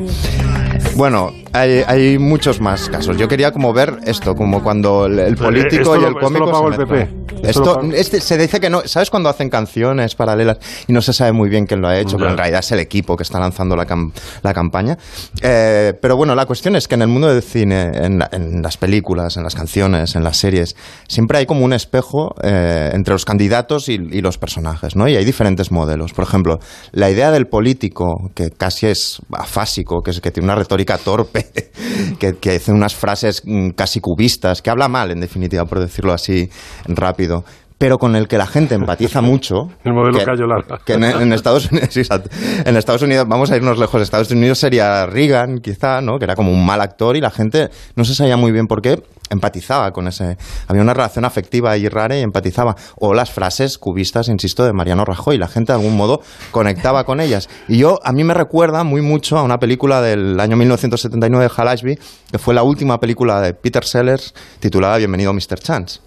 Bueno, 0.96 1.32
hay, 1.54 1.82
hay 1.88 2.18
muchos 2.18 2.62
más 2.62 2.90
casos. 2.90 3.18
Yo 3.18 3.28
quería 3.28 3.52
como 3.52 3.74
ver 3.74 3.98
esto, 4.06 4.34
como 4.34 4.64
cuando 4.64 5.06
el, 5.08 5.20
el 5.20 5.36
Pero, 5.36 5.48
político 5.50 5.82
esto 5.82 5.96
y 5.98 6.02
lo- 6.02 6.08
el 6.08 6.14
esto 6.14 6.26
cómico 6.26 6.46
lo 6.46 6.52
pagó 6.52 6.74
se 6.74 6.82
el 6.82 6.88
PP. 6.88 6.96
mezclan. 6.96 7.46
Esto 7.46 7.76
pagó- 7.76 7.94
este, 7.94 8.22
se 8.22 8.38
dice 8.38 8.60
que 8.60 8.70
no. 8.70 8.82
¿Sabes 8.86 9.10
cuando 9.10 9.30
hacen 9.30 9.50
canciones 9.50 10.16
paralelas 10.16 10.58
y 10.88 10.94
no 10.94 11.02
se 11.02 11.12
sabe 11.14 11.34
muy 11.34 11.50
bien 11.50 11.66
quién 11.66 11.82
lo 11.82 11.88
ha 11.90 11.98
hecho? 12.00 12.18
Pero 12.18 12.32
en 12.32 12.38
realidad 12.38 12.60
es 12.62 12.72
el 12.72 12.80
equipo 12.80 13.16
que 13.18 13.24
está 13.24 13.40
lanzando 13.40 13.76
la, 13.76 13.86
cam- 13.86 14.12
la 14.42 14.54
campaña. 14.54 14.98
Eh, 15.42 15.94
pero 16.02 16.16
bueno, 16.16 16.34
la 16.34 16.46
cuestión 16.46 16.76
es 16.78 16.88
que 16.88 16.96
en 16.96 17.02
el 17.02 17.08
mundo 17.10 17.28
del 17.28 17.44
cine, 17.44 17.92
en, 17.94 18.20
la- 18.20 18.30
en 18.32 18.62
las 18.62 18.78
películas, 18.78 19.36
en 19.38 19.44
las 19.44 19.54
canciones, 19.56 20.16
en 20.16 20.24
las 20.24 20.38
series, 20.38 20.76
siempre 21.08 21.40
hay 21.40 21.46
como 21.46 21.66
un 21.66 21.74
espejo 21.74 22.34
eh, 22.42 22.92
entre 22.94 23.14
los 23.14 23.26
candidatos 23.26 23.90
y, 23.90 23.94
y 23.96 24.22
los 24.22 24.38
personajes, 24.38 24.96
¿no? 24.96 25.08
Y 25.10 25.16
hay 25.18 25.26
diferentes 25.26 25.72
modelos. 25.72 26.14
Por 26.14 26.24
ejemplo, 26.24 26.60
la 26.94 27.10
idea 27.10 27.32
del 27.32 27.48
político, 27.48 28.32
que 28.34 28.50
casi 28.52 28.88
es 28.88 29.20
afásico, 29.34 30.02
que, 30.02 30.12
es, 30.12 30.22
que 30.22 30.32
tiene 30.32 30.46
una 30.46 30.56
torpe, 30.66 31.48
que, 32.20 32.36
que 32.36 32.56
hace 32.56 32.72
unas 32.72 32.96
frases 32.96 33.42
mm, 33.46 33.70
casi 33.70 34.00
cubistas, 34.00 34.62
que 34.62 34.70
habla 34.70 34.88
mal, 34.88 35.12
en 35.12 35.20
definitiva, 35.20 35.66
por 35.66 35.80
decirlo 35.80 36.14
así 36.14 36.50
rápido. 36.86 37.46
Pero 37.78 37.98
con 37.98 38.16
el 38.16 38.28
que 38.28 38.38
la 38.38 38.48
gente 38.48 38.76
empatiza 38.76 39.22
mucho. 39.22 39.70
El 39.84 39.94
modelo 39.94 40.18
que- 40.20 40.26
Cayo 40.26 40.46
que 40.86 40.94
en, 40.94 41.04
en 41.04 41.34
Estados 41.34 41.72
Unidos, 41.72 41.90
sí, 41.94 42.00
exacto. 42.02 42.30
en 42.66 42.78
Estados 42.78 43.02
Unidos, 43.02 43.28
vamos 43.28 43.52
a 43.52 43.58
irnos 43.58 43.78
lejos, 43.78 44.02
Estados 44.02 44.32
Unidos 44.32 44.60
sería 44.60 45.06
Reagan, 45.06 45.60
quizá, 45.60 46.02
¿no? 46.02 46.18
Que 46.18 46.26
era 46.26 46.36
como 46.36 46.52
un 46.52 46.66
mal 46.66 46.82
actor 46.82 47.16
y 47.18 47.22
la 47.22 47.32
gente 47.32 47.70
no 47.96 48.06
se 48.06 48.16
sabía 48.16 48.38
muy 48.38 48.52
bien 48.52 48.68
por 48.68 48.82
qué 48.82 49.02
empatizaba 49.30 49.92
con 49.92 50.08
ese. 50.08 50.38
Había 50.68 50.84
una 50.84 50.94
relación 50.94 51.26
afectiva 51.26 51.72
ahí 51.72 51.90
rara 51.90 52.16
y 52.16 52.22
empatizaba. 52.22 52.76
O 52.98 53.14
las 53.16 53.32
frases 53.32 53.78
cubistas, 53.80 54.28
insisto, 54.30 54.64
de 54.64 54.72
Mariano 54.72 55.04
Rajoy. 55.04 55.38
La 55.40 55.48
gente 55.48 55.74
de 55.74 55.80
algún 55.80 55.98
modo 55.98 56.22
conectaba 56.52 57.04
con 57.06 57.20
ellas. 57.20 57.50
Y 57.68 57.80
yo, 57.80 58.00
a 58.04 58.12
mí 58.14 58.24
me 58.24 58.36
recuerda 58.36 58.84
muy 58.84 59.02
mucho 59.02 59.38
a 59.38 59.44
una 59.44 59.58
película 59.58 60.00
del 60.02 60.40
año 60.40 60.56
1979 60.58 61.46
de 61.46 61.52
Hal 61.62 61.68
Ashby, 61.68 62.00
que 62.32 62.38
fue 62.38 62.54
la 62.54 62.62
última 62.64 63.00
película 63.00 63.42
de 63.42 63.54
Peter 63.56 63.84
Sellers 63.84 64.34
titulada 64.60 64.98
Bienvenido 64.98 65.34
Mr. 65.34 65.60
Chance. 65.60 66.02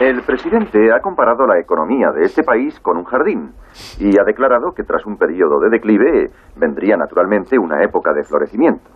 El 0.00 0.22
presidente 0.22 0.92
ha 0.92 1.00
comparado 1.00 1.44
la 1.44 1.58
economía 1.58 2.12
de 2.12 2.22
este 2.22 2.44
país 2.44 2.78
con 2.78 2.98
un 2.98 3.04
jardín 3.04 3.50
y 3.98 4.16
ha 4.16 4.22
declarado 4.24 4.72
que 4.72 4.84
tras 4.84 5.04
un 5.04 5.16
periodo 5.16 5.58
de 5.58 5.70
declive 5.70 6.30
vendría 6.56 6.96
naturalmente 6.96 7.58
una 7.58 7.82
época 7.82 8.12
de 8.12 8.22
florecimiento. 8.22 8.88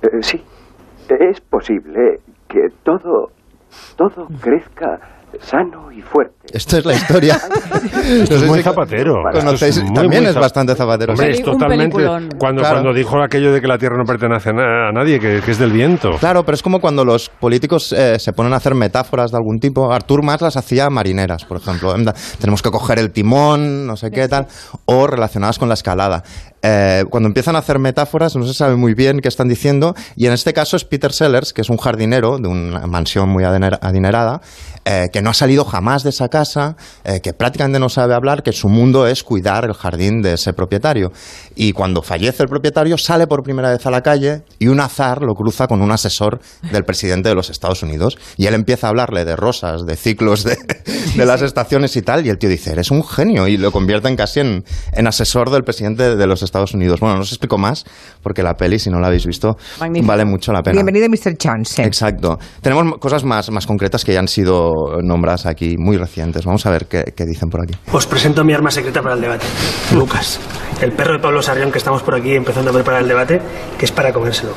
Eh, 0.00 0.22
sí, 0.22 0.42
es 1.08 1.40
posible 1.42 2.20
que 2.48 2.68
todo, 2.82 3.28
todo 3.96 4.26
crezca 4.42 4.98
sano 5.40 5.92
y 5.92 6.00
fuerte. 6.02 6.34
Esto 6.52 6.78
es 6.78 6.84
la 6.84 6.94
historia. 6.94 7.34
Esto 8.22 8.36
es 8.36 8.44
muy 8.46 8.62
zapatero. 8.62 9.14
conocéis- 9.32 9.52
Esto 9.52 9.80
es 9.80 9.82
muy, 9.84 9.94
también 9.94 10.22
muy 10.22 10.30
es 10.30 10.36
bastante 10.36 10.74
zapatero. 10.74 11.12
Hombre, 11.12 11.30
es 11.32 11.42
totalmente. 11.42 12.04
Cuando, 12.38 12.60
Claro. 12.62 12.76
cuando 12.76 12.92
dijo 12.94 13.20
aquello 13.22 13.52
de 13.52 13.60
que 13.60 13.66
la 13.66 13.78
tierra 13.78 13.96
no 13.98 14.04
pertenece 14.04 14.50
a, 14.50 14.52
na- 14.52 14.88
a 14.88 14.92
nadie, 14.92 15.18
que, 15.18 15.40
que 15.44 15.50
es 15.50 15.58
del 15.58 15.72
viento. 15.72 16.10
Claro, 16.20 16.44
pero 16.44 16.54
es 16.54 16.62
como 16.62 16.80
cuando 16.80 17.04
los 17.04 17.28
políticos 17.28 17.92
eh, 17.92 18.18
se 18.18 18.32
ponen 18.32 18.52
a 18.52 18.56
hacer 18.56 18.74
metáforas 18.74 19.30
de 19.32 19.36
algún 19.38 19.58
tipo. 19.58 19.92
Artur 19.92 20.22
Mas 20.22 20.40
las 20.40 20.56
hacía 20.56 20.88
marineras, 20.90 21.44
por 21.44 21.58
ejemplo. 21.58 21.94
Tenemos 22.40 22.62
que 22.62 22.70
coger 22.70 22.98
el 22.98 23.10
timón, 23.10 23.86
no 23.86 23.96
sé 23.96 24.10
qué 24.10 24.28
tal, 24.28 24.46
o 24.86 25.06
relacionadas 25.06 25.58
con 25.58 25.68
la 25.68 25.74
escalada. 25.74 26.22
Eh, 26.68 27.04
cuando 27.10 27.28
empiezan 27.28 27.54
a 27.54 27.60
hacer 27.60 27.78
metáforas 27.78 28.34
no 28.34 28.44
se 28.44 28.52
sabe 28.52 28.74
muy 28.74 28.94
bien 28.94 29.20
qué 29.20 29.28
están 29.28 29.46
diciendo 29.46 29.94
y 30.16 30.26
en 30.26 30.32
este 30.32 30.52
caso 30.52 30.76
es 30.76 30.84
Peter 30.84 31.12
Sellers, 31.12 31.52
que 31.52 31.60
es 31.60 31.70
un 31.70 31.76
jardinero 31.76 32.38
de 32.38 32.48
una 32.48 32.88
mansión 32.88 33.28
muy 33.28 33.44
adinerada, 33.44 34.40
eh, 34.84 35.08
que 35.12 35.22
no 35.22 35.30
ha 35.30 35.34
salido 35.34 35.64
jamás 35.64 36.02
de 36.02 36.10
esa 36.10 36.28
casa, 36.28 36.76
eh, 37.04 37.20
que 37.20 37.32
prácticamente 37.32 37.78
no 37.78 37.88
sabe 37.88 38.14
hablar, 38.14 38.42
que 38.42 38.52
su 38.52 38.68
mundo 38.68 39.06
es 39.06 39.22
cuidar 39.22 39.64
el 39.64 39.74
jardín 39.74 40.22
de 40.22 40.32
ese 40.32 40.54
propietario. 40.54 41.12
Y 41.54 41.72
cuando 41.72 42.02
fallece 42.02 42.42
el 42.42 42.48
propietario, 42.48 42.98
sale 42.98 43.28
por 43.28 43.44
primera 43.44 43.70
vez 43.70 43.86
a 43.86 43.90
la 43.92 44.02
calle 44.02 44.42
y 44.58 44.66
un 44.66 44.80
azar 44.80 45.22
lo 45.22 45.34
cruza 45.34 45.68
con 45.68 45.82
un 45.82 45.92
asesor 45.92 46.40
del 46.72 46.84
presidente 46.84 47.28
de 47.28 47.34
los 47.36 47.48
Estados 47.48 47.82
Unidos. 47.82 48.18
Y 48.36 48.46
él 48.46 48.54
empieza 48.54 48.88
a 48.88 48.90
hablarle 48.90 49.24
de 49.24 49.36
rosas, 49.36 49.86
de 49.86 49.96
ciclos, 49.96 50.44
de, 50.44 50.56
de 51.16 51.26
las 51.26 51.42
estaciones 51.42 51.96
y 51.96 52.02
tal. 52.02 52.26
Y 52.26 52.30
el 52.30 52.38
tío 52.38 52.48
dice, 52.48 52.72
eres 52.72 52.90
un 52.90 53.04
genio. 53.04 53.48
Y 53.48 53.56
lo 53.56 53.72
convierten 53.72 54.16
casi 54.16 54.40
en, 54.40 54.64
en 54.92 55.06
asesor 55.06 55.50
del 55.50 55.64
presidente 55.64 56.16
de 56.16 56.26
los 56.26 56.42
Estados 56.42 56.55
Unidos. 56.55 56.55
Bueno, 57.00 57.16
no 57.16 57.22
os 57.22 57.30
explico 57.30 57.58
más, 57.58 57.84
porque 58.22 58.42
la 58.42 58.54
peli, 58.54 58.78
si 58.78 58.90
no 58.90 59.00
la 59.00 59.08
habéis 59.08 59.26
visto, 59.26 59.56
Magnífico. 59.80 60.08
vale 60.08 60.24
mucho 60.24 60.52
la 60.52 60.62
pena. 60.62 60.74
Bienvenido, 60.82 61.08
Mr. 61.08 61.36
Chance. 61.36 61.82
Exacto. 61.82 62.38
Tenemos 62.60 62.98
cosas 62.98 63.24
más, 63.24 63.50
más 63.50 63.66
concretas 63.66 64.04
que 64.04 64.12
ya 64.12 64.20
han 64.20 64.28
sido 64.28 64.72
nombradas 65.02 65.46
aquí, 65.46 65.76
muy 65.78 65.96
recientes. 65.96 66.44
Vamos 66.44 66.64
a 66.66 66.70
ver 66.70 66.86
qué, 66.86 67.12
qué 67.16 67.24
dicen 67.24 67.48
por 67.48 67.62
aquí. 67.62 67.74
Os 67.92 68.06
presento 68.06 68.44
mi 68.44 68.52
arma 68.52 68.70
secreta 68.70 69.02
para 69.02 69.14
el 69.14 69.20
debate. 69.20 69.46
Lucas, 69.94 70.40
el 70.80 70.92
perro 70.92 71.14
de 71.14 71.18
Pablo 71.20 71.42
Sarrión 71.42 71.70
que 71.72 71.78
estamos 71.78 72.02
por 72.02 72.14
aquí 72.14 72.34
empezando 72.34 72.70
a 72.70 72.74
preparar 72.74 73.02
el 73.02 73.08
debate, 73.08 73.40
que 73.78 73.84
es 73.84 73.92
para 73.92 74.12
comérselo. 74.12 74.52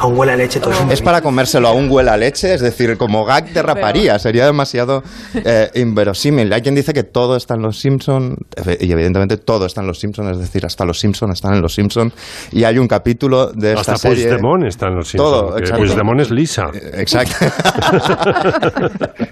A 0.00 0.06
un 0.06 0.16
huele 0.16 0.32
a 0.32 0.36
leche 0.36 0.60
todo 0.60 0.72
Es 0.90 1.02
para 1.02 1.20
comérselo 1.20 1.68
a 1.68 1.72
un 1.72 1.90
huele 1.90 2.10
a 2.10 2.16
leche, 2.16 2.54
es 2.54 2.60
decir, 2.60 2.96
como 2.96 3.24
gag 3.24 3.52
de 3.52 3.62
raparía, 3.62 4.18
sería 4.18 4.46
demasiado 4.46 5.02
eh, 5.34 5.70
inverosímil. 5.74 6.52
Hay 6.52 6.62
quien 6.62 6.74
dice 6.74 6.92
que 6.92 7.02
todo 7.04 7.36
está 7.36 7.54
en 7.54 7.62
Los 7.62 7.78
Simpson 7.78 8.36
y 8.80 8.90
evidentemente 8.90 9.36
todo 9.36 9.66
está 9.66 9.82
en 9.82 9.86
Los 9.86 10.00
Simpson, 10.00 10.30
es 10.30 10.38
decir, 10.38 10.64
hasta 10.64 10.84
Los 10.84 10.98
Simpson 10.98 11.30
están 11.32 11.54
en 11.54 11.62
Los 11.62 11.74
Simpson 11.74 12.12
y 12.52 12.64
hay 12.64 12.78
un 12.78 12.88
capítulo 12.88 13.52
de 13.52 13.74
esta 13.74 13.92
Hasta 13.92 14.08
serie... 14.08 14.28
Puigdemont 14.28 14.64
está 14.64 14.86
en 14.88 14.96
los 14.96 15.08
Simpsons. 15.08 15.30
Todo, 15.30 15.58
exacto. 15.58 15.84
Puigdemont 15.84 16.20
es 16.20 16.30
lisa. 16.30 16.64
Exacto. 16.94 17.34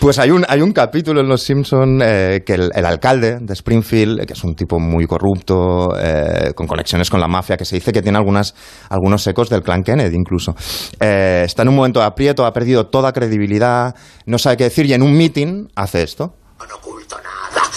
Pues 0.00 0.18
hay 0.18 0.30
un, 0.30 0.44
hay 0.48 0.60
un 0.60 0.72
capítulo 0.72 1.20
en 1.20 1.28
Los 1.28 1.42
Simpson 1.42 2.00
eh, 2.02 2.42
que 2.44 2.54
el, 2.54 2.70
el 2.74 2.86
alcalde 2.86 3.38
de 3.40 3.52
Springfield, 3.52 4.26
que 4.26 4.32
es 4.32 4.44
un 4.44 4.54
tipo 4.54 4.78
muy 4.78 5.06
corrupto, 5.06 5.96
eh, 5.98 6.52
con 6.54 6.66
conexiones 6.66 7.10
con 7.10 7.20
la 7.20 7.28
mafia, 7.28 7.56
que 7.56 7.64
se 7.64 7.76
dice 7.76 7.92
que 7.92 8.02
tiene 8.02 8.18
algunas, 8.18 8.54
algunos 8.96 9.26
ecos 9.26 9.48
del 9.48 9.62
clan 9.62 9.82
Kennedy 9.82 10.16
incluso, 10.16 10.54
eh, 11.00 11.42
está 11.44 11.62
en 11.62 11.68
un 11.68 11.76
momento 11.76 12.00
de 12.00 12.06
aprieto, 12.06 12.44
ha 12.44 12.52
perdido 12.52 12.86
toda 12.86 13.12
credibilidad, 13.12 13.94
no 14.26 14.38
sabe 14.38 14.56
qué 14.56 14.64
decir 14.64 14.86
y 14.86 14.94
en 14.94 15.02
un 15.02 15.16
meeting 15.16 15.68
hace 15.76 16.02
esto. 16.02 16.34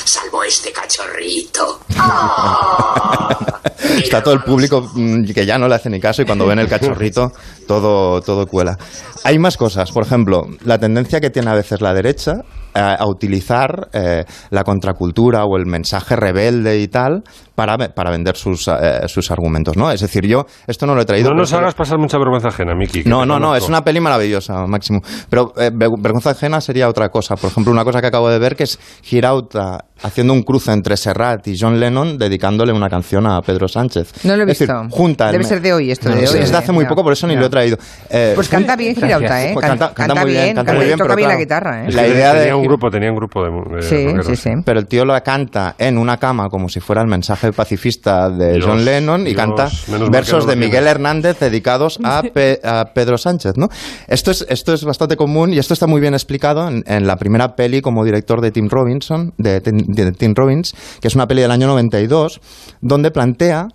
salvo 0.05 0.43
este 0.43 0.71
cachorrito. 0.71 1.79
Está 4.03 4.23
todo 4.23 4.33
el 4.33 4.41
público 4.41 4.89
mm, 4.93 5.25
que 5.33 5.45
ya 5.45 5.57
no 5.57 5.67
le 5.67 5.75
hace 5.75 5.89
ni 5.89 5.99
caso 5.99 6.21
y 6.21 6.25
cuando 6.25 6.45
ven 6.47 6.59
el 6.59 6.67
cachorrito 6.67 7.31
todo, 7.67 8.21
todo 8.21 8.47
cuela. 8.47 8.77
Hay 9.23 9.37
más 9.37 9.57
cosas, 9.57 9.91
por 9.91 10.03
ejemplo, 10.03 10.47
la 10.63 10.77
tendencia 10.77 11.19
que 11.19 11.29
tiene 11.29 11.51
a 11.51 11.55
veces 11.55 11.81
la 11.81 11.93
derecha 11.93 12.41
eh, 12.73 12.79
a 12.79 13.07
utilizar 13.07 13.89
eh, 13.93 14.25
la 14.49 14.63
contracultura 14.63 15.43
o 15.45 15.57
el 15.57 15.65
mensaje 15.65 16.15
rebelde 16.15 16.79
y 16.79 16.87
tal 16.87 17.23
para, 17.59 17.77
para 17.93 18.09
vender 18.09 18.37
sus, 18.37 18.69
eh, 18.69 19.01
sus 19.07 19.29
argumentos, 19.31 19.75
¿no? 19.75 19.91
Es 19.91 19.99
decir, 19.99 20.25
yo 20.25 20.45
esto 20.65 20.85
no 20.85 20.95
lo 20.95 21.01
he 21.01 21.05
traído... 21.05 21.29
No 21.31 21.35
nos 21.35 21.51
hagas 21.51 21.73
pasar 21.75 21.97
mucha 21.97 22.17
vergüenza 22.17 22.47
ajena, 22.47 22.73
Miki. 22.73 23.03
no, 23.03 23.25
no, 23.25 23.37
no, 23.37 23.53
es 23.53 23.67
una 23.67 23.83
peli 23.83 23.99
maravillosa, 23.99 24.65
Máximo. 24.65 25.01
Pero 25.29 25.51
eh, 25.57 25.69
ver- 25.73 25.89
vergüenza 25.99 26.29
ajena 26.29 26.61
sería 26.61 26.87
otra 26.87 27.09
cosa. 27.09 27.35
Por 27.35 27.49
ejemplo, 27.51 27.73
una 27.73 27.83
cosa 27.83 27.99
que 27.99 28.07
acabo 28.07 28.29
de 28.29 28.39
ver 28.39 28.55
que 28.55 28.63
es 28.63 28.79
Girauta 29.03 29.79
haciendo 30.01 30.31
un 30.31 30.43
cruce 30.43 30.71
entre 30.71 30.95
Serrat 30.95 31.45
y 31.49 31.57
John 31.59 31.77
Lennon 31.77 32.17
dedicándole 32.17 32.71
una 32.71 32.87
canción 32.89 33.27
a 33.27 33.41
Pedro 33.41 33.67
Sánchez. 33.67 34.23
No 34.23 34.37
lo 34.37 34.43
he 34.43 34.51
Es 34.51 34.59
decir, 34.59 34.73
visto. 34.73 34.95
juntan- 34.95 35.31
Debe 35.33 35.43
ser 35.43 35.61
de 35.61 35.73
hoy 35.73 35.91
esto, 35.91 36.09
de 36.09 36.23
Es- 36.23 36.33
hoy. 36.33 36.39
Es 36.39 36.51
de 36.51 36.57
hace 36.57 36.71
muy 36.71 36.85
poco, 36.85 37.03
por 37.03 37.11
eso 37.11 37.27
ni 37.27 37.33
ya. 37.33 37.41
lo 37.41 37.47
he 37.47 37.49
traído. 37.49 37.77
Eh, 38.09 38.31
Pues 38.35 38.47
canta 38.47 38.77
bien 38.77 38.95
Girauta, 38.95 39.43
¿eh? 39.43 39.51
Pues 39.53 39.65
Can- 39.65 39.77
canta, 39.77 39.93
canta 39.93 40.07
canta 40.13 40.21
muy 40.21 40.31
bien, 40.31 40.43
bien, 40.43 40.55
canta 40.55 40.73
muy 40.73 40.85
bien, 40.85 40.97
toca 40.97 41.03
pero 41.09 41.15
bien 41.17 41.29
la 41.29 41.35
guitarra, 41.35 41.83
¿eh? 41.85 41.91
La 41.91 42.07
idea 42.07 42.31
tenía 42.31 42.45
de 42.45 42.53
un 42.53 42.63
grupo, 42.63 42.89
tenía 42.89 43.09
un 43.09 43.17
grupo 43.17 43.43
de, 43.43 43.75
de 43.75 43.81
Sí, 43.81 44.07
sí, 44.23 44.35
sí. 44.37 44.49
pero 44.63 44.79
el 44.79 44.87
tío 44.87 45.03
lo 45.03 45.21
canta 45.21 45.75
en 45.77 45.97
una 45.97 46.15
cama 46.15 46.47
como 46.47 46.69
si 46.69 46.79
fuera 46.79 47.01
el 47.01 47.07
mensaje 47.09 47.48
pacifista 47.53 48.29
de 48.29 48.53
Dios, 48.53 48.65
John 48.65 48.83
Lennon 48.85 49.21
y 49.21 49.25
Dios, 49.33 49.37
canta 49.37 49.69
versos 50.09 50.45
de 50.47 50.55
Miguel. 50.55 50.87
Hernández 50.87 51.39
dedicados 51.39 51.99
a, 52.03 52.21
Pe- 52.23 52.59
a 52.63 52.91
Pedro 52.93 53.17
Sánchez, 53.17 53.53
¿no? 53.57 53.69
Esto 54.07 54.31
es, 54.31 54.45
esto 54.49 54.73
es 54.73 54.83
bastante 54.83 55.15
común 55.17 55.53
y 55.53 55.59
esto 55.59 55.73
está 55.73 55.87
muy 55.87 56.01
bien 56.01 56.13
explicado 56.13 56.67
en, 56.67 56.83
en 56.87 57.05
la 57.07 57.17
primera 57.17 57.55
peli 57.55 57.81
como 57.81 58.03
director 58.05 58.41
de 58.41 58.51
Tim 58.51 58.69
Robinson, 58.69 59.33
de, 59.37 59.61
Tim- 59.61 59.85
de 59.87 60.11
Tim 60.11 60.33
Robbins, 60.35 60.73
que 61.01 61.07
es 61.07 61.15
una 61.15 61.27
peli 61.27 61.41
del 61.41 61.51
año 61.51 61.67
92, 61.67 62.39
donde 62.81 63.11
plantea 63.11 63.67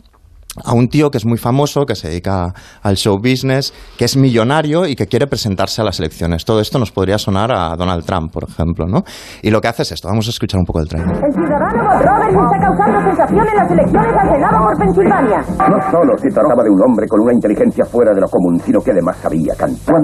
a 0.63 0.73
un 0.73 0.89
tío 0.89 1.11
que 1.11 1.19
es 1.19 1.27
muy 1.27 1.39
famoso, 1.39 1.85
que 1.87 1.95
se 1.95 2.09
dedica 2.09 2.53
al 2.83 2.97
show 2.97 3.17
business, 3.19 3.73
que 3.99 4.05
es 4.05 4.17
millonario 4.17 4.87
y 4.87 4.95
que 4.95 5.07
quiere 5.07 5.27
presentarse 5.27 5.81
a 5.81 5.85
las 5.85 5.99
elecciones. 5.99 6.45
Todo 6.45 6.61
esto 6.61 6.79
nos 6.79 6.93
podría 6.93 7.19
sonar 7.19 7.53
a 7.53 7.75
Donald 7.77 8.05
Trump, 8.05 8.33
por 8.33 8.45
ejemplo, 8.45 8.87
¿no? 8.87 9.03
Y 9.43 9.51
lo 9.51 9.61
que 9.61 9.69
hace 9.69 9.83
es 9.83 9.93
esto. 9.93 10.09
Vamos 10.09 10.27
a 10.27 10.31
escuchar 10.31 10.59
un 10.59 10.65
poco 10.65 10.81
el 10.81 10.89
trailer. 10.89 11.11
El 11.17 11.33
ciudadano 11.33 11.83
Bob 11.85 12.03
Roberts 12.03 12.37
está 12.45 12.59
causando 12.61 13.01
sensación 13.09 13.47
en 13.49 13.57
las 13.57 13.71
elecciones 13.71 14.13
al 14.17 14.29
Senado 14.31 14.59
por 14.65 14.79
Pensilvania. 14.79 15.39
No 15.59 15.91
solo 15.91 16.19
se 16.19 16.29
trataba 16.29 16.63
de 16.63 16.71
un 16.71 16.83
hombre 16.83 17.07
con 17.09 17.21
una 17.21 17.33
inteligencia 17.33 17.85
fuera 17.85 18.13
de 18.15 18.21
lo 18.21 18.29
común, 18.29 18.61
sino 18.65 18.81
que 18.81 18.91
además 18.93 19.17
sabía 19.23 19.55
cantar. 19.57 19.95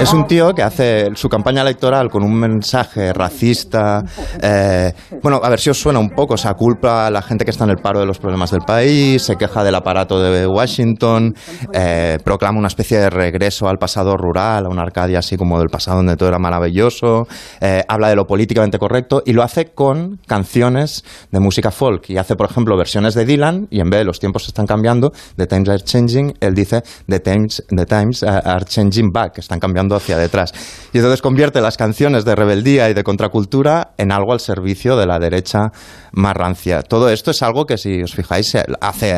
Es 0.00 0.12
un 0.12 0.26
tío 0.26 0.52
que 0.52 0.62
hace 0.62 1.10
su 1.14 1.28
campaña 1.28 1.62
electoral 1.62 2.08
con 2.10 2.22
un 2.22 2.34
mensaje 2.38 3.12
racista. 3.12 4.02
eh, 4.40 4.92
bueno, 5.22 5.40
a 5.42 5.48
ver 5.48 5.60
si 5.60 5.70
os 5.70 5.80
suena 5.80 5.98
un 5.98 6.10
poco. 6.10 6.34
O 6.34 6.36
sea, 6.36 6.54
culpa 6.54 7.06
a 7.06 7.10
la 7.10 7.22
gente 7.22 7.44
que 7.44 7.50
está 7.50 7.64
en 7.64 7.70
el 7.70 7.76
paro 7.76 8.00
de 8.00 8.06
los 8.06 8.18
problemas 8.18 8.50
del 8.50 8.62
país, 8.62 9.22
se 9.22 9.36
queja 9.36 9.62
del 9.72 9.76
aparato 9.76 10.20
de 10.20 10.46
Washington, 10.46 11.34
eh, 11.72 12.18
proclama 12.22 12.58
una 12.58 12.68
especie 12.68 12.98
de 12.98 13.08
regreso 13.08 13.68
al 13.68 13.78
pasado 13.78 14.16
rural, 14.16 14.66
a 14.66 14.68
una 14.68 14.82
Arcadia 14.82 15.20
así 15.20 15.36
como 15.36 15.58
del 15.58 15.68
pasado 15.68 15.96
donde 15.98 16.16
todo 16.16 16.28
era 16.28 16.38
maravilloso. 16.38 17.26
eh, 17.60 17.82
habla 17.88 18.08
de 18.08 18.16
lo 18.16 18.26
políticamente 18.26 18.78
correcto 18.78 19.22
y 19.24 19.32
lo 19.32 19.42
hace 19.42 19.72
con 19.72 20.18
canciones 20.26 21.04
de 21.30 21.40
música 21.40 21.70
folk. 21.70 22.10
Y 22.10 22.18
hace, 22.18 22.36
por 22.36 22.50
ejemplo, 22.50 22.76
versiones 22.76 23.14
de 23.14 23.24
Dylan 23.24 23.68
y 23.70 23.80
en 23.80 23.88
vez 23.88 24.00
de 24.00 24.04
los 24.04 24.18
tiempos 24.20 24.46
están 24.46 24.66
cambiando, 24.66 25.12
the 25.36 25.46
times 25.46 25.68
are 25.68 25.80
changing, 25.80 26.34
él 26.40 26.54
dice 26.54 26.82
the 27.08 27.20
times, 27.20 27.62
the 27.68 27.86
times 27.86 28.22
are 28.22 28.64
changing 28.64 29.10
back, 29.10 29.38
están 29.38 29.58
cambiando 29.58 29.96
hacia 29.96 30.18
detrás. 30.18 30.52
Y 30.92 30.98
entonces 30.98 31.22
convierte 31.22 31.60
las 31.60 31.76
canciones 31.76 32.24
de 32.24 32.34
rebeldía 32.34 32.90
y 32.90 32.94
de 32.94 33.04
contracultura 33.04 33.92
en 33.96 34.12
algo 34.12 34.32
al 34.32 34.40
servicio 34.40 34.96
de 34.96 35.06
la 35.06 35.18
derecha 35.18 35.70
más 36.12 36.34
rancia. 36.34 36.82
Todo 36.82 37.08
esto 37.08 37.30
es 37.30 37.42
algo 37.42 37.64
que, 37.64 37.78
si 37.78 38.02
os 38.02 38.14
fijáis, 38.14 38.54
hace, 38.80 39.14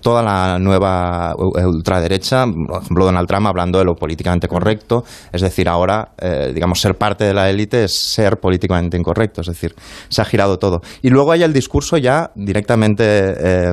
toda 0.00 0.22
la 0.22 0.58
nueva 0.58 1.34
u- 1.36 1.56
ultraderecha, 1.68 2.44
por 2.46 2.82
ejemplo 2.82 3.04
Donald 3.04 3.28
Trump 3.28 3.46
hablando 3.46 3.78
de 3.78 3.84
lo 3.84 3.94
políticamente 3.94 4.48
correcto, 4.48 5.04
es 5.32 5.40
decir, 5.40 5.68
ahora, 5.68 6.08
eh, 6.20 6.50
digamos, 6.54 6.80
ser 6.80 6.96
parte 6.96 7.24
de 7.24 7.34
la 7.34 7.48
élite 7.48 7.84
es 7.84 7.92
ser 8.12 8.38
políticamente 8.38 8.96
incorrecto, 8.96 9.42
es 9.42 9.46
decir, 9.46 9.74
se 10.08 10.20
ha 10.22 10.24
girado 10.24 10.58
todo. 10.58 10.80
Y 11.02 11.10
luego 11.10 11.32
hay 11.32 11.42
el 11.42 11.52
discurso 11.52 11.96
ya 11.98 12.30
directamente 12.34 13.04
eh, 13.38 13.72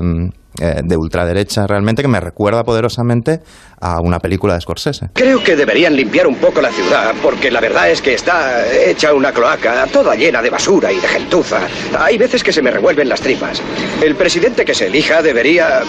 eh, 0.59 0.81
de 0.83 0.97
ultraderecha, 0.97 1.65
realmente, 1.67 2.01
que 2.01 2.07
me 2.07 2.19
recuerda 2.19 2.63
poderosamente 2.63 3.39
a 3.81 3.97
una 4.01 4.19
película 4.19 4.55
de 4.55 4.61
Scorsese. 4.61 5.07
Creo 5.13 5.43
que 5.43 5.55
deberían 5.55 5.95
limpiar 5.95 6.27
un 6.27 6.35
poco 6.35 6.61
la 6.61 6.69
ciudad, 6.69 7.13
porque 7.21 7.49
la 7.49 7.61
verdad 7.61 7.89
es 7.89 8.01
que 8.01 8.13
está 8.13 8.65
hecha 8.71 9.13
una 9.13 9.31
cloaca, 9.31 9.85
toda 9.91 10.15
llena 10.15 10.41
de 10.41 10.49
basura 10.49 10.91
y 10.91 10.99
de 10.99 11.07
gentuza. 11.07 11.61
Hay 11.97 12.17
veces 12.17 12.43
que 12.43 12.51
se 12.51 12.61
me 12.61 12.71
revuelven 12.71 13.07
las 13.07 13.21
tripas. 13.21 13.61
El 14.03 14.15
presidente 14.15 14.65
que 14.65 14.73
se 14.73 14.87
elija 14.87 15.21
debería... 15.21 15.81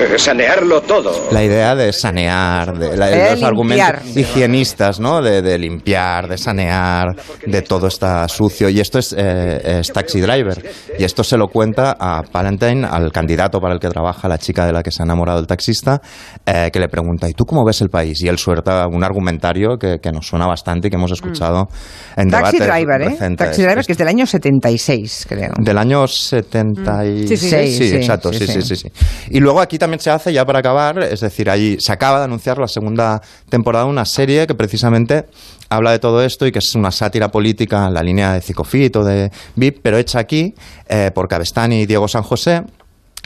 eh, 0.00 0.18
sanearlo 0.18 0.80
todo. 0.82 1.12
La 1.30 1.42
idea 1.44 1.74
de 1.74 1.92
sanear, 1.92 2.76
de, 2.78 2.96
la- 2.96 3.06
de 3.06 3.16
De 3.16 3.22
los 3.22 3.30
limpiar. 3.32 3.48
argumentos 3.96 4.16
higienistas, 4.16 5.00
¿no? 5.00 5.20
De, 5.22 5.42
de 5.42 5.58
limpiar, 5.58 6.28
de 6.28 6.38
sanear, 6.38 7.16
de 7.46 7.62
todo 7.62 7.86
está 7.88 8.26
sucio. 8.28 8.68
Y 8.68 8.80
esto 8.80 8.98
es, 8.98 9.14
eh, 9.16 9.78
es 9.80 9.92
Taxi 9.92 10.20
Driver. 10.20 10.64
Y 10.98 11.04
esto 11.04 11.22
se 11.24 11.36
lo 11.36 11.48
cuenta 11.48 11.96
a 11.98 12.22
Palantine, 12.22 12.86
al 12.86 13.10
candidato 13.12 13.60
para 13.60 13.74
el 13.74 13.80
que 13.80 13.88
trabaja, 13.88 14.28
la 14.28 14.38
chica 14.38 14.66
de 14.66 14.72
la 14.72 14.82
que 14.82 14.90
se 14.90 15.02
ha 15.02 15.04
enamorado 15.04 15.38
el 15.40 15.46
taxista, 15.46 16.00
eh, 16.46 16.70
que 16.72 16.80
le 16.80 16.88
pregunta, 16.88 17.28
¿y 17.28 17.32
tú 17.32 17.44
cómo 17.44 17.64
ves 17.64 17.80
el 17.80 17.88
país? 17.88 18.20
Y 18.22 18.28
él 18.28 18.38
suelta 18.38 18.86
un 18.86 19.02
argumentario 19.04 19.76
que, 19.78 19.98
que 20.02 20.10
nos 20.12 20.26
suena 20.26 20.46
bastante 20.46 20.88
y 20.88 20.90
que 20.90 20.96
hemos 20.96 21.12
escuchado 21.12 21.68
en 22.16 22.28
Mm. 22.28 22.30
Taxi 22.30 22.58
debates 22.58 22.74
Driver, 22.76 23.02
¿eh? 23.02 23.08
recientes. 23.10 23.46
Taxi 23.46 23.62
Driver, 23.62 23.84
que 23.86 23.92
es 23.92 23.98
del 23.98 24.08
año 24.08 24.26
76, 24.26 25.26
creo. 25.28 25.52
Del 25.58 25.78
año 25.78 26.06
76. 26.06 27.28
Sí, 27.28 27.36
sí, 27.36 27.48
sí. 27.48 27.72
Sí, 27.78 27.88
sí, 27.90 27.96
exacto, 27.96 28.32
sí, 28.32 28.40
sí, 28.40 28.46
sí, 28.46 28.62
sí. 28.62 28.76
sí, 28.76 28.88
sí. 28.94 29.28
Y 29.30 29.40
luego 29.40 29.60
aquí 29.60 29.78
también 29.78 29.87
se 29.98 30.10
hace, 30.10 30.32
ya 30.32 30.44
para 30.44 30.58
acabar, 30.58 30.98
es 31.02 31.20
decir, 31.20 31.48
ahí 31.48 31.76
se 31.80 31.92
acaba 31.92 32.18
de 32.18 32.24
anunciar 32.24 32.58
la 32.58 32.68
segunda 32.68 33.22
temporada 33.48 33.84
de 33.84 33.90
una 33.90 34.04
serie 34.04 34.46
que 34.46 34.54
precisamente 34.54 35.26
habla 35.68 35.92
de 35.92 35.98
todo 35.98 36.22
esto 36.22 36.46
y 36.46 36.52
que 36.52 36.58
es 36.58 36.74
una 36.74 36.90
sátira 36.90 37.30
política 37.30 37.86
en 37.86 37.94
la 37.94 38.02
línea 38.02 38.32
de 38.32 38.40
Cicofit 38.40 38.94
o 38.96 39.04
de 39.04 39.30
VIP, 39.56 39.80
pero 39.82 39.96
hecha 39.98 40.18
aquí 40.18 40.54
eh, 40.88 41.10
por 41.14 41.28
Cabestani 41.28 41.82
y 41.82 41.86
Diego 41.86 42.08
San 42.08 42.22
José 42.22 42.64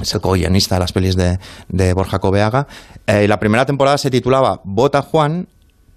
es 0.01 0.15
el 0.15 0.21
co-guionista 0.21 0.77
de 0.77 0.81
las 0.81 0.93
pelis 0.93 1.17
de, 1.17 1.95
Borja 1.95 2.19
Coveaga. 2.19 2.67
Eh, 3.07 3.29
la 3.29 3.39
primera 3.39 3.67
temporada 3.67 3.99
se 3.99 4.11
titulaba 4.11 4.61
Vota 4.65 5.03
Juan. 5.03 5.49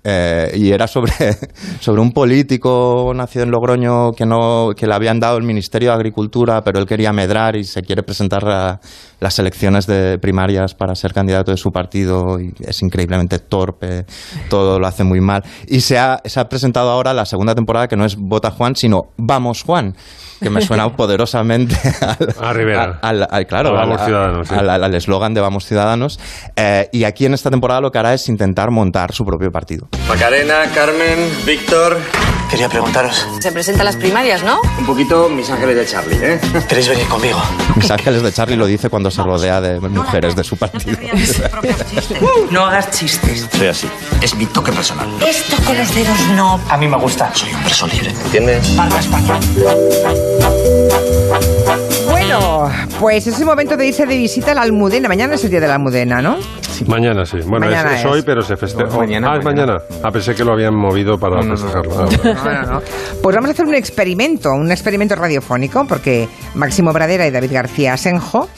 Eh, 0.08 0.52
y 0.56 0.72
era 0.72 0.86
sobre, 0.88 1.12
sobre 1.82 2.00
un 2.02 2.12
político 2.12 3.12
nacido 3.16 3.44
en 3.44 3.52
Logroño 3.52 4.12
que 4.12 4.26
no 4.26 4.70
que 4.78 4.86
le 4.88 4.94
habían 4.94 5.20
dado 5.20 5.38
el 5.38 5.44
Ministerio 5.44 5.90
de 5.90 5.96
Agricultura, 5.96 6.64
pero 6.64 6.78
él 6.80 6.86
quería 6.86 7.12
medrar 7.12 7.56
y 7.56 7.64
se 7.64 7.82
quiere 7.82 8.04
presentar 8.04 8.48
a 8.48 8.80
las 9.20 9.40
elecciones 9.40 9.88
de 9.88 10.20
primarias 10.20 10.76
para 10.76 10.94
ser 10.94 11.14
candidato 11.14 11.50
de 11.52 11.58
su 11.58 11.72
partido 11.72 12.40
y 12.40 12.54
es 12.60 12.82
increíblemente 12.84 13.40
torpe, 13.40 14.06
todo 14.50 14.78
lo 14.80 14.86
hace 14.88 15.04
muy 15.04 15.22
mal. 15.22 15.44
Y 15.68 15.82
se 15.82 15.98
ha, 15.98 16.20
se 16.24 16.40
ha 16.40 16.48
presentado 16.48 16.92
ahora 16.92 17.14
la 17.14 17.26
segunda 17.26 17.56
temporada 17.56 17.88
que 17.88 17.96
no 17.96 18.06
es 18.06 18.16
Vota 18.16 18.52
Juan, 18.52 18.76
sino 18.76 19.08
Vamos 19.18 19.64
Juan, 19.64 19.96
que 20.42 20.50
me 20.50 20.62
suena 20.62 20.90
poderosamente 20.96 21.76
al, 22.02 22.36
A 22.40 22.54
Rivera. 22.54 23.00
al- 23.02 23.24
al- 23.24 23.28
al- 23.32 23.48
claro, 23.48 23.70
A 23.70 23.74
Vamos 23.86 24.02
al- 24.02 24.06
Ciudadanos, 24.06 24.48
sí. 24.50 24.54
al- 24.56 24.70
al- 24.70 24.84
al 24.84 24.94
eslogan 24.96 25.34
de 25.34 25.42
Vamos 25.42 25.66
Ciudadanos. 25.66 26.20
Eh, 26.56 26.90
y 26.92 27.06
aquí 27.06 27.26
en 27.26 27.34
esta 27.34 27.50
temporada 27.50 27.82
lo 27.82 27.92
que 27.92 27.98
hará 28.00 28.14
es 28.14 28.28
intentar 28.30 28.70
montar 28.70 29.14
su 29.14 29.26
propio 29.26 29.52
partido. 29.52 29.88
Macarena, 30.08 30.72
Carmen, 30.74 31.30
Víctor, 31.46 31.98
quería 32.56 32.70
preguntaros. 32.70 33.28
Se 33.42 33.52
presentan 33.52 33.86
las 33.86 33.98
primarias, 33.98 34.42
¿no? 34.42 34.62
Un 34.80 34.86
poquito 34.86 35.28
mis 35.28 35.50
ángeles 35.50 35.76
de 35.76 35.86
Charlie, 35.86 36.18
¿eh? 36.22 36.40
¿Queréis 36.70 36.88
venir 36.88 37.06
conmigo? 37.08 37.38
Mis 37.76 37.92
ángeles 37.92 38.24
de 38.24 38.32
Charlie 38.32 38.56
lo 38.56 38.66
dice 38.66 38.90
cuando 38.90 39.12
se 39.12 39.22
rodea 39.24 39.60
de 39.60 39.82
mujeres 39.82 40.38
de 40.38 40.44
su 40.46 40.56
partido. 40.56 40.98
No 42.52 42.66
hagas 42.66 42.92
chistes. 42.92 43.48
Soy 43.52 43.68
así. 43.68 43.90
Es 44.22 44.36
mi 44.36 44.46
toque 44.46 44.72
personal. 44.72 45.08
Esto 45.28 45.58
con 45.66 45.78
los 45.78 45.94
dedos 45.94 46.18
no. 46.36 46.60
A 46.70 46.78
mí 46.78 46.88
me 46.88 46.98
gusta. 46.98 47.30
Soy 47.34 47.54
un 47.54 47.62
preso 47.64 47.88
libre. 47.88 48.12
¿Entiendes? 48.26 48.68
Para 48.70 49.00
España. 49.00 49.40
Bueno, 52.10 52.70
pues 53.00 53.28
es 53.28 53.38
el 53.40 53.46
momento 53.46 53.76
de 53.76 53.88
irse 53.88 54.06
de 54.06 54.16
visita 54.16 54.52
a 54.52 54.56
la 54.56 54.62
Almudena. 54.62 55.10
Mañana 55.10 55.36
es 55.36 55.44
el 55.44 55.50
día 55.50 55.60
de 55.60 55.68
la 55.68 55.76
Almudena, 55.76 56.22
¿no? 56.22 56.38
Mañana 56.88 57.26
sí. 57.26 57.38
Bueno, 57.46 57.68
Mañana 57.68 57.92
es, 57.92 58.00
es 58.00 58.06
es. 58.06 58.12
hoy, 58.12 58.22
pero 58.22 58.42
se 58.42 58.58
festeja. 58.58 58.90
No, 58.90 58.98
mañana, 58.98 59.32
ah, 59.32 59.38
es 59.38 59.46
mañana. 59.46 59.78
Ah, 60.04 60.12
pensé 60.12 60.36
que 60.36 60.44
lo 60.44 60.54
habían 60.54 60.76
movido 60.76 61.18
para 61.18 61.42
festejarlo. 61.42 62.02
Ah, 62.02 62.06
bueno. 62.24 62.44
No, 62.44 62.45
no, 62.54 62.62
no. 62.74 62.82
Pues 63.22 63.36
vamos 63.36 63.50
a 63.50 63.54
hacer 63.54 63.66
un 63.66 63.76
experimento, 63.76 64.52
un 64.52 64.72
experimento 64.72 65.16
radiofónico, 65.16 65.86
porque 65.88 66.28
Máximo 66.54 66.92
Bradera 66.94 67.28
y 67.28 67.32
David 67.32 67.52
García 67.52 67.94
Asenjo 67.94 68.50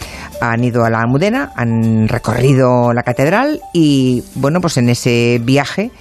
han 0.41 0.63
ido 0.63 0.85
a 0.85 0.89
la 0.89 1.01
Almudena, 1.01 1.51
han 1.55 2.07
recorrido 2.07 2.93
la 2.93 3.03
catedral 3.03 3.61
y, 3.73 4.23
bueno, 4.35 4.61
pues 4.61 4.77
en 4.77 4.89
ese 4.89 5.39
viaje 5.43 5.91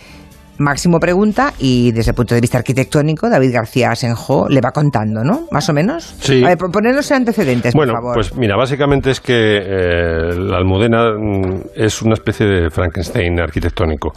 Máximo 0.59 0.99
pregunta 0.99 1.53
y 1.59 1.93
desde 1.93 2.11
el 2.13 2.15
punto 2.15 2.35
de 2.35 2.41
vista 2.41 2.59
arquitectónico 2.59 3.29
David 3.29 3.53
García 3.53 3.91
Asenjo 3.91 4.47
le 4.49 4.61
va 4.61 4.71
contando, 4.71 5.23
¿no? 5.23 5.47
Más 5.51 5.69
o 5.69 5.73
menos. 5.73 6.15
Sí. 6.21 6.43
A 6.45 6.49
ver, 6.49 6.59
pon- 6.59 6.71
ponednos 6.71 7.11
en 7.11 7.19
antecedentes, 7.19 7.75
Bueno, 7.75 7.93
por 7.93 8.01
favor. 8.01 8.15
pues 8.15 8.35
mira, 8.37 8.57
básicamente 8.57 9.11
es 9.11 9.21
que 9.21 9.35
eh, 9.59 10.35
la 10.39 10.57
Almudena 10.59 11.13
mm, 11.13 11.61
es 11.75 12.01
una 12.03 12.15
especie 12.15 12.47
de 12.47 12.71
Frankenstein 12.71 13.39
arquitectónico, 13.41 14.13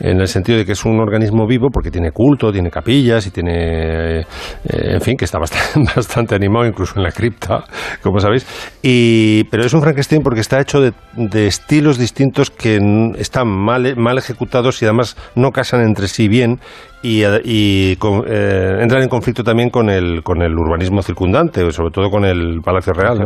en 0.00 0.20
el 0.20 0.28
sentido 0.28 0.58
de 0.58 0.64
que 0.64 0.72
es 0.72 0.84
un 0.84 0.98
organismo 1.00 1.46
vivo 1.46 1.68
porque 1.72 1.90
tiene 1.90 2.10
culto, 2.10 2.50
tiene 2.52 2.70
capillas 2.70 3.26
y 3.26 3.30
tiene, 3.30 4.20
eh, 4.20 4.24
en 4.64 5.00
fin, 5.00 5.16
que 5.16 5.24
está 5.24 5.38
bastante, 5.38 5.92
bastante 5.96 6.34
animado 6.34 6.66
incluso 6.66 6.94
en 6.96 7.02
la 7.02 7.12
cripta, 7.12 7.64
como 8.02 8.18
sabéis. 8.18 8.46
Y, 8.82 9.44
pero 9.50 9.64
es 9.64 9.74
un 9.74 9.82
Frankenstein 9.82 10.22
porque 10.22 10.40
está 10.40 10.60
hecho 10.60 10.80
de, 10.80 10.92
de 11.16 11.46
estilos 11.46 11.98
distintos 11.98 12.50
que 12.50 12.78
están 13.18 13.48
mal, 13.48 13.94
mal 13.96 14.18
ejecutados 14.18 14.80
y 14.82 14.86
además 14.86 15.16
no 15.34 15.50
casan 15.50 15.81
entre 15.84 16.08
sí 16.08 16.28
bien 16.28 16.60
y, 17.02 17.22
eh, 17.24 17.40
y 17.44 17.96
con- 17.96 18.24
eh, 18.26 18.78
entran 18.80 19.02
en 19.02 19.08
conflicto 19.08 19.42
también 19.42 19.70
con 19.70 19.90
el, 19.90 20.22
con 20.22 20.42
el 20.42 20.52
urbanismo 20.56 21.02
circundante, 21.02 21.70
sobre 21.72 21.90
todo 21.90 22.10
con 22.10 22.24
el 22.24 22.60
Palacio 22.64 22.92
Real. 22.92 23.18
¿no? 23.18 23.24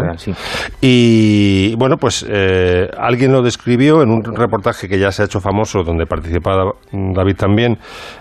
Y 0.80 1.74
bueno, 1.76 1.96
pues 1.96 2.26
eh, 2.28 2.88
alguien 2.98 3.32
lo 3.32 3.42
describió 3.42 4.02
en 4.02 4.10
un 4.10 4.22
reportaje 4.24 4.88
que 4.88 4.98
ya 4.98 5.10
se 5.12 5.22
ha 5.22 5.24
hecho 5.26 5.40
famoso, 5.40 5.82
donde 5.82 6.06
participaba 6.06 6.72
David 6.92 7.36
también, 7.36 7.78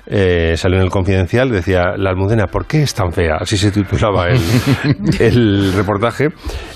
eh, 0.07 0.53
salió 0.57 0.77
en 0.77 0.83
el 0.83 0.89
Confidencial, 0.89 1.49
decía, 1.49 1.93
la 1.97 2.09
Almudena, 2.11 2.45
¿por 2.47 2.65
qué 2.65 2.83
es 2.83 2.93
tan 2.93 3.11
fea? 3.11 3.37
Así 3.39 3.57
se 3.57 3.71
titulaba 3.71 4.27
el, 4.29 4.39
el 5.19 5.73
reportaje. 5.73 6.29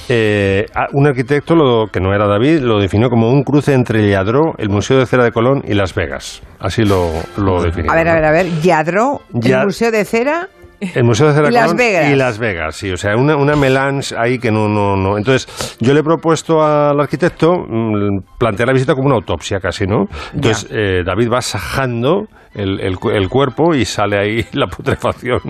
Eh, 0.09 0.65
un 0.93 1.07
arquitecto, 1.07 1.55
lo, 1.55 1.88
que 1.88 1.99
no 1.99 2.13
era 2.13 2.27
David, 2.27 2.59
lo 2.61 2.80
definió 2.80 3.09
como 3.09 3.30
un 3.30 3.43
cruce 3.43 3.73
entre 3.73 4.09
Lladró, 4.09 4.53
el 4.57 4.69
Museo 4.69 4.97
de 4.97 5.05
Cera 5.05 5.23
de 5.23 5.32
Colón 5.32 5.61
y 5.67 5.73
Las 5.73 5.93
Vegas. 5.93 6.41
Así 6.59 6.84
lo, 6.84 7.09
lo 7.38 7.61
definió. 7.61 7.91
a 7.91 7.95
ver, 7.95 8.07
a 8.07 8.13
ver, 8.15 8.25
a 8.25 8.32
ver. 8.32 8.47
Yadro, 8.70 9.22
Ya- 9.34 9.61
el 9.61 9.65
Museo 9.65 9.91
de 9.91 10.05
Cera. 10.05 10.47
El 10.80 11.03
Museo 11.03 11.28
de 11.28 11.34
Cera 11.34 11.49
Y 11.49 11.51
Las 11.51 11.76
Vegas. 11.76 12.09
Y 12.09 12.15
Las 12.15 12.38
Vegas, 12.39 12.76
sí. 12.76 12.91
O 12.91 12.95
sea, 12.97 13.15
una, 13.17 13.36
una 13.36 13.55
melange 13.55 14.15
ahí 14.17 14.39
que 14.39 14.49
no, 14.51 14.70
no, 14.70 14.95
no. 14.95 15.17
Entonces, 15.17 15.76
yo 15.82 15.93
le 15.93 15.99
he 15.99 16.03
propuesto 16.03 16.63
al 16.63 16.97
arquitecto 16.99 17.53
mm, 17.67 18.20
plantear 18.38 18.67
la 18.67 18.74
visita 18.74 18.93
como 18.93 19.07
una 19.07 19.15
autopsia 19.15 19.59
casi, 19.59 19.86
¿no? 19.86 20.05
Entonces, 20.34 20.70
eh, 20.72 21.01
David 21.05 21.30
va 21.32 21.41
sajando 21.41 22.28
el, 22.53 22.80
el 22.80 22.97
cu- 22.97 23.09
el 23.09 23.28
cuerpo 23.28 23.76
y 23.76 23.84
sale 23.84 24.17
ahí 24.17 24.45
la 24.53 24.67
putrefacción 24.67 25.41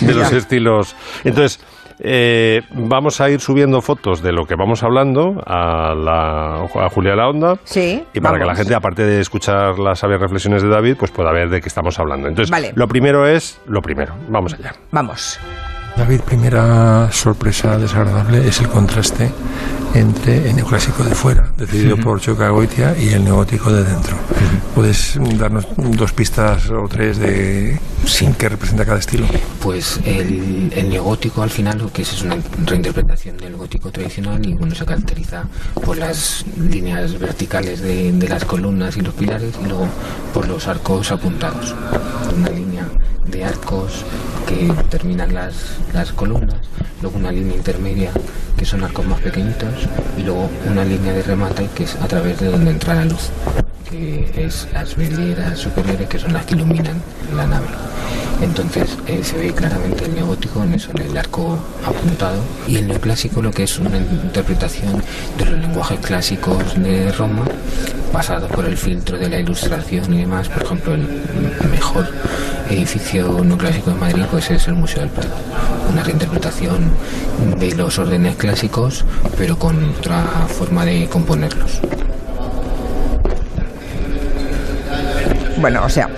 de 0.00 0.14
los 0.14 0.32
estilos. 0.32 0.96
Entonces, 1.22 1.60
eh, 2.00 2.62
vamos 2.72 3.20
a 3.20 3.30
ir 3.30 3.40
subiendo 3.40 3.80
fotos 3.80 4.22
de 4.22 4.32
lo 4.32 4.44
que 4.46 4.54
vamos 4.56 4.82
hablando 4.82 5.42
a, 5.46 5.94
la, 5.94 6.64
a 6.64 6.88
Julia 6.90 7.14
La 7.14 7.28
Onda. 7.28 7.56
Sí. 7.64 8.04
Y 8.12 8.20
para 8.20 8.38
que 8.38 8.44
la 8.44 8.54
gente, 8.54 8.74
aparte 8.74 9.04
de 9.04 9.20
escuchar 9.20 9.78
las 9.78 10.00
sabias 10.00 10.20
reflexiones 10.20 10.62
de 10.62 10.68
David, 10.68 10.96
pues 10.98 11.10
pueda 11.10 11.32
ver 11.32 11.48
de 11.48 11.60
qué 11.60 11.68
estamos 11.68 11.98
hablando. 11.98 12.28
Entonces, 12.28 12.50
Vale. 12.50 12.72
lo 12.74 12.86
primero 12.88 13.26
es 13.26 13.60
lo 13.66 13.80
primero. 13.80 14.14
Vamos 14.28 14.54
allá. 14.54 14.72
Vamos. 14.90 15.38
David, 15.98 16.20
primera 16.20 17.10
sorpresa 17.10 17.76
desagradable 17.76 18.46
es 18.46 18.60
el 18.60 18.68
contraste 18.68 19.32
entre 19.94 20.48
el 20.48 20.54
neoclásico 20.54 21.02
de 21.02 21.12
fuera, 21.12 21.50
decidido 21.56 21.96
por 21.96 22.20
Choca 22.20 22.50
Goitia, 22.50 22.96
y 22.96 23.08
el 23.08 23.24
neogótico 23.24 23.72
de 23.72 23.82
dentro. 23.82 24.16
¿Puedes 24.76 25.18
darnos 25.36 25.66
dos 25.76 26.12
pistas 26.12 26.70
o 26.70 26.86
tres 26.88 27.18
de 27.18 27.80
sin 28.06 28.32
qué 28.34 28.48
representa 28.48 28.84
cada 28.84 29.00
estilo? 29.00 29.26
Pues 29.60 29.98
el, 30.04 30.72
el 30.72 30.88
neogótico 30.88 31.42
al 31.42 31.50
final 31.50 31.78
lo 31.78 31.92
que 31.92 32.02
es 32.02 32.12
es 32.12 32.22
una 32.22 32.36
reinterpretación 32.64 33.36
del 33.36 33.56
gótico 33.56 33.90
tradicional 33.90 34.46
y 34.46 34.54
bueno 34.54 34.76
se 34.76 34.84
caracteriza 34.84 35.48
por 35.84 35.98
las 35.98 36.44
líneas 36.60 37.18
verticales 37.18 37.80
de, 37.80 38.12
de 38.12 38.28
las 38.28 38.44
columnas 38.44 38.96
y 38.96 39.00
los 39.00 39.14
pilares 39.14 39.52
y 39.60 39.66
luego 39.66 39.88
por 40.32 40.46
los 40.46 40.68
arcos 40.68 41.10
apuntados. 41.10 41.74
Una 42.36 42.50
línea 42.50 42.86
de 43.30 43.44
arcos 43.44 44.04
que 44.46 44.72
terminan 44.90 45.34
las, 45.34 45.54
las 45.92 46.12
columnas, 46.12 46.56
luego 47.02 47.18
una 47.18 47.32
línea 47.32 47.56
intermedia 47.56 48.10
que 48.56 48.64
son 48.64 48.82
arcos 48.84 49.06
más 49.06 49.20
pequeñitos 49.20 49.88
y 50.16 50.22
luego 50.22 50.50
una 50.66 50.84
línea 50.84 51.12
de 51.12 51.22
remate 51.22 51.68
que 51.74 51.84
es 51.84 51.94
a 51.96 52.08
través 52.08 52.40
de 52.40 52.50
donde 52.50 52.70
entra 52.70 52.94
la 52.94 53.04
luz 53.04 53.30
que 53.88 54.30
es 54.36 54.68
las 54.72 54.96
vidrieras 54.96 55.58
superiores 55.58 56.08
que 56.08 56.18
son 56.18 56.32
las 56.32 56.44
que 56.44 56.54
iluminan 56.54 57.00
la 57.34 57.46
nave. 57.46 57.66
Entonces 58.40 58.96
eh, 59.06 59.20
se 59.24 59.36
ve 59.36 59.52
claramente 59.52 60.04
el 60.04 60.14
neogótico 60.14 60.62
en 60.62 60.74
eso, 60.74 60.90
en 60.94 61.10
el 61.10 61.16
arco 61.16 61.58
apuntado 61.84 62.40
y 62.68 62.76
el 62.76 62.86
neoclásico 62.86 63.42
lo 63.42 63.50
que 63.50 63.64
es 63.64 63.78
una 63.78 63.96
interpretación 63.96 65.02
de 65.38 65.44
los 65.44 65.60
lenguajes 65.60 65.98
clásicos 66.00 66.80
de 66.80 67.10
Roma 67.12 67.44
pasados 68.12 68.50
por 68.52 68.64
el 68.64 68.76
filtro 68.76 69.18
de 69.18 69.28
la 69.28 69.40
ilustración 69.40 70.12
y 70.14 70.18
demás. 70.18 70.48
Por 70.48 70.62
ejemplo, 70.62 70.94
el 70.94 71.70
mejor 71.70 72.08
edificio 72.70 73.17
neoclásico 73.22 73.90
de 73.90 73.96
Madrid 73.96 74.24
pues 74.30 74.50
es 74.50 74.68
el 74.68 74.74
Museo 74.74 75.00
del 75.00 75.10
Prado. 75.10 75.34
Una 75.90 76.02
reinterpretación 76.02 76.90
de 77.58 77.74
los 77.74 77.98
órdenes 77.98 78.36
clásicos 78.36 79.04
pero 79.36 79.58
con 79.58 79.90
otra 79.90 80.22
forma 80.48 80.84
de 80.84 81.08
componerlos. 81.08 81.80
Bueno, 85.60 85.84
o 85.84 85.88
sea, 85.88 86.08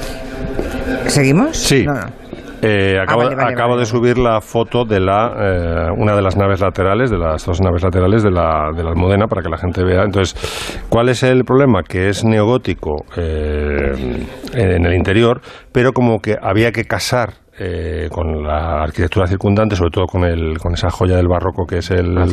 ¿seguimos? 1.09 1.57
Sí. 1.57 1.85
No, 1.85 1.95
no. 1.95 2.20
Eh, 2.63 2.99
acabo 3.01 3.23
Ah, 3.23 3.25
vale, 3.25 3.37
vale, 3.37 3.53
acabo 3.55 3.71
vale, 3.71 3.81
de 3.81 3.87
subir 3.87 4.19
la 4.19 4.41
foto 4.41 4.85
de 4.85 5.01
la 5.01 5.33
eh, 5.39 5.91
una 5.97 6.15
de 6.15 6.23
las 6.23 6.37
naves 6.37 6.61
laterales, 6.61 7.11
de 7.11 7.19
las 7.19 7.45
dos 7.47 7.61
naves 7.61 7.83
laterales 7.83 8.23
de 8.23 8.31
la, 8.31 8.71
de 8.77 8.83
la 8.83 8.91
Almudena, 8.91 9.27
para 9.27 9.43
que 9.43 9.49
la 9.49 9.57
gente 9.59 9.83
vea. 9.83 10.03
Entonces, 10.03 10.85
¿cuál 10.89 11.09
es 11.09 11.23
el 11.23 11.45
problema? 11.45 11.83
Que 11.83 12.09
es 12.09 12.25
neogótico 12.25 13.05
eh, 13.17 14.27
en 14.53 14.87
el 14.87 14.95
interior, 14.95 15.41
pero 15.73 15.93
como 15.93 16.19
que 16.21 16.37
había 16.41 16.71
que 16.73 16.85
casar 16.85 17.31
eh, 17.59 18.09
con 18.11 18.43
la 18.43 18.83
arquitectura 18.83 19.27
circundante, 19.27 19.77
sobre 19.77 19.91
todo 19.91 20.07
con 20.07 20.25
el 20.25 20.59
con 20.59 20.73
esa 20.75 20.91
joya 20.91 21.17
del 21.17 21.29
barroco 21.29 21.67
que 21.67 21.79
es 21.79 21.91
el, 21.91 22.17
Ah, 22.17 22.25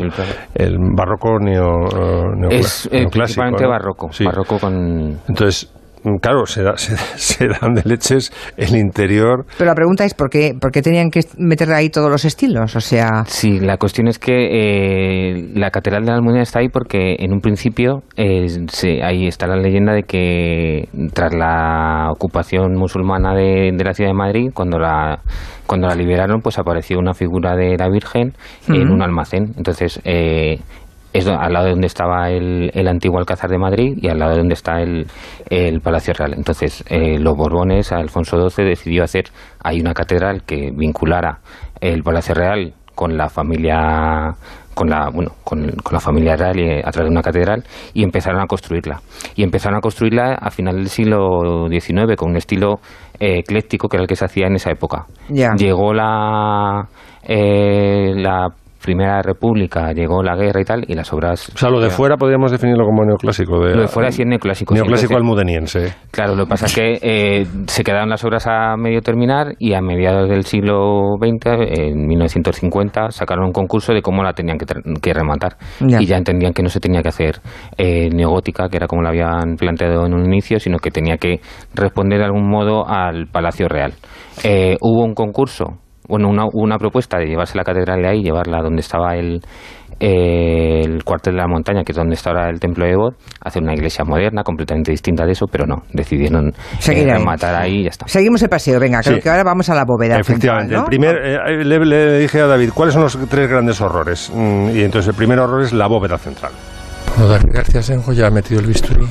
el 0.55 0.78
barroco 0.95 1.38
neo, 1.39 1.86
eh, 1.86 2.23
neocla- 2.38 2.49
Es 2.59 2.86
eh, 2.86 2.99
neoclásico, 2.99 3.11
principalmente 3.11 3.63
¿no? 3.63 3.69
barroco, 3.69 4.11
Sí. 4.11 4.23
barroco 4.25 4.57
con 4.59 5.19
Entonces, 5.28 5.73
claro, 6.22 6.45
se, 6.45 6.64
da- 6.64 6.78
se, 6.78 6.95
se 7.18 7.48
dan 7.48 7.74
de 7.74 7.82
leches 7.86 8.32
el 8.58 8.76
interior 8.76 9.45
Pero 9.58 9.70
la 9.70 9.76
pregunta 9.76 10.06
es 10.06 10.14
¿por 10.14 10.30
qué, 10.30 10.54
por 10.60 10.72
qué 10.72 10.82
tenían 10.82 11.10
que 11.10 11.22
meter 11.38 11.72
ahí 11.74 11.89
todos 11.89 12.10
los 12.10 12.26
estilos? 12.26 12.76
O 12.76 12.82
sea, 12.82 13.24
Sí, 13.26 13.60
la 13.60 13.78
cuestión 13.78 14.08
es 14.08 14.20
que 14.20 14.34
eh, 14.52 15.50
la 15.56 15.70
Catedral 15.72 16.04
de 16.04 16.12
la 16.12 16.18
Almudena 16.18 16.43
está 16.43 16.60
ahí 16.60 16.70
porque 16.70 17.16
en 17.20 17.34
un 17.34 17.39
principio 17.41 18.04
eh, 18.16 18.48
se- 18.72 19.04
ahí 19.04 19.28
está 19.28 19.48
la 19.48 19.58
leyenda 19.58 19.93
de 19.93 20.04
que 20.04 20.88
tras 21.14 21.34
la 21.34 22.10
ocupación 22.12 22.74
musulmana 22.76 23.34
de, 23.36 23.72
de 23.74 23.84
la 23.84 23.93
ciudad 23.93 24.10
de 24.12 24.18
Madrid, 24.18 24.50
cuando 24.54 24.80
la 24.80 25.20
cuando 25.66 25.88
la 25.88 25.95
liberaron, 25.95 26.39
pues 26.41 26.58
apareció 26.60 26.98
una 26.98 27.14
figura 27.14 27.56
de 27.58 27.76
la 27.78 27.89
Virgen 27.89 28.32
en 28.70 28.89
un 28.89 29.02
almacén. 29.02 29.54
Entonces 29.58 30.00
eh, 30.06 30.60
es 31.14 31.28
al 31.28 31.51
lado 31.53 31.66
de 31.66 31.72
donde 31.72 31.88
estaba 31.88 32.30
el, 32.30 32.70
el 32.74 32.88
antiguo 32.88 33.18
Alcázar 33.20 33.49
de 33.49 33.58
Madrid 33.58 33.97
y 34.01 34.08
al 34.10 34.20
lado 34.20 34.32
de 34.34 34.38
donde 34.39 34.53
está 34.53 34.82
el, 34.82 35.08
el 35.49 35.82
Palacio 35.82 36.14
Real. 36.14 36.34
Entonces, 36.36 36.84
eh, 36.89 37.18
los 37.20 37.36
Borbones, 37.36 37.91
Alfonso 37.91 38.49
XII, 38.49 38.66
decidió 38.66 39.03
hacer 39.03 39.26
ahí 39.64 39.80
una 39.80 39.93
catedral 39.93 40.43
que 40.43 40.72
vinculara 40.76 41.39
el 41.82 42.03
Palacio 42.03 42.36
Real 42.36 42.74
con 42.95 43.16
la 43.18 43.30
familia 43.30 44.36
con 44.74 44.89
la 44.91 45.10
bueno 45.12 45.32
con, 45.43 45.72
con 45.84 45.93
la 45.93 45.99
familia 45.99 46.36
real 46.36 46.60
y, 46.60 46.70
a 46.80 46.91
través 46.91 47.10
de 47.10 47.12
una 47.12 47.24
catedral 47.24 47.64
y 47.95 48.03
empezaron 48.03 48.39
a 48.41 48.45
construirla 48.45 49.01
y 49.36 49.41
empezaron 49.43 49.76
a 49.78 49.82
construirla 49.82 50.36
a 50.36 50.51
final 50.51 50.76
del 50.76 50.88
siglo 50.89 51.68
XIX 51.68 52.16
con 52.16 52.30
un 52.30 52.38
estilo 52.38 52.76
eh, 53.20 53.39
ecléctico 53.39 53.88
que 53.89 53.97
era 53.97 54.03
el 54.03 54.08
que 54.08 54.16
se 54.16 54.26
hacía 54.26 54.45
en 54.45 54.55
esa 54.55 54.70
época 54.70 55.05
Ya. 55.30 55.55
llegó 55.58 55.93
la 55.93 56.88
eh, 57.24 58.14
la 58.16 58.49
Primera 58.88 59.21
República 59.21 59.91
llegó 59.91 60.23
la 60.23 60.33
guerra 60.38 60.61
y 60.61 60.63
tal, 60.63 60.85
y 60.88 60.93
las 60.93 61.11
obras... 61.11 61.51
O 61.53 61.57
sea, 61.57 61.69
lo 61.69 61.81
de 61.81 61.89
fuera 61.89 62.15
podríamos 62.15 62.53
definirlo 62.53 62.85
como 62.85 63.03
neoclásico. 63.03 63.59
De, 63.59 63.75
Lo 63.75 63.81
de 63.81 63.88
fuera 63.89 64.11
sí 64.11 64.21
es 64.21 64.27
neoclásico. 64.29 64.73
sí, 64.73 64.79
Neoclásico 64.79 65.11
entonces- 65.11 65.27
almudeniense. 65.27 65.93
Claro, 66.09 66.35
lo 66.38 66.45
que 66.45 66.49
pasa 66.51 66.67
es 66.67 66.73
que 66.73 66.99
eh, 67.01 67.45
se 67.65 67.83
quedaron 67.83 68.07
las 68.07 68.23
obras 68.23 68.47
a 68.47 68.77
medio 68.77 69.01
terminar 69.01 69.55
y 69.59 69.73
a 69.73 69.81
mediados 69.81 70.29
del 70.29 70.45
siglo 70.45 71.17
XX, 71.19 71.79
en 71.79 72.07
1950, 72.07 73.11
sacaron 73.11 73.47
un 73.47 73.51
concurso 73.51 73.91
de 73.93 74.01
cómo 74.01 74.23
la 74.23 74.31
tenían 74.31 74.57
que, 74.57 75.13
rematar. 75.13 75.57
Ya. 75.81 76.01
Y 76.01 76.05
ya 76.05 76.15
entendían 76.15 76.53
que 76.53 76.63
no 76.63 76.69
se 76.69 76.79
tenía 76.79 77.01
que 77.01 77.09
hacer 77.09 77.41
eh, 77.77 78.07
neogótica, 78.09 78.69
que 78.69 78.77
era 78.77 78.88
como 78.88 79.01
lo 79.01 79.09
habían 79.09 79.57
planteado 79.57 80.05
en 80.05 80.13
un 80.13 80.23
inicio, 80.25 80.61
sino 80.61 80.77
que 80.77 80.91
tenía 80.91 81.17
que 81.17 81.41
responder 81.75 82.19
de 82.19 82.25
algún 82.25 82.49
modo 82.49 82.88
al 82.88 83.27
Palacio 83.27 83.67
Real. 83.67 83.91
Eh, 84.45 84.77
hubo 84.79 85.03
un 85.03 85.13
concurso, 85.13 85.65
bueno, 86.08 86.30
una, 86.30 86.45
hubo 86.45 86.64
una 86.64 86.78
propuesta 86.78 87.18
de 87.18 87.26
llevarse 87.28 87.58
la 87.58 87.64
catedral 87.64 88.01
de 88.01 88.08
ahí, 88.10 88.24
llevarla 88.24 88.62
donde 88.62 88.82
estaba 88.82 89.16
el, 89.16 89.41
eh, 89.99 90.82
el 90.86 91.03
cuartel 91.03 91.34
de 91.34 91.41
la 91.41 91.47
montaña, 91.47 91.84
que 91.84 91.91
es 91.91 91.95
donde 91.97 92.14
está 92.16 92.30
ahora 92.30 92.49
el 92.49 92.60
templo 92.60 92.86
de 92.86 92.91
Ebor, 92.91 93.16
hacer 93.41 93.64
una 93.64 93.74
iglesia 93.74 94.05
moderna, 94.05 94.43
completamente 94.43 94.91
distinta 94.91 95.26
de 95.26 95.32
eso, 95.32 95.45
pero 95.51 95.66
no, 95.66 95.84
decidieron 95.93 96.53
Seguir 96.80 97.08
eh, 97.08 97.12
ahí. 97.12 97.18
rematar 97.18 97.55
ahí 97.55 97.80
y 97.80 97.84
ya 97.84 97.89
está. 97.89 98.08
Seguimos 98.08 98.41
el 98.43 98.49
paseo, 98.49 98.80
venga, 98.80 99.01
creo 99.01 99.16
Sí. 99.18 99.22
que 99.22 99.30
ahora 99.30 99.43
vamos 99.43 99.70
a 99.70 99.76
la 99.76 99.86
bóveda. 99.86 100.20
Efectivamente. 100.20 100.76
central, 100.76 100.80
¿no? 100.80 100.84
El 100.84 100.89
primer, 100.89 101.16
eh, 101.18 101.66
le, 101.66 101.80
le 101.86 102.20
dije 102.20 102.41
a 102.41 102.47
David, 102.47 102.70
¿cuáles 102.74 102.93
son 102.93 103.03
los 103.03 103.18
tres 103.30 103.49
grandes 103.49 103.82
horrores? 103.82 104.32
Mm, 104.34 104.70
y 104.76 104.82
entonces 104.84 105.10
el 105.10 105.16
primer 105.16 105.39
horror 105.39 105.64
es 105.64 105.74
la 105.74 105.88
bóveda 105.88 106.18
central. 106.18 106.51
Bueno, 107.16 107.32
David 107.32 107.49
García 107.53 107.82
Senjo 107.82 108.14
ya 108.14 108.28
ha 108.28 108.32
metido 108.32 108.60
el 108.60 108.68
bisturí 108.68 109.05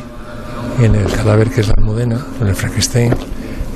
en 0.80 0.94
el 0.94 1.11
cadáver 1.12 1.49
que 1.51 1.62
es 1.62 1.68
la 1.68 1.74
almudena, 1.78 2.20
en 2.40 2.47
el 2.47 2.55
Frankenstein, 2.55 3.12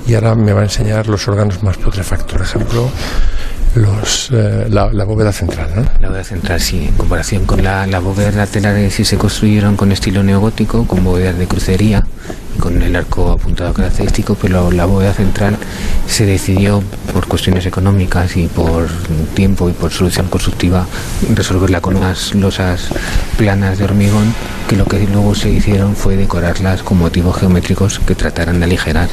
y 0.06 0.14
ahora 0.14 0.34
me 0.34 0.52
va 0.52 0.60
a 0.60 0.64
enseñar 0.64 1.06
los 1.08 1.26
órganos 1.28 1.62
más 1.62 1.76
putrefactos, 1.76 2.32
por 2.32 2.42
ejemplo, 2.42 2.90
los, 3.74 4.30
eh, 4.32 4.66
la, 4.68 4.86
bóveda 5.04 5.32
central. 5.32 5.70
¿no? 5.74 5.84
La 6.00 6.08
bóveda 6.08 6.24
central, 6.24 6.60
sí, 6.60 6.86
en 6.88 6.96
comparación 6.96 7.44
con 7.46 7.62
la, 7.62 7.86
las 7.86 8.02
bóvedas 8.02 8.34
laterales, 8.34 8.94
sí 8.94 9.04
se 9.04 9.16
construyeron 9.16 9.76
con 9.76 9.92
estilo 9.92 10.22
neogótico, 10.22 10.86
con 10.86 11.04
bóvedas 11.04 11.38
de 11.38 11.46
crucería, 11.46 12.04
con 12.58 12.80
el 12.82 12.94
arco 12.96 13.30
apuntado 13.30 13.72
característico, 13.72 14.36
pero 14.40 14.70
la 14.70 14.84
bóveda 14.84 15.12
central 15.14 15.56
se 16.06 16.26
decidió 16.26 16.82
por 17.12 17.26
cuestiones 17.26 17.64
económicas 17.66 18.36
y 18.36 18.46
por 18.48 18.88
tiempo 19.34 19.68
y 19.68 19.72
por 19.72 19.90
solución 19.92 20.28
constructiva 20.28 20.86
resolverla 21.34 21.80
con 21.80 21.96
unas 21.96 22.34
losas 22.34 22.88
planas 23.38 23.78
de 23.78 23.84
hormigón 23.84 24.34
que 24.68 24.76
lo 24.76 24.84
que 24.84 24.98
luego 25.06 25.34
se 25.34 25.50
hicieron 25.50 25.96
fue 25.96 26.16
decorarlas 26.16 26.82
con 26.82 26.98
motivos 26.98 27.36
geométricos 27.38 27.98
que 28.00 28.14
trataran 28.14 28.58
de 28.60 28.66
aligerar 28.66 29.08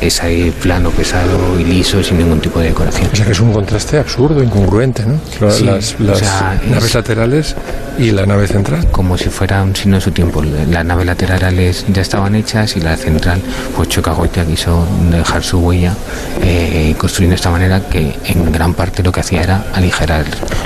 ese 0.00 0.52
plano 0.62 0.90
pesado 0.90 1.58
y 1.60 1.64
liso 1.64 2.02
sin 2.02 2.18
ningún 2.18 2.40
tipo 2.40 2.58
de 2.60 2.66
decoración. 2.68 3.08
O 3.12 3.16
sea 3.16 3.24
que 3.24 3.32
es 3.32 3.40
un 3.40 3.52
contraste 3.52 3.98
absurdo, 3.98 4.42
incongruente, 4.42 5.04
¿no? 5.06 5.18
Sí, 5.50 5.64
las 5.64 5.94
o 5.94 6.02
las 6.02 6.18
sea, 6.18 6.58
es- 6.62 6.70
naves 6.70 6.94
laterales 6.94 7.56
y 7.98 8.10
la 8.10 8.26
nave 8.26 8.46
central. 8.48 8.86
como 8.90 9.16
si 9.16 9.28
fuera 9.30 9.62
un 9.62 9.74
signo 9.76 9.96
de 9.96 10.00
su 10.02 10.10
tiempo. 10.10 10.42
Las 10.42 10.84
naves 10.84 11.06
laterales 11.06 11.84
ya 11.92 12.02
estaban 12.02 12.34
hechas 12.34 12.75
y 12.76 12.80
la 12.80 12.96
central, 12.96 13.40
pues 13.74 13.88
Chocagoita 13.88 14.44
quiso 14.44 14.86
dejar 15.10 15.42
su 15.42 15.58
huella 15.58 15.94
eh, 16.42 16.94
construyendo 16.98 17.32
de 17.32 17.36
esta 17.36 17.50
manera 17.50 17.80
que 17.88 18.14
en 18.24 18.52
gran 18.52 18.74
parte 18.74 19.02
lo 19.02 19.10
que 19.10 19.20
hacía 19.20 19.42
era 19.42 19.64
aligerar 19.74 20.24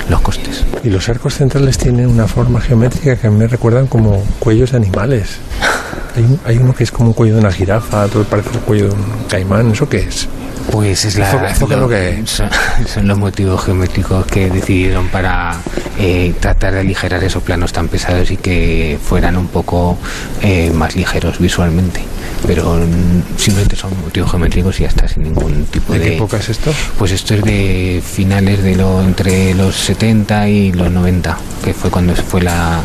los 0.09 0.21
costes. 0.21 0.65
Y 0.83 0.89
los 0.89 1.07
arcos 1.09 1.35
centrales 1.35 1.77
tienen 1.77 2.07
una 2.07 2.27
forma 2.27 2.59
geométrica 2.59 3.15
que 3.15 3.27
a 3.27 3.31
mí 3.31 3.37
me 3.37 3.47
recuerdan 3.47 3.87
como 3.87 4.23
cuellos 4.39 4.71
de 4.71 4.77
animales. 4.77 5.37
Hay, 6.15 6.39
hay 6.43 6.57
uno 6.57 6.73
que 6.73 6.83
es 6.83 6.91
como 6.91 7.07
un 7.07 7.13
cuello 7.13 7.35
de 7.35 7.39
una 7.39 7.53
jirafa, 7.53 8.03
otro 8.03 8.25
parece 8.25 8.49
el 8.49 8.59
cuello 8.59 8.89
de 8.89 8.95
un 8.95 9.05
caimán. 9.29 9.71
¿Eso 9.71 9.87
qué 9.87 9.99
es? 9.99 10.27
Pues 10.71 11.05
es 11.05 11.17
la, 11.17 11.49
es 11.49 11.59
lo 11.59 11.89
que 11.89 12.23
son, 12.25 12.49
son 12.87 13.07
los 13.07 13.17
motivos 13.17 13.65
geométricos 13.65 14.25
que 14.25 14.49
decidieron 14.49 15.09
para 15.09 15.57
eh, 15.99 16.33
tratar 16.39 16.73
de 16.73 16.79
aligerar 16.79 17.23
esos 17.23 17.43
planos 17.43 17.73
tan 17.73 17.89
pesados 17.89 18.31
y 18.31 18.37
que 18.37 18.97
fueran 19.03 19.37
un 19.37 19.47
poco 19.47 19.97
eh, 20.41 20.71
más 20.71 20.95
ligeros 20.95 21.39
visualmente. 21.39 22.01
Pero 22.47 22.75
mm, 22.75 23.37
simplemente 23.37 23.75
son 23.75 23.91
motivos 24.01 24.31
geométricos 24.31 24.79
y 24.79 24.83
ya 24.83 24.89
está, 24.89 25.07
sin 25.07 25.23
ningún 25.23 25.65
tipo 25.65 25.93
¿De 25.93 25.99
de... 25.99 26.05
qué 26.05 26.15
época 26.15 26.37
es 26.37 26.49
esto? 26.49 26.73
Pues 26.97 27.11
esto 27.11 27.35
es 27.35 27.43
de 27.43 28.01
finales 28.03 28.63
de 28.63 28.75
lo 28.75 29.01
entre 29.01 29.53
los 29.53 29.75
70 29.75 30.47
y 30.47 30.71
los 30.71 30.89
90, 30.89 31.37
que 31.63 31.73
fue 31.73 31.89
cuando 31.91 32.15
fue 32.15 32.41
la, 32.41 32.79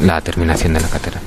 la 0.00 0.20
terminación 0.22 0.72
de 0.72 0.80
la 0.80 0.88
catedral. 0.88 1.22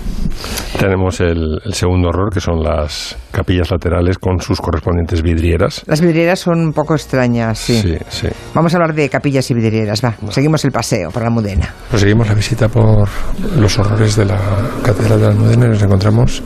Tenemos 0.80 1.20
el, 1.20 1.60
el 1.66 1.74
segundo 1.74 2.10
horror, 2.10 2.32
que 2.34 2.40
son 2.40 2.64
las 2.64 3.18
capillas 3.32 3.70
laterales 3.72 4.18
con 4.18 4.40
sus 4.40 4.62
correspondientes 4.62 5.22
vidrieras. 5.22 5.84
Las 5.88 6.02
vidrieras 6.02 6.40
son 6.40 6.60
un 6.60 6.74
poco 6.74 6.96
extrañas, 6.96 7.60
sí. 7.60 7.82
Sí, 7.82 7.98
sí. 8.10 8.28
Vamos 8.54 8.74
a 8.74 8.78
hablar 8.78 8.94
de 8.94 9.10
capillas 9.10 9.50
y 9.52 9.54
vidrieras, 9.54 10.04
va. 10.04 10.16
Seguimos 10.30 10.64
el 10.66 10.72
paseo 10.72 11.10
por 11.12 11.22
la 11.22 11.28
Almudena. 11.28 11.74
Proseguimos 11.90 12.28
la 12.28 12.34
visita 12.34 12.70
por 12.70 13.10
los 13.58 13.80
horrores 13.80 14.16
de 14.16 14.26
la 14.26 14.40
Catedral 14.84 15.20
de 15.20 15.26
la 15.26 15.32
Almudena 15.32 15.66
y 15.66 15.70
nos 15.70 15.84
encontramos 15.84 16.44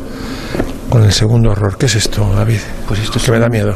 con 0.89 1.03
el 1.03 1.11
segundo 1.11 1.51
horror. 1.51 1.77
¿Qué 1.77 1.85
es 1.85 1.95
esto, 1.95 2.33
David? 2.33 2.59
Pues 2.87 2.99
esto 2.99 3.19
que 3.19 3.31
me 3.31 3.39
da 3.39 3.49
miedo. 3.49 3.75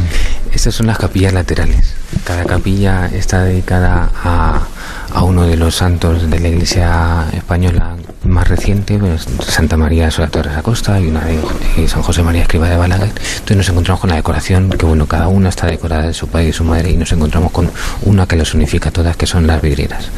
Estas 0.52 0.74
son 0.74 0.86
las 0.86 0.98
capillas 0.98 1.32
laterales. 1.32 1.94
Cada 2.24 2.44
capilla 2.44 3.06
está 3.06 3.44
dedicada 3.44 4.10
a, 4.24 4.66
a 5.12 5.22
uno 5.22 5.46
de 5.46 5.56
los 5.56 5.74
santos 5.74 6.30
de 6.30 6.40
la 6.40 6.48
iglesia 6.48 7.26
española 7.34 7.96
más 8.36 8.48
reciente, 8.48 8.98
pues, 8.98 9.26
Santa 9.48 9.78
María 9.78 10.10
Sola 10.10 10.28
Torres 10.28 10.54
Acosta 10.54 11.00
y 11.00 11.06
una 11.06 11.24
de 11.24 11.88
San 11.88 12.02
José 12.02 12.22
María 12.22 12.42
Escriba 12.42 12.68
de 12.68 12.76
Balaguer. 12.76 13.08
Entonces 13.08 13.56
nos 13.56 13.68
encontramos 13.70 14.00
con 14.02 14.10
la 14.10 14.16
decoración, 14.16 14.68
que 14.68 14.84
bueno, 14.84 15.06
cada 15.06 15.28
una 15.28 15.48
está 15.48 15.66
decorada 15.66 16.08
de 16.08 16.12
su 16.12 16.28
padre 16.28 16.48
y 16.48 16.52
su 16.52 16.62
madre, 16.62 16.90
y 16.90 16.96
nos 16.98 17.10
encontramos 17.12 17.50
con 17.50 17.70
una 18.02 18.26
que 18.26 18.36
las 18.36 18.52
unifica 18.52 18.90
todas, 18.90 19.16
que 19.16 19.26
son 19.26 19.46
las 19.46 19.62
vidrieras. 19.62 20.10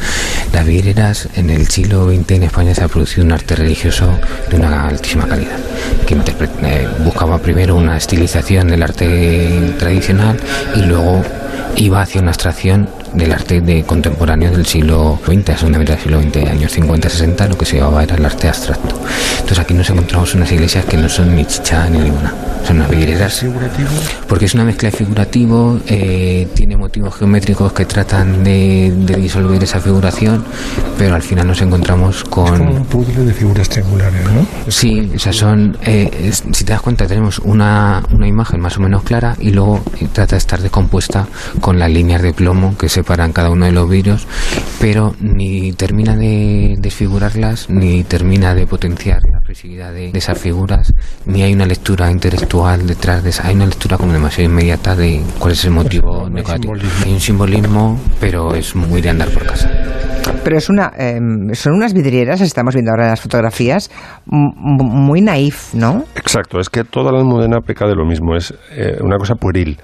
Las 0.51 0.65
vidrieras 0.65 1.29
en 1.35 1.49
el 1.49 1.69
siglo 1.69 2.09
XX 2.09 2.31
en 2.31 2.43
España 2.43 2.75
se 2.75 2.83
ha 2.83 2.89
producido 2.89 3.23
un 3.23 3.31
arte 3.31 3.55
religioso 3.55 4.11
de 4.49 4.57
una 4.57 4.89
altísima 4.89 5.25
calidad, 5.25 5.57
que 6.05 6.15
eh, 6.15 6.87
buscaba 7.05 7.37
primero 7.37 7.77
una 7.77 7.95
estilización 7.95 8.67
del 8.67 8.83
arte 8.83 9.75
tradicional 9.79 10.37
y 10.75 10.81
luego 10.81 11.23
iba 11.77 12.01
hacia 12.01 12.19
una 12.19 12.31
abstracción 12.31 12.89
del 13.13 13.31
arte 13.31 13.61
de 13.61 13.83
contemporáneo 13.83 14.51
del 14.51 14.65
siglo 14.65 15.19
XX, 15.25 15.49
a 15.49 15.57
segunda 15.57 15.79
mitad 15.79 15.93
del 15.95 16.03
siglo 16.03 16.21
XX, 16.21 16.49
años 16.49 16.77
50-60, 16.77 17.47
lo 17.49 17.57
que 17.57 17.65
se 17.65 17.77
llamaba 17.77 18.03
era 18.03 18.15
el 18.15 18.25
arte 18.25 18.47
abstracto. 18.47 18.95
Entonces 19.33 19.59
aquí 19.59 19.73
nos 19.73 19.89
encontramos 19.89 20.33
unas 20.35 20.51
iglesias 20.51 20.85
que 20.85 20.97
no 20.97 21.09
son 21.09 21.35
ni 21.35 21.45
chicha 21.45 21.87
ni 21.89 21.99
limona, 22.01 22.33
son 22.65 22.77
unas 22.77 22.89
vidrieras. 22.89 23.45
Porque 24.27 24.45
es 24.45 24.53
una 24.53 24.63
mezcla 24.63 24.89
de 24.91 24.97
figurativo, 24.97 25.79
eh, 25.87 26.47
tiene 26.53 26.77
motivos 26.77 27.15
geométricos 27.15 27.73
que 27.73 27.85
tratan 27.85 28.43
de, 28.43 28.93
de 28.95 29.15
disolver 29.15 29.63
esa 29.63 29.79
figuración, 29.79 30.43
pero 30.97 31.15
al 31.15 31.21
final 31.23 31.47
nos 31.47 31.61
encontramos 31.61 32.23
con... 32.23 32.61
Un 32.61 32.85
puzzle 32.85 33.25
de 33.25 33.33
figuras 33.33 33.69
triangulares, 33.69 34.21
¿no? 34.25 34.45
Sí, 34.71 35.11
o 35.15 35.19
sea, 35.19 35.33
son. 35.33 35.77
eh, 35.83 36.09
es- 36.25 36.43
si 36.51 36.63
te 36.63 36.73
das 36.73 36.81
cuenta, 36.81 37.07
tenemos 37.07 37.39
una, 37.39 38.03
una 38.11 38.27
imagen 38.27 38.59
más 38.59 38.77
o 38.77 38.81
menos 38.81 39.03
clara 39.03 39.35
y 39.39 39.51
luego 39.51 39.81
eh, 39.99 40.07
trata 40.11 40.35
de 40.35 40.37
estar 40.39 40.61
descompuesta 40.61 41.27
con 41.61 41.79
las 41.79 41.89
líneas 41.89 42.21
de 42.21 42.33
plomo 42.33 42.77
que 42.77 42.89
separan 42.99 43.31
cada 43.31 43.49
uno 43.49 43.65
de 43.65 43.71
los 43.71 43.89
vidrios, 43.89 44.27
pero 44.79 45.15
ni 45.21 45.71
termina 45.73 46.15
de 46.15 46.75
desfigurarlas, 46.79 47.69
ni 47.69 48.03
termina 48.03 48.53
de 48.53 48.67
potenciar 48.67 49.21
la 49.23 49.37
expresividad 49.37 49.93
de, 49.93 50.11
de 50.11 50.17
esas 50.17 50.37
figuras, 50.37 50.93
ni 51.25 51.43
hay 51.43 51.53
una 51.53 51.65
lectura 51.65 52.11
intelectual 52.11 52.85
detrás 52.85 53.23
de 53.23 53.29
esa. 53.29 53.47
Hay 53.47 53.55
una 53.55 53.65
lectura 53.65 53.97
como 53.97 54.11
demasiado 54.11 54.49
inmediata 54.49 54.95
de 54.95 55.21
cuál 55.39 55.53
es 55.53 55.63
el 55.65 55.71
motivo 55.71 56.29
decorativo. 56.29 56.73
Hay 57.05 57.13
un 57.13 57.19
simbolismo, 57.21 57.99
pero 58.19 58.53
es 58.53 58.75
muy 58.75 59.01
de 59.01 59.09
andar 59.09 59.29
por 59.29 59.45
casa. 59.45 59.69
Pero 60.43 60.57
es 60.57 60.69
una, 60.69 60.91
eh, 60.97 61.19
son 61.53 61.73
unas 61.73 61.93
vidrieras, 61.93 62.41
estamos 62.41 62.73
viendo 62.73 62.91
ahora 62.91 63.05
en 63.05 63.09
las 63.11 63.21
fotografías, 63.21 63.89
muy 64.25 65.21
naif, 65.21 65.73
¿no? 65.73 66.03
Exacto, 66.15 66.59
es 66.59 66.69
que 66.69 66.83
toda 66.83 67.11
la 67.11 67.19
almudena 67.19 67.61
peca 67.61 67.87
de 67.87 67.95
lo 67.95 68.05
mismo, 68.05 68.35
es 68.35 68.53
eh, 68.71 68.97
una 69.01 69.17
cosa 69.17 69.35
pueril. 69.35 69.79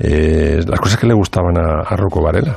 Eh, 0.00 0.60
las 0.66 0.80
cosas 0.80 0.98
que 0.98 1.06
le 1.06 1.14
gustaban 1.14 1.58
a, 1.58 1.80
a 1.80 1.96
Rocco 1.96 2.22
Varela 2.22 2.56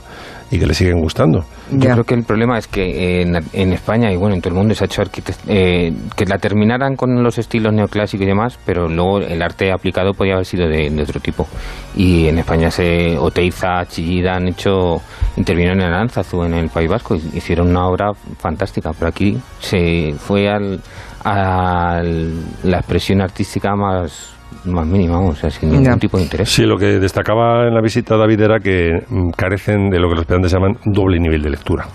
y 0.51 0.59
que 0.59 0.65
le 0.67 0.73
siguen 0.73 0.99
gustando. 0.99 1.45
Yo 1.71 1.89
creo 1.91 2.03
que 2.03 2.13
el 2.13 2.23
problema 2.23 2.57
es 2.57 2.67
que 2.67 3.21
en, 3.21 3.37
en 3.53 3.71
España 3.71 4.11
y 4.11 4.17
bueno, 4.17 4.35
en 4.35 4.41
todo 4.41 4.53
el 4.53 4.59
mundo 4.59 4.75
se 4.75 4.83
ha 4.83 4.85
hecho 4.85 5.01
arquitect- 5.01 5.45
eh, 5.47 5.93
que 6.15 6.25
la 6.25 6.37
terminaran 6.37 6.97
con 6.97 7.23
los 7.23 7.37
estilos 7.37 7.73
neoclásicos 7.73 8.25
y 8.25 8.27
demás, 8.27 8.59
pero 8.65 8.89
luego 8.89 9.19
el 9.19 9.41
arte 9.41 9.71
aplicado 9.71 10.11
podía 10.11 10.33
haber 10.33 10.45
sido 10.45 10.67
de, 10.67 10.89
de 10.89 11.01
otro 11.01 11.21
tipo. 11.21 11.47
Y 11.95 12.27
en 12.27 12.37
España 12.39 12.69
se 12.69 13.17
Oteiza, 13.17 13.85
Chillida 13.85 14.35
han 14.35 14.49
hecho, 14.49 14.97
intervinieron 15.37 15.79
en 15.79 15.87
Aránzazu, 15.87 16.43
en 16.43 16.53
el 16.55 16.69
País 16.69 16.89
Vasco, 16.89 17.15
y 17.15 17.37
hicieron 17.37 17.69
una 17.69 17.87
obra 17.87 18.11
fantástica, 18.37 18.91
pero 18.91 19.07
aquí 19.07 19.37
se 19.59 20.13
fue 20.17 20.49
al, 20.49 20.81
a 21.23 22.01
la 22.03 22.77
expresión 22.77 23.21
artística 23.21 23.73
más, 23.73 24.35
más 24.65 24.85
mínima, 24.85 25.19
o 25.19 25.35
sea, 25.35 25.49
sin 25.49 25.71
ningún 25.71 25.99
tipo 25.99 26.17
de 26.17 26.23
interés. 26.23 26.49
Sí, 26.49 26.63
lo 26.63 26.77
que 26.77 26.99
destacaba 26.99 27.67
en 27.67 27.73
la 27.73 27.81
visita 27.81 28.15
David 28.17 28.41
era 28.41 28.59
que 28.59 29.03
mm, 29.09 29.29
carecen 29.31 29.89
de 29.89 29.99
lo 29.99 30.07
que 30.07 30.15
los 30.15 30.21
estudiantes 30.21 30.51
llaman 30.51 30.77
doble 30.85 31.19
nivel 31.19 31.41
de 31.41 31.49
lectura. 31.49 31.87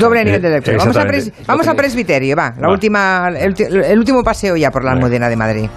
Doble 0.00 0.24
nivel 0.24 0.40
de 0.42 0.50
lectura. 0.50 0.76
Vamos 0.78 0.96
a, 0.96 1.04
pres- 1.04 1.32
vamos 1.46 1.68
a 1.68 1.74
presbiterio, 1.74 2.34
va. 2.36 2.54
La 2.58 2.68
Va. 2.68 2.72
última, 2.72 3.28
el, 3.36 3.54
el 3.60 3.98
último 3.98 4.22
paseo 4.22 4.56
ya 4.56 4.70
por 4.70 4.84
la 4.84 4.92
Almudena 4.92 5.28
de 5.28 5.36
Madrid. 5.36 5.68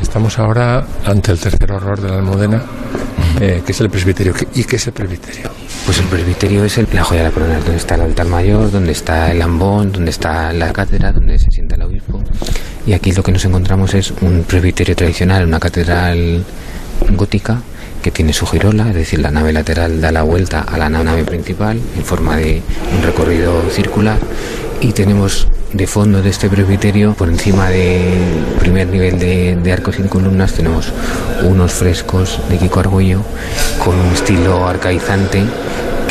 Estamos 0.00 0.38
ahora 0.38 0.84
ante 1.04 1.32
el 1.32 1.38
tercer 1.38 1.70
horror 1.72 2.00
de 2.00 2.08
la 2.08 2.16
Almudena, 2.16 2.62
eh, 3.40 3.62
que 3.66 3.72
es 3.72 3.80
el 3.80 3.90
presbiterio. 3.90 4.32
¿Qué- 4.32 4.48
¿Y 4.54 4.64
qué 4.64 4.76
es 4.76 4.86
el 4.86 4.92
presbiterio? 4.94 5.50
Pues 5.84 5.98
el 5.98 6.06
presbiterio 6.06 6.64
es 6.64 6.78
el- 6.78 6.86
la 6.92 7.02
joya 7.02 7.22
de 7.22 7.28
la 7.28 7.34
corona, 7.34 7.54
donde 7.58 7.76
está 7.76 7.96
el 7.96 8.02
altar 8.02 8.26
mayor, 8.26 8.70
donde 8.70 8.92
está 8.92 9.30
el 9.30 9.42
ambón, 9.42 9.92
donde 9.92 10.10
está 10.10 10.52
la 10.52 10.72
cátedra, 10.72 11.12
donde 11.12 11.38
se 11.38 11.50
sienta 11.50 11.74
el 11.74 11.82
obispo. 11.82 12.22
Y 12.86 12.92
aquí 12.92 13.12
lo 13.12 13.22
que 13.22 13.32
nos 13.32 13.44
encontramos 13.44 13.94
es 13.94 14.12
un 14.20 14.44
presbiterio 14.44 14.96
tradicional, 14.96 15.46
una 15.46 15.60
catedral 15.60 16.44
gótica 17.10 17.62
que 18.02 18.10
tiene 18.10 18.32
su 18.32 18.46
girola, 18.46 18.88
es 18.88 18.94
decir, 18.94 19.20
la 19.20 19.30
nave 19.30 19.52
lateral 19.52 20.00
da 20.00 20.10
la 20.10 20.22
vuelta 20.22 20.60
a 20.60 20.78
la 20.78 20.88
nave 20.88 21.24
principal 21.24 21.78
en 21.96 22.04
forma 22.04 22.36
de 22.36 22.62
un 22.96 23.02
recorrido 23.02 23.68
circular. 23.70 24.18
Y 24.80 24.92
tenemos 24.92 25.46
de 25.72 25.86
fondo 25.86 26.22
de 26.22 26.30
este 26.30 26.48
presbiterio, 26.48 27.14
por 27.14 27.28
encima 27.28 27.68
del 27.68 28.44
primer 28.58 28.88
nivel 28.88 29.18
de, 29.18 29.72
arcos 29.72 29.96
sin 29.96 30.08
columnas, 30.08 30.54
tenemos 30.54 30.92
unos 31.42 31.72
frescos 31.72 32.40
de 32.48 32.58
Kiko 32.58 32.80
Argüello 32.80 33.20
con 33.84 33.94
un 33.94 34.12
estilo 34.12 34.66
arcaizante 34.66 35.44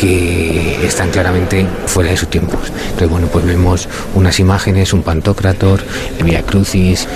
que 0.00 0.86
están 0.86 1.10
claramente 1.10 1.66
fuera 1.86 2.10
de 2.10 2.16
sus 2.16 2.30
tiempos. 2.30 2.72
Entonces, 2.84 3.10
bueno, 3.10 3.26
pues 3.26 3.44
vemos 3.44 3.86
unas 4.14 4.40
imágenes, 4.40 4.94
un 4.94 5.02
pantocrator, 5.02 5.80
el 6.18 6.24
Via 6.24 6.40
Crucis, 6.42 7.06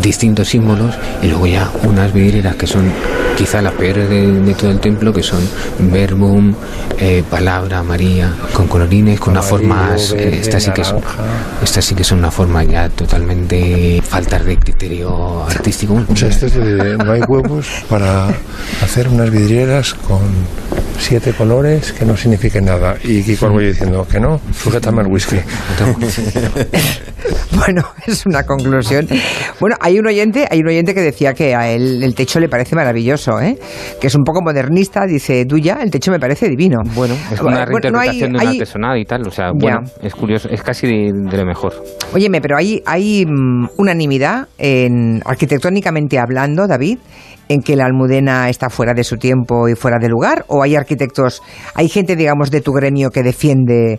distintos 0.00 0.48
símbolos 0.48 0.94
y 1.22 1.26
luego 1.26 1.46
ya 1.46 1.70
unas 1.82 2.14
vidrieras 2.14 2.56
que 2.56 2.66
son 2.66 2.90
quizá 3.36 3.60
las 3.60 3.74
peores 3.74 4.08
de, 4.08 4.40
de 4.40 4.54
todo 4.54 4.70
el 4.70 4.80
templo, 4.80 5.12
que 5.12 5.22
son 5.22 5.40
verbum, 5.80 6.54
eh, 6.98 7.22
palabra, 7.28 7.82
María, 7.82 8.32
con 8.54 8.68
colorines, 8.68 9.20
con 9.20 9.32
unas 9.32 9.44
formas, 9.44 10.12
eh, 10.16 10.38
estas 10.40 10.62
sí 10.62 10.70
que 10.70 10.84
son, 10.84 11.00
estas 11.62 11.84
sí 11.84 11.94
que 11.94 12.04
son 12.04 12.18
una 12.20 12.30
forma 12.30 12.64
ya 12.64 12.88
totalmente 12.88 14.00
faltas 14.08 14.46
de 14.46 14.56
criterio 14.56 15.44
artístico. 15.44 16.02
O 16.10 16.16
sea, 16.16 16.28
esto 16.28 16.46
es 16.46 16.54
de- 16.54 16.96
no 16.96 17.12
hay 17.12 17.20
huevos 17.20 17.66
para 17.90 18.28
hacer 18.82 19.08
unas 19.08 19.30
vidrieras 19.30 19.92
con 19.92 20.20
siete 21.00 21.32
colores 21.32 21.92
que 21.92 22.04
no 22.04 22.13
signifiquen 22.16 22.64
nada. 22.64 22.96
Y 23.02 23.22
Kiko 23.22 23.46
Arguello 23.46 23.68
diciendo 23.68 24.06
que 24.10 24.20
no, 24.20 24.40
sujétame 24.52 25.02
el 25.02 25.08
whisky. 25.08 25.36
Bueno, 27.56 27.82
es 28.06 28.26
una 28.26 28.42
conclusión. 28.42 29.06
Bueno, 29.60 29.76
hay 29.80 29.98
un 29.98 30.06
oyente, 30.06 30.46
hay 30.50 30.60
un 30.60 30.68
oyente 30.68 30.92
que 30.92 31.00
decía 31.00 31.32
que 31.32 31.54
a 31.54 31.70
él 31.70 32.02
el 32.02 32.14
techo 32.14 32.40
le 32.40 32.48
parece 32.48 32.74
maravilloso, 32.74 33.40
¿eh? 33.40 33.56
que 34.00 34.08
es 34.08 34.14
un 34.14 34.24
poco 34.24 34.42
modernista, 34.42 35.06
dice 35.06 35.44
Duya, 35.44 35.78
el 35.80 35.90
techo 35.90 36.10
me 36.10 36.18
parece 36.18 36.48
divino. 36.48 36.80
Bueno, 36.94 37.14
es 37.32 37.40
una 37.40 37.64
Bueno, 37.64 37.90
no 37.92 37.98
hay- 38.00 38.08
reinterpretación 38.20 38.32
de 38.32 38.78
una 38.78 38.92
hay- 38.92 39.00
y 39.00 39.04
tal, 39.04 39.26
o 39.26 39.30
sea, 39.30 39.52
es 40.02 40.14
curioso, 40.14 40.48
es 40.50 40.62
casi 40.62 40.86
de, 40.86 41.12
de 41.14 41.36
lo 41.38 41.46
mejor. 41.46 41.72
Óyeme, 42.12 42.40
pero 42.40 42.56
hay, 42.58 42.82
hay 42.84 43.24
mm, 43.24 43.68
unanimidad, 43.78 44.48
en, 44.58 45.22
arquitectónicamente 45.24 46.18
hablando, 46.18 46.66
David, 46.66 46.98
en 47.48 47.62
que 47.62 47.76
la 47.76 47.84
almudena 47.86 48.48
está 48.48 48.70
fuera 48.70 48.92
de 48.94 49.04
su 49.04 49.16
tiempo 49.16 49.68
y 49.68 49.74
fuera 49.74 49.98
de 50.00 50.08
lugar, 50.08 50.44
o 50.48 50.62
hay 50.62 50.76
arquitectos, 50.76 51.42
hay 51.74 51.88
gente, 51.88 52.03
digamos, 52.16 52.50
de 52.50 52.60
tu 52.60 52.72
gremio 52.72 53.10
que 53.10 53.22
defiende 53.22 53.98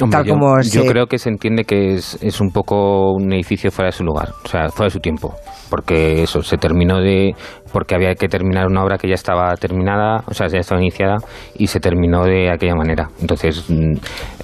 Hombre, 0.00 0.18
tal 0.18 0.24
yo, 0.26 0.32
como 0.34 0.56
yo 0.60 0.82
se- 0.82 0.86
creo 0.86 1.06
que 1.06 1.18
se 1.18 1.28
entiende 1.30 1.64
que 1.64 1.94
es, 1.94 2.18
es 2.20 2.40
un 2.40 2.50
poco 2.50 3.12
un 3.12 3.32
edificio 3.32 3.70
fuera 3.70 3.86
de 3.88 3.92
su 3.92 4.04
lugar, 4.04 4.28
o 4.44 4.48
sea, 4.48 4.68
fuera 4.68 4.86
de 4.86 4.90
su 4.90 4.98
tiempo, 5.00 5.34
porque 5.70 6.22
eso 6.22 6.42
se 6.42 6.56
terminó 6.56 7.00
de 7.00 7.34
porque 7.72 7.94
había 7.94 8.14
que 8.14 8.28
terminar 8.28 8.66
una 8.66 8.82
obra 8.84 8.98
que 8.98 9.08
ya 9.08 9.14
estaba 9.14 9.54
terminada, 9.56 10.22
o 10.26 10.34
sea, 10.34 10.46
ya 10.48 10.58
estaba 10.58 10.80
iniciada 10.80 11.16
y 11.58 11.66
se 11.66 11.80
terminó 11.80 12.24
de 12.24 12.50
aquella 12.50 12.74
manera. 12.74 13.08
Entonces, 13.20 13.64
mm, 13.68 13.92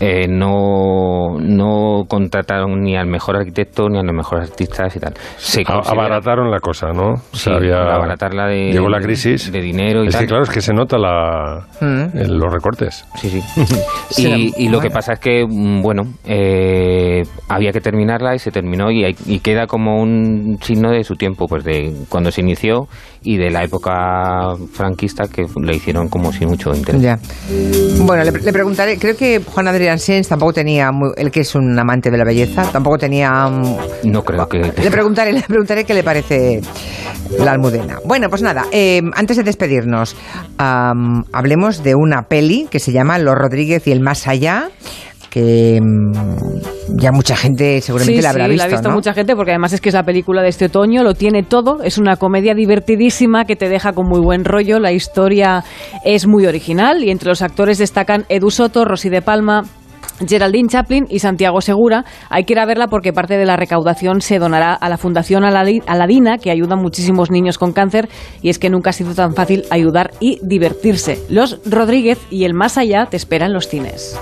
eh, 0.01 0.27
no 0.29 1.39
no 1.41 2.05
contrataron 2.09 2.83
ni 2.83 2.97
al 2.97 3.07
mejor 3.07 3.37
arquitecto 3.37 3.89
ni 3.89 3.99
a 3.99 4.03
los 4.03 4.15
mejores 4.15 4.51
artistas 4.51 4.95
y 4.97 5.01
tal. 5.01 5.15
Se 5.37 5.63
abarataron 5.67 6.51
la 6.51 6.61
cosa, 6.61 6.89
¿no? 6.93 7.13
O 7.15 7.17
Sí, 7.33 7.39
sea, 7.45 7.55
había- 7.57 7.83
abaratarla 7.95 8.47
de- 8.47 8.73
Llegó 8.73 8.89
la 8.89 9.01
crisis. 9.01 9.51
de 9.53 9.61
dinero 9.61 10.05
y 10.05 10.09
Es 10.09 10.17
que 10.17 10.27
claro, 10.27 10.43
es 10.43 10.51
que 10.51 10.61
se 10.61 10.73
nota 10.73 10.99
la, 10.99 11.67
Mm. 11.81 12.19
los 12.39 12.53
recortes. 12.53 13.05
Sí, 13.17 13.29
sí. 13.31 13.43
Y, 14.57 14.65
y 14.67 14.69
lo 14.69 14.79
que 14.81 14.91
pasa 14.91 15.15
es 15.15 15.21
que, 15.21 15.45
mm, 15.49 15.81
bueno, 15.83 16.03
eh, 16.25 17.23
había 17.49 17.73
que 17.73 17.81
terminarla 17.81 18.35
y 18.35 18.39
se 18.39 18.51
terminó 18.51 18.91
y, 18.91 19.05
hay- 19.05 19.17
y 19.27 19.41
queda 19.41 19.67
como 19.67 20.01
un 20.03 20.59
signo 20.61 20.91
de 20.91 21.03
su 21.05 21.15
tiempo, 21.17 21.47
pues 21.49 21.65
de 21.65 21.93
cuando 22.09 22.31
se 22.31 22.41
inició 22.43 22.87
y 23.25 23.37
de 23.37 23.51
la 23.51 23.65
época 23.65 24.55
franquista 24.73 25.25
que 25.29 25.45
le 25.63 25.77
hicieron 25.77 26.09
como 26.09 26.33
sin 26.33 26.49
mucho 26.49 26.75
interés. 26.75 27.01
Ya. 27.01 27.19
Bueno, 28.01 28.25
le, 28.25 28.33
le 28.33 28.53
preguntaré, 28.53 28.99
creo 28.99 29.17
que 29.17 29.41
Juan 29.45 29.69
Adrián 29.69 29.99
Sens 29.99 30.29
tampoco 30.29 30.53
tenía, 30.53 30.91
muy, 30.93 31.11
él 31.17 31.31
que 31.31 31.41
es 31.41 31.55
un 31.55 31.79
amante 31.79 32.11
de 32.11 32.19
la 32.19 32.25
belleza, 32.25 32.71
tampoco 32.73 32.99
tenía... 32.99 33.31
mm, 33.49 34.11
No 34.11 34.23
creo 34.25 34.49
que... 34.49 34.59
Le 34.59 34.91
preguntaré, 34.91 35.33
le 35.33 35.43
preguntaré 35.43 35.85
qué 35.85 35.95
le 35.95 36.03
parece 36.03 36.61
la 37.39 37.53
almudena. 37.53 37.99
Bueno, 38.05 38.29
pues 38.29 38.43
nada, 38.43 38.67
eh, 38.73 39.01
antes 39.15 39.37
de 39.37 39.43
despedirnos, 39.43 40.17
am, 40.59 41.25
hablemos 41.33 41.83
de 41.83 41.95
una 41.95 42.23
peli 42.23 42.67
que 42.71 42.79
se 42.79 42.93
llama 42.93 43.19
Los 43.19 43.35
Rodríguez 43.35 43.87
y 43.87 43.93
el 43.93 44.01
Más 44.01 44.27
Allá, 44.27 44.69
que 45.33 45.81
mm, 45.81 46.99
ya 47.01 47.11
mucha 47.11 47.35
gente 47.35 47.81
seguramente 47.81 48.17
sí, 48.17 48.23
la 48.23 48.31
habrá 48.31 48.45
sí, 48.45 48.51
visto, 48.51 48.63
la 48.63 48.65
ha 48.65 48.77
visto 48.77 48.89
¿no? 48.91 48.95
mucha 48.95 49.15
gente 49.15 49.35
porque 49.35 49.53
además 49.53 49.73
es 49.73 49.81
que 49.81 49.89
es 49.89 49.95
la 49.95 50.03
película 50.03 50.43
de 50.43 50.49
este 50.49 50.67
otoño, 50.67 51.03
lo 51.03 51.15
tiene 51.15 51.43
todo, 51.43 51.83
es 51.83 51.97
una 51.97 52.17
comedia 52.17 52.55
divertidísima 52.55 53.47
que 53.47 53.57
te 53.57 53.71
deja 53.71 53.95
con 53.95 54.07
muy 54.07 54.21
buen 54.21 54.45
rollo, 54.45 54.79
la 54.79 54.93
historia 54.93 55.65
es 56.05 56.27
muy 56.27 56.45
original 56.45 57.03
y 57.03 57.11
entre 57.11 57.31
los 57.31 57.41
actores 57.41 57.79
destacan 57.79 58.27
Edu 58.29 58.51
Soto, 58.51 58.85
Rosy 58.85 59.09
de 59.09 59.23
Palma, 59.23 59.63
Geraldine 60.29 60.69
Chaplin 60.69 61.07
y 61.09 61.21
Santiago 61.21 61.63
Segura. 61.63 62.05
Hay 62.29 62.45
que 62.45 62.53
ir 62.53 62.59
a 62.59 62.67
verla 62.67 62.89
porque 62.89 63.15
parte 63.15 63.39
de 63.39 63.47
la 63.47 63.57
recaudación 63.57 64.21
se 64.21 64.39
donará 64.39 64.75
a 64.75 64.89
la 64.91 64.99
Fundación 64.99 65.45
Aladi- 65.45 65.83
Aladina, 65.87 66.37
que 66.37 66.51
ayuda 66.51 66.75
a 66.75 66.77
muchísimos 66.77 67.31
niños 67.31 67.57
con 67.57 67.73
cáncer, 67.73 68.09
y 68.43 68.51
es 68.51 68.59
que 68.59 68.69
nunca 68.69 68.91
ha 68.91 68.93
sido 68.93 69.15
tan 69.15 69.35
fácil 69.35 69.65
ayudar 69.71 70.11
y 70.21 70.39
divertirse. 70.43 71.19
Los 71.31 71.59
Rodríguez 71.65 72.19
y 72.31 72.45
el 72.45 72.53
Más 72.53 72.77
Allá 72.77 73.07
te 73.07 73.17
esperan 73.17 73.53
los 73.53 73.69
cines. 73.69 74.19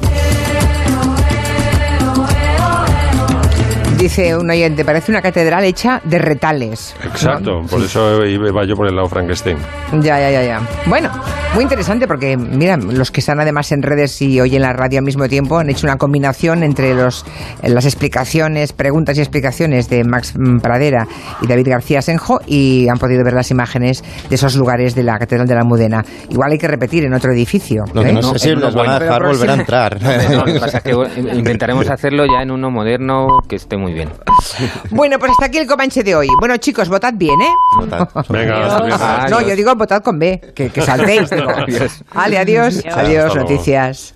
Dice 4.01 4.35
un 4.35 4.49
oyente, 4.49 4.83
parece 4.83 5.13
una 5.13 5.21
catedral 5.21 5.63
hecha 5.63 6.01
de 6.03 6.19
retales. 6.19 6.97
Exacto, 7.05 7.61
por 7.71 7.83
eso 7.83 8.25
iba 8.25 8.65
yo 8.65 8.75
por 8.75 8.89
el 8.89 8.97
lado 8.97 9.09
Frankenstein. 9.09 9.59
Ya, 10.01 10.19
ya, 10.19 10.31
ya, 10.31 10.43
ya. 10.43 10.61
Bueno, 10.87 11.11
muy 11.53 11.65
interesante 11.65 12.07
porque, 12.07 12.35
mira, 12.39 12.79
los 12.79 13.11
que 13.11 13.21
están 13.21 13.41
además 13.41 13.73
en 13.73 13.83
redes 13.83 14.23
y 14.23 14.41
hoy 14.41 14.57
en 14.57 14.63
la 14.63 14.73
radio 14.73 15.01
al 15.01 15.05
mismo 15.05 15.29
tiempo 15.29 15.59
han 15.59 15.69
hecho 15.69 15.87
una 15.87 15.97
combinación 15.97 16.63
entre 16.63 16.95
los, 16.95 17.27
las 17.63 17.85
explicaciones, 17.85 18.73
preguntas 18.73 19.19
y 19.19 19.21
explicaciones 19.21 19.91
de 19.91 20.03
Max 20.05 20.33
Pradera 20.63 21.07
y 21.43 21.47
David 21.47 21.69
García 21.69 22.01
Senjo 22.01 22.41
y 22.47 22.89
han 22.89 22.97
podido 22.97 23.23
ver 23.23 23.35
las 23.35 23.51
imágenes 23.51 24.03
de 24.31 24.35
esos 24.35 24.57
lugares 24.57 24.95
de 24.95 25.03
la 25.03 25.19
Catedral 25.19 25.47
de 25.47 25.55
la 25.55 25.61
Almudena. 25.61 26.03
Igual 26.31 26.53
hay 26.53 26.59
que 26.59 26.69
repetir 26.69 27.05
en 27.05 27.13
otro 27.13 27.33
edificio. 27.33 27.85
Lo 27.93 28.03
que 28.03 28.09
¿eh? 28.09 28.15
no 28.15 28.23
sé 28.23 28.39
si 28.39 28.57
nos 28.57 28.75
van 28.75 28.89
a 28.89 28.99
dejar 28.99 29.23
volver 29.27 29.51
a 29.51 29.55
entrar. 29.55 29.99
No, 30.31 30.47
lo 30.47 30.53
que 30.55 30.61
pasa 30.61 30.79
es 30.79 30.85
que 30.85 30.93
intentaremos 31.35 31.91
hacerlo 31.91 32.25
ya 32.25 32.43
en 32.43 32.51
uno 32.51 32.71
moderno 32.71 33.27
que 33.47 33.57
esté 33.57 33.77
muy 33.77 33.90
bien. 33.93 34.11
Bueno, 34.91 35.19
pues 35.19 35.33
hasta 35.33 35.47
aquí 35.47 35.59
el 35.59 35.67
Comanche 35.67 36.03
de 36.03 36.15
hoy. 36.15 36.29
Bueno, 36.39 36.57
chicos, 36.57 36.89
votad 36.89 37.13
bien, 37.15 37.41
¿eh? 37.41 37.53
Venga, 38.29 38.67
hasta 38.67 39.25
Ah, 39.25 39.29
no, 39.29 39.41
yo 39.41 39.55
digo 39.55 39.75
votad 39.75 40.03
con 40.03 40.19
B, 40.19 40.41
que, 40.55 40.71
que 40.71 40.83
saltéis. 40.83 41.31
digo. 41.31 41.51
Adiós. 41.51 42.05
Vale, 42.15 42.39
adiós. 42.39 42.83
Adiós. 42.95 43.35
Noticias. 43.37 44.15